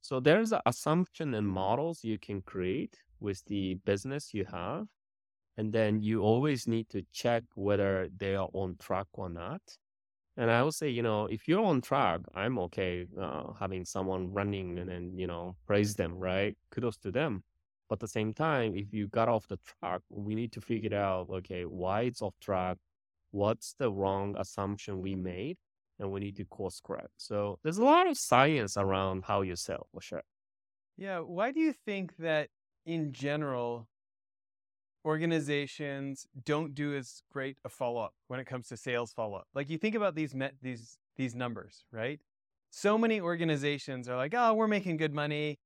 So 0.00 0.20
there's 0.20 0.52
an 0.52 0.60
assumption 0.66 1.34
and 1.34 1.46
models 1.46 2.04
you 2.04 2.18
can 2.18 2.42
create 2.42 2.98
with 3.20 3.44
the 3.46 3.74
business 3.84 4.32
you 4.32 4.44
have. 4.50 4.86
And 5.56 5.72
then 5.72 6.00
you 6.00 6.22
always 6.22 6.66
need 6.66 6.88
to 6.90 7.02
check 7.12 7.44
whether 7.54 8.08
they 8.16 8.34
are 8.34 8.48
on 8.52 8.76
track 8.78 9.06
or 9.12 9.28
not. 9.28 9.60
And 10.40 10.50
I 10.50 10.62
would 10.62 10.72
say, 10.72 10.88
you 10.88 11.02
know, 11.02 11.26
if 11.26 11.46
you're 11.46 11.62
on 11.62 11.82
track, 11.82 12.20
I'm 12.34 12.58
okay 12.60 13.06
uh, 13.20 13.52
having 13.60 13.84
someone 13.84 14.32
running 14.32 14.78
and 14.78 14.88
then, 14.88 15.12
you 15.14 15.26
know, 15.26 15.54
praise 15.66 15.94
them, 15.96 16.14
right? 16.14 16.56
Kudos 16.70 16.96
to 17.00 17.10
them. 17.10 17.44
But 17.90 17.96
at 17.96 18.00
the 18.00 18.08
same 18.08 18.32
time, 18.32 18.74
if 18.74 18.90
you 18.90 19.08
got 19.08 19.28
off 19.28 19.46
the 19.48 19.58
track, 19.58 20.00
we 20.08 20.34
need 20.34 20.50
to 20.52 20.62
figure 20.62 20.96
out, 20.96 21.28
okay, 21.28 21.66
why 21.66 22.02
it's 22.08 22.22
off 22.22 22.32
track, 22.40 22.78
what's 23.32 23.74
the 23.78 23.92
wrong 23.92 24.34
assumption 24.38 25.02
we 25.02 25.14
made, 25.14 25.58
and 25.98 26.10
we 26.10 26.20
need 26.20 26.36
to 26.36 26.46
course 26.46 26.80
correct. 26.82 27.12
So 27.18 27.58
there's 27.62 27.76
a 27.76 27.84
lot 27.84 28.06
of 28.06 28.16
science 28.16 28.78
around 28.78 29.24
how 29.26 29.42
you 29.42 29.56
sell 29.56 29.88
for 29.92 30.00
sure. 30.00 30.22
Yeah. 30.96 31.18
Why 31.18 31.52
do 31.52 31.60
you 31.60 31.74
think 31.74 32.16
that 32.16 32.48
in 32.86 33.12
general, 33.12 33.89
organizations 35.04 36.26
don't 36.44 36.74
do 36.74 36.94
as 36.94 37.22
great 37.32 37.58
a 37.64 37.68
follow 37.68 38.02
up 38.02 38.14
when 38.28 38.40
it 38.40 38.46
comes 38.46 38.68
to 38.68 38.76
sales 38.76 39.12
follow 39.12 39.36
up. 39.36 39.46
Like 39.54 39.70
you 39.70 39.78
think 39.78 39.94
about 39.94 40.14
these 40.14 40.34
met, 40.34 40.54
these 40.62 40.98
these 41.16 41.34
numbers, 41.34 41.84
right? 41.92 42.20
So 42.70 42.96
many 42.96 43.20
organizations 43.20 44.08
are 44.08 44.16
like, 44.16 44.34
"Oh, 44.36 44.54
we're 44.54 44.68
making 44.68 44.96
good 44.96 45.14
money," 45.14 45.58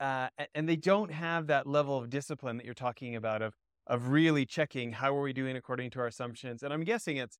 uh, 0.00 0.28
and 0.54 0.68
they 0.68 0.76
don't 0.76 1.10
have 1.12 1.46
that 1.48 1.66
level 1.66 1.98
of 1.98 2.10
discipline 2.10 2.56
that 2.58 2.64
you're 2.64 2.74
talking 2.74 3.16
about 3.16 3.42
of 3.42 3.54
of 3.86 4.08
really 4.08 4.46
checking 4.46 4.92
how 4.92 5.14
are 5.16 5.22
we 5.22 5.32
doing 5.32 5.56
according 5.56 5.90
to 5.90 6.00
our 6.00 6.06
assumptions. 6.06 6.62
And 6.62 6.72
I'm 6.72 6.84
guessing 6.84 7.18
it's, 7.18 7.38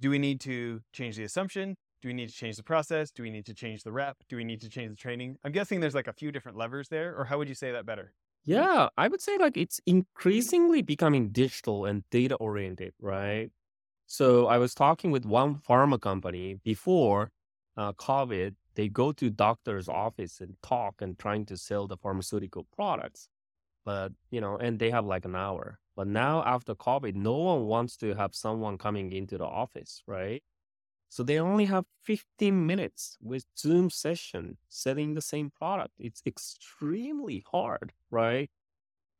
do 0.00 0.10
we 0.10 0.18
need 0.18 0.40
to 0.42 0.80
change 0.92 1.16
the 1.16 1.24
assumption? 1.24 1.76
Do 2.02 2.08
we 2.08 2.14
need 2.14 2.28
to 2.28 2.34
change 2.34 2.56
the 2.56 2.62
process? 2.62 3.10
Do 3.10 3.22
we 3.22 3.30
need 3.30 3.46
to 3.46 3.54
change 3.54 3.82
the 3.82 3.92
rep? 3.92 4.16
Do 4.28 4.36
we 4.36 4.44
need 4.44 4.60
to 4.60 4.68
change 4.68 4.90
the 4.90 4.96
training? 4.96 5.36
I'm 5.44 5.52
guessing 5.52 5.80
there's 5.80 5.94
like 5.94 6.06
a 6.06 6.12
few 6.12 6.30
different 6.30 6.56
levers 6.58 6.88
there, 6.88 7.16
or 7.16 7.24
how 7.24 7.38
would 7.38 7.48
you 7.48 7.54
say 7.54 7.72
that 7.72 7.86
better? 7.86 8.12
Yeah, 8.48 8.88
I 8.96 9.08
would 9.08 9.20
say 9.20 9.36
like 9.36 9.56
it's 9.56 9.80
increasingly 9.86 10.80
becoming 10.82 11.30
digital 11.30 11.84
and 11.84 12.08
data 12.10 12.34
oriented, 12.36 12.94
right? 12.98 13.50
So 14.06 14.46
I 14.48 14.58
was 14.58 14.74
talking 14.74 15.10
with 15.10 15.26
one 15.26 15.56
pharma 15.56 16.00
company 16.00 16.56
before 16.64 17.32
uh, 17.76 17.94
COVID. 17.94 18.56
They 18.76 18.88
go 18.90 19.12
to 19.12 19.30
doctor's 19.30 19.88
office 19.88 20.40
and 20.40 20.56
talk 20.62 21.02
and 21.02 21.18
trying 21.18 21.46
to 21.46 21.58
sell 21.58 21.88
the 21.88 21.96
pharmaceutical 21.98 22.66
products. 22.76 23.28
but 23.84 24.12
you 24.30 24.40
know, 24.40 24.56
and 24.58 24.78
they 24.80 24.90
have 24.90 25.06
like 25.06 25.24
an 25.26 25.36
hour. 25.36 25.78
But 25.96 26.08
now 26.08 26.44
after 26.44 26.74
COVID, 26.76 27.14
no 27.16 27.36
one 27.38 27.66
wants 27.66 27.96
to 27.98 28.14
have 28.16 28.34
someone 28.34 28.78
coming 28.78 29.12
into 29.12 29.38
the 29.38 29.46
office, 29.46 30.02
right? 30.08 30.42
So 31.08 31.22
they 31.22 31.38
only 31.38 31.66
have 31.66 31.86
15 32.04 32.66
minutes 32.66 33.16
with 33.20 33.46
Zoom 33.58 33.90
session 33.90 34.58
selling 34.68 35.14
the 35.14 35.22
same 35.22 35.50
product. 35.50 35.94
It's 35.98 36.22
extremely 36.26 37.44
hard, 37.50 37.92
right? 38.10 38.50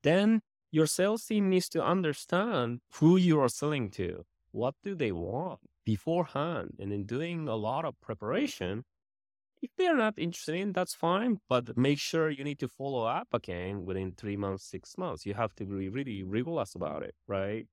Then 0.02 0.42
your 0.70 0.86
sales 0.86 1.24
team 1.24 1.48
needs 1.50 1.68
to 1.70 1.84
understand 1.84 2.80
who 2.94 3.16
you 3.16 3.40
are 3.40 3.48
selling 3.48 3.90
to. 3.92 4.24
What 4.52 4.74
do 4.82 4.94
they 4.94 5.12
want 5.12 5.60
beforehand? 5.84 6.76
And 6.78 6.92
in 6.92 7.04
doing 7.06 7.48
a 7.48 7.56
lot 7.56 7.84
of 7.84 8.00
preparation, 8.00 8.84
if 9.62 9.70
they're 9.76 9.96
not 9.96 10.14
interested 10.18 10.54
in, 10.54 10.72
that's 10.72 10.94
fine. 10.94 11.40
But 11.48 11.76
make 11.76 11.98
sure 11.98 12.30
you 12.30 12.44
need 12.44 12.58
to 12.60 12.68
follow 12.68 13.04
up 13.04 13.28
again 13.32 13.84
within 13.84 14.12
three 14.12 14.36
months, 14.36 14.64
six 14.64 14.96
months. 14.98 15.26
You 15.26 15.34
have 15.34 15.54
to 15.56 15.64
be 15.64 15.88
really 15.88 16.22
rigorous 16.22 16.74
about 16.74 17.02
it, 17.02 17.14
right? 17.26 17.66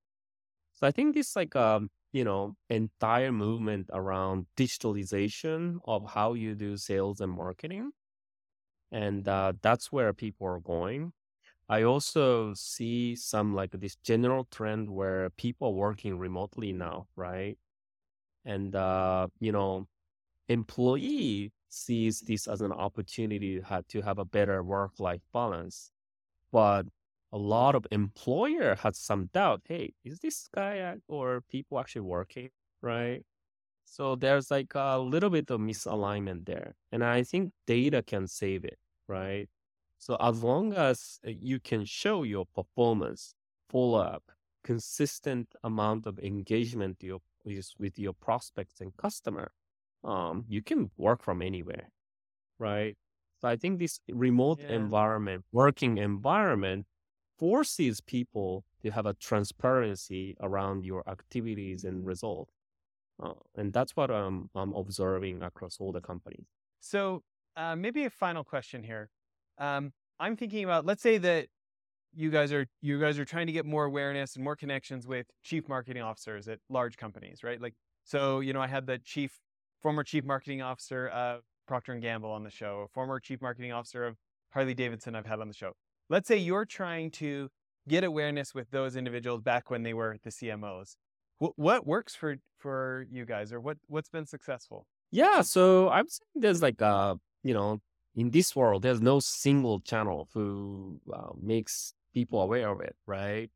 So 0.74 0.88
I 0.88 0.92
think 0.92 1.16
this 1.16 1.36
like 1.36 1.56
um, 1.56 1.90
you 2.16 2.24
know, 2.24 2.56
entire 2.70 3.32
movement 3.34 3.90
around 3.94 4.48
digitalization 4.58 5.80
of 5.86 6.02
how 6.12 6.34
you 6.34 6.56
do 6.56 6.78
sales 6.78 7.22
and 7.22 7.32
marketing. 7.34 7.92
And 8.92 9.28
uh, 9.28 9.54
that's 9.62 9.92
where 9.92 10.14
people 10.14 10.48
are 10.48 10.60
going. 10.60 11.14
I 11.70 11.84
also 11.84 12.54
see 12.56 13.16
some 13.16 13.56
like 13.56 13.72
this 13.72 13.98
general 13.98 14.46
trend 14.46 14.90
where 14.92 15.30
people 15.32 15.70
are 15.70 15.74
working 15.88 16.20
remotely 16.20 16.74
now, 16.74 17.08
right? 17.16 17.58
And 18.46 18.76
uh, 18.76 19.28
you 19.40 19.52
know, 19.52 19.88
employee 20.50 21.54
sees 21.70 22.22
this 22.22 22.48
as 22.48 22.62
an 22.62 22.72
opportunity 22.72 23.62
to 23.90 24.02
have, 24.04 24.20
a 24.20 24.26
better 24.26 24.64
work-life 24.64 25.22
balance. 25.34 25.92
But 26.52 26.88
a 27.36 27.38
lot 27.38 27.76
of 27.76 27.86
employer 27.92 28.76
had 28.76 28.96
some 28.96 29.30
doubt. 29.34 29.62
Hey, 29.66 29.94
is 30.06 30.20
this 30.20 30.48
guy 30.56 30.96
or 31.10 31.42
people 31.52 31.78
actually 31.78 32.08
working, 32.08 32.50
right? 32.82 33.24
So 33.84 34.16
there's 34.16 34.50
like 34.50 34.72
a 34.74 34.98
little 34.98 35.30
bit 35.30 35.52
of 35.52 35.60
misalignment 35.60 36.46
there. 36.46 36.76
And 36.94 37.04
I 37.04 37.24
think 37.24 37.52
data 37.68 38.02
can 38.02 38.26
save 38.28 38.64
it, 38.64 38.78
right? 39.10 39.50
So 39.98 40.16
as 40.22 40.44
long 40.44 40.74
as 40.76 41.20
uh, 41.28 41.32
you 41.38 41.60
can 41.60 41.84
show 41.84 42.24
your 42.24 42.46
performance, 42.56 43.36
follow 43.70 44.00
up, 44.00 44.24
consistent 44.64 45.48
amount 45.62 46.06
of 46.06 46.18
engagement 46.20 46.98
your, 47.02 47.20
with 47.44 48.00
your 48.00 48.14
prospects 48.14 48.80
and 48.80 48.96
customer, 48.96 49.52
um, 50.06 50.46
you 50.48 50.62
can 50.62 50.90
work 50.96 51.22
from 51.22 51.42
anywhere, 51.42 51.90
right? 52.60 52.96
So 53.42 53.50
I 53.50 53.58
think 53.58 53.80
this 53.80 54.00
remote 54.10 54.62
yeah. 54.62 54.76
environment, 54.76 55.44
working 55.52 55.98
environment, 55.98 56.86
forces 57.38 58.02
people 58.02 58.64
to 58.84 58.92
have 58.92 59.06
a 59.06 59.14
transparency 59.14 60.36
around 60.42 60.86
your 60.86 61.08
activities 61.10 61.84
and 61.84 62.06
results. 62.06 62.54
Uh, 63.22 63.34
and 63.56 63.72
that's 63.72 63.96
what 63.96 64.12
I'm, 64.12 64.50
I'm 64.56 64.74
observing 64.74 65.42
across 65.42 65.78
all 65.80 65.92
the 65.92 66.02
companies. 66.02 66.46
So 66.80 67.24
uh, 67.56 67.76
maybe 67.76 68.06
a 68.06 68.10
final 68.10 68.44
question 68.44 68.84
here. 68.84 69.10
Um, 69.58 69.94
I'm 70.20 70.36
thinking 70.36 70.64
about, 70.64 70.86
let's 70.86 71.02
say 71.02 71.18
that 71.20 71.48
you 72.14 72.30
guys 72.30 72.54
are 72.54 72.66
you 72.82 73.00
guys 73.00 73.20
are 73.20 73.26
trying 73.26 73.48
to 73.48 73.54
get 73.54 73.66
more 73.66 73.84
awareness 73.84 74.36
and 74.36 74.44
more 74.44 74.56
connections 74.56 75.06
with 75.06 75.28
chief 75.44 75.68
marketing 75.68 76.02
officers 76.02 76.48
at 76.48 76.60
large 76.70 76.96
companies, 76.96 77.44
right? 77.44 77.62
Like, 77.62 77.74
so 78.06 78.40
you 78.40 78.54
know, 78.54 78.62
I 78.62 78.68
had 78.68 78.88
the 78.88 79.00
chief 79.00 79.38
former 79.82 80.04
chief 80.04 80.24
marketing 80.24 80.62
officer 80.62 81.08
of 81.10 81.42
Procter 81.68 81.92
and 81.92 82.02
Gamble 82.02 82.32
on 82.32 82.44
the 82.44 82.50
show, 82.50 82.88
former 82.94 83.20
chief 83.20 83.42
marketing 83.42 83.74
officer 83.74 84.06
of 84.06 84.16
Harley 84.52 84.74
Davidson 84.74 85.16
I've 85.16 85.26
had 85.26 85.42
on 85.42 85.48
the 85.48 85.54
show. 85.54 85.74
Let's 86.10 86.28
say 86.28 86.38
you're 86.38 86.66
trying 86.66 87.12
to 87.12 87.50
get 87.88 88.04
awareness 88.04 88.54
with 88.54 88.70
those 88.72 88.96
individuals 88.96 89.42
back 89.42 89.70
when 89.70 89.84
they 89.84 89.94
were 89.94 90.18
the 90.24 90.30
CMOs. 90.30 90.96
What, 91.38 91.54
what 91.56 91.88
works 91.88 92.16
for 92.16 92.38
for 92.58 93.06
you 93.12 93.26
guys, 93.26 93.52
or 93.52 93.60
what 93.60 93.78
what's 93.88 94.10
been 94.10 94.26
successful? 94.26 94.88
Yeah, 95.12 95.42
so 95.42 95.90
I'm 95.90 96.08
saying 96.08 96.28
there's 96.36 96.62
like 96.62 96.82
uh 96.82 97.16
you 97.44 97.54
know 97.54 97.82
in 98.16 98.32
this 98.32 98.56
world 98.56 98.84
there's 98.84 99.02
no 99.02 99.20
single 99.20 99.80
channel 99.82 100.30
who 100.34 101.00
uh, 101.14 101.32
makes 101.42 101.94
people 102.14 102.42
aware 102.42 102.70
of 102.70 102.82
it, 102.82 102.96
right? 103.06 103.52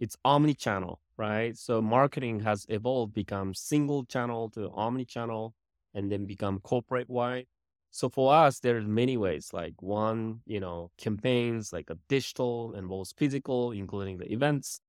It's 0.00 0.16
omni-channel, 0.24 1.00
right? 1.16 1.56
So 1.56 1.80
marketing 1.82 2.40
has 2.40 2.66
evolved, 2.68 3.14
become 3.14 3.54
single 3.54 4.04
channel 4.04 4.50
to 4.50 4.70
omni-channel, 4.74 5.54
and 5.94 6.10
then 6.10 6.26
become 6.26 6.60
corporate 6.60 7.08
wide. 7.08 7.46
So 7.94 8.08
for 8.08 8.34
us, 8.34 8.58
there's 8.58 8.84
many 8.88 9.16
ways. 9.16 9.50
Like 9.52 9.80
one, 9.80 10.40
you 10.46 10.58
know, 10.58 10.90
campaigns 10.98 11.72
like 11.72 11.90
a 11.90 11.98
digital 12.08 12.74
and 12.74 12.88
both 12.88 13.12
physical, 13.16 13.70
including 13.70 14.18
the 14.18 14.32
events. 14.32 14.80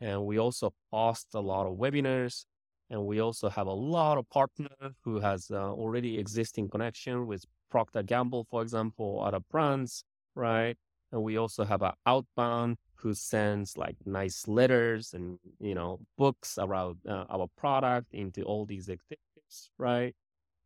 And 0.00 0.24
we 0.24 0.38
also 0.38 0.72
host 0.92 1.28
a 1.34 1.40
lot 1.40 1.66
of 1.66 1.76
webinars. 1.78 2.44
And 2.90 3.06
we 3.06 3.18
also 3.20 3.48
have 3.48 3.66
a 3.66 3.72
lot 3.72 4.18
of 4.18 4.30
partner 4.30 4.68
who 5.02 5.18
has 5.18 5.50
uh, 5.50 5.72
already 5.72 6.16
existing 6.16 6.68
connection 6.68 7.26
with 7.26 7.44
Procter 7.70 8.04
Gamble, 8.04 8.46
for 8.48 8.62
example, 8.62 9.20
other 9.26 9.40
brands, 9.50 10.04
right? 10.36 10.76
And 11.10 11.24
we 11.24 11.36
also 11.38 11.64
have 11.64 11.82
an 11.82 11.94
outbound 12.06 12.76
who 12.94 13.14
sends 13.14 13.76
like 13.76 13.96
nice 14.06 14.46
letters 14.46 15.12
and 15.12 15.38
you 15.60 15.74
know 15.74 15.98
books 16.16 16.56
around 16.58 16.98
uh, 17.08 17.24
our 17.30 17.48
product 17.56 18.14
into 18.14 18.42
all 18.44 18.64
these 18.64 18.88
activities, 18.88 19.70
right? 19.76 20.14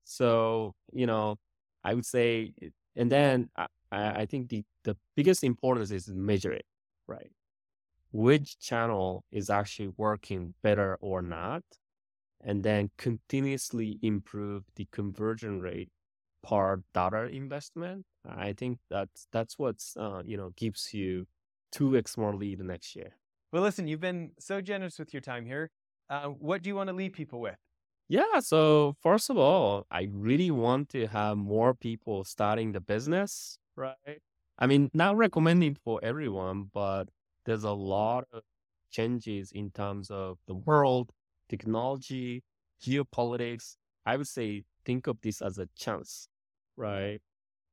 So 0.05 0.75
you 0.93 1.07
know 1.07 1.39
I 1.89 1.95
would 1.95 2.05
say, 2.05 2.53
and 2.97 3.11
then 3.11 3.49
I, 3.57 3.67
I 3.91 4.27
think 4.27 4.51
the, 4.51 4.63
the 4.85 4.95
biggest 5.17 5.43
importance 5.43 5.91
is 5.91 6.09
measure 6.09 6.53
it, 6.53 6.67
right? 7.07 7.31
Which 8.13 8.59
channel 8.59 9.25
is 9.33 9.49
actually 9.49 9.93
working 9.97 10.53
better 10.63 10.99
or 11.01 11.23
not, 11.23 11.63
and 12.45 12.63
then 12.63 12.91
continuously 12.99 13.99
improve 14.03 14.65
the 14.77 14.87
conversion 14.93 15.61
rate 15.61 15.89
per 16.43 16.83
dollar 16.93 17.25
investment. 17.27 18.05
I 18.29 18.53
think 18.53 18.81
that's 18.91 19.27
that's 19.33 19.59
what's 19.59 19.97
uh, 19.97 20.23
you 20.27 20.37
know 20.37 20.51
gives 20.57 20.93
you 20.93 21.27
two 21.73 21.97
x 21.97 22.19
more 22.19 22.37
lead 22.37 22.61
next 22.61 22.95
year. 22.97 23.13
Well, 23.51 23.63
listen, 23.63 23.89
you've 23.89 24.01
been 24.01 24.33
so 24.39 24.61
generous 24.61 24.99
with 24.99 25.15
your 25.15 25.23
time 25.23 25.47
here. 25.47 25.71
Uh, 26.11 26.27
what 26.27 26.63
do 26.63 26.69
you 26.69 26.77
want 26.77 26.89
to 26.89 26.95
leave 26.95 27.15
people 27.15 27.41
with? 27.41 27.57
Yeah. 28.09 28.41
So 28.41 28.95
first 29.03 29.31
of 29.31 29.37
all, 29.37 29.87
I 29.91 30.09
really 30.11 30.51
want 30.51 30.89
to 30.91 31.07
have 31.09 31.37
more 31.37 31.75
people 31.75 32.25
starting 32.25 32.73
the 32.73 32.81
business, 32.81 33.59
right? 33.77 33.97
I 34.59 34.67
mean, 34.67 34.91
not 34.95 35.17
recommending 35.17 35.75
for 35.75 36.01
everyone, 36.03 36.71
but 36.73 37.09
there's 37.45 37.65
a 37.65 37.73
lot 37.73 38.25
of 38.33 38.43
changes 38.91 39.53
in 39.53 39.71
terms 39.71 40.11
of 40.11 40.39
the 40.47 40.55
world, 40.55 41.13
technology, 41.49 42.43
geopolitics. 42.83 43.77
I 44.07 44.17
would 44.17 44.27
say 44.27 44.65
think 44.85 45.07
of 45.07 45.21
this 45.21 45.43
as 45.43 45.59
a 45.59 45.69
chance, 45.77 46.29
right? 46.77 47.21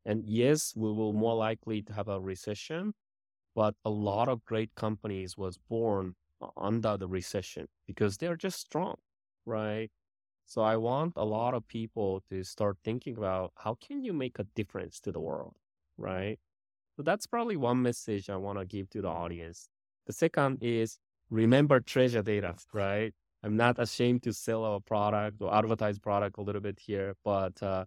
And 0.06 0.26
yes, 0.26 0.74
we 0.76 0.92
will 0.94 1.14
more 1.14 1.36
likely 1.36 1.82
to 1.84 1.94
have 1.94 2.08
a 2.10 2.20
recession, 2.22 2.94
but 3.56 3.76
a 3.86 3.90
lot 3.90 4.30
of 4.30 4.46
great 4.46 4.76
companies 4.76 5.38
was 5.38 5.58
born 5.58 6.16
under 6.58 6.98
the 6.98 7.08
recession 7.08 7.68
because 7.88 8.18
they're 8.18 8.38
just 8.38 8.60
strong, 8.60 8.96
right? 9.46 9.92
So 10.46 10.62
I 10.62 10.78
want 10.78 11.14
a 11.16 11.26
lot 11.26 11.54
of 11.54 11.68
people 11.68 12.22
to 12.30 12.44
start 12.44 12.78
thinking 12.84 13.18
about 13.18 13.52
how 13.58 13.76
can 13.76 14.04
you 14.04 14.14
make 14.14 14.40
a 14.40 14.46
difference 14.56 15.00
to 15.02 15.12
the 15.12 15.20
world, 15.20 15.56
right? 15.98 16.38
So 16.96 17.04
that's 17.04 17.28
probably 17.28 17.58
one 17.58 17.82
message 17.82 18.30
I 18.30 18.38
want 18.38 18.60
to 18.60 18.66
give 18.66 18.90
to 18.92 19.02
the 19.02 19.10
audience. 19.10 19.70
The 20.06 20.14
second 20.14 20.60
is 20.62 21.00
remember 21.30 21.80
treasure 21.80 22.22
data, 22.22 22.56
right? 22.74 23.14
I'm 23.44 23.58
not 23.58 23.80
ashamed 23.80 24.24
to 24.24 24.34
sell 24.34 24.64
our 24.64 24.80
product 24.80 25.42
or 25.42 25.54
advertise 25.54 26.00
product 26.00 26.38
a 26.38 26.42
little 26.42 26.62
bit 26.62 26.80
here, 26.80 27.16
but 27.24 27.62
uh, 27.62 27.86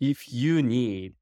if 0.00 0.32
you 0.32 0.62
need 0.62 1.14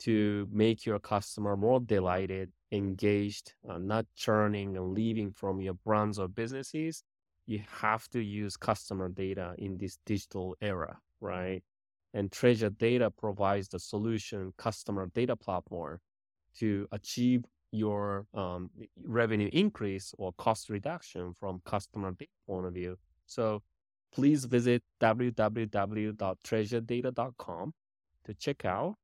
to 0.00 0.48
make 0.50 0.86
your 0.86 0.98
customer 0.98 1.56
more 1.56 1.80
delighted, 1.80 2.52
engaged, 2.72 3.54
uh, 3.68 3.78
not 3.78 4.06
churning 4.16 4.76
and 4.76 4.92
leaving 4.92 5.32
from 5.32 5.60
your 5.60 5.74
brands 5.74 6.18
or 6.18 6.28
businesses, 6.28 7.02
you 7.48 7.60
have 7.80 8.06
to 8.10 8.20
use 8.20 8.56
customer 8.58 9.08
data 9.08 9.54
in 9.56 9.78
this 9.78 9.96
digital 10.04 10.54
era, 10.60 10.98
right? 11.20 11.62
And 12.12 12.30
Treasure 12.30 12.68
Data 12.68 13.10
provides 13.10 13.68
the 13.68 13.80
solution 13.80 14.52
customer 14.58 15.10
data 15.14 15.34
platform 15.34 15.98
to 16.58 16.86
achieve 16.92 17.46
your 17.72 18.26
um, 18.34 18.68
revenue 19.02 19.48
increase 19.52 20.12
or 20.18 20.32
cost 20.36 20.68
reduction 20.68 21.32
from 21.32 21.62
customer 21.64 22.12
data 22.12 22.30
point 22.46 22.66
of 22.66 22.74
view. 22.74 22.98
So 23.26 23.62
please 24.12 24.44
visit 24.44 24.82
www.treasuredata.com 25.00 27.72
to 28.26 28.34
check 28.34 28.66
out. 28.66 28.96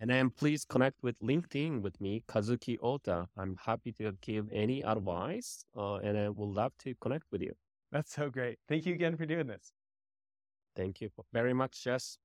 And 0.00 0.08
then 0.08 0.30
please 0.30 0.64
connect 0.64 1.02
with 1.02 1.18
LinkedIn 1.20 1.82
with 1.82 2.00
me, 2.00 2.24
Kazuki 2.26 2.78
Ohta. 2.78 3.26
I'm 3.36 3.56
happy 3.62 3.92
to 3.92 4.12
give 4.22 4.48
any 4.50 4.82
advice 4.82 5.66
uh, 5.76 5.96
and 5.96 6.16
I 6.16 6.30
would 6.30 6.48
love 6.48 6.72
to 6.84 6.94
connect 7.02 7.26
with 7.30 7.42
you. 7.42 7.52
That's 7.92 8.12
so 8.12 8.30
great. 8.30 8.58
Thank 8.68 8.86
you 8.86 8.94
again 8.94 9.16
for 9.16 9.26
doing 9.26 9.46
this. 9.46 9.72
Thank 10.76 11.00
you 11.00 11.10
very 11.32 11.52
much, 11.52 11.82
Jess. 11.82 12.18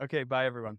Okay, 0.00 0.24
bye 0.24 0.46
everyone. 0.46 0.78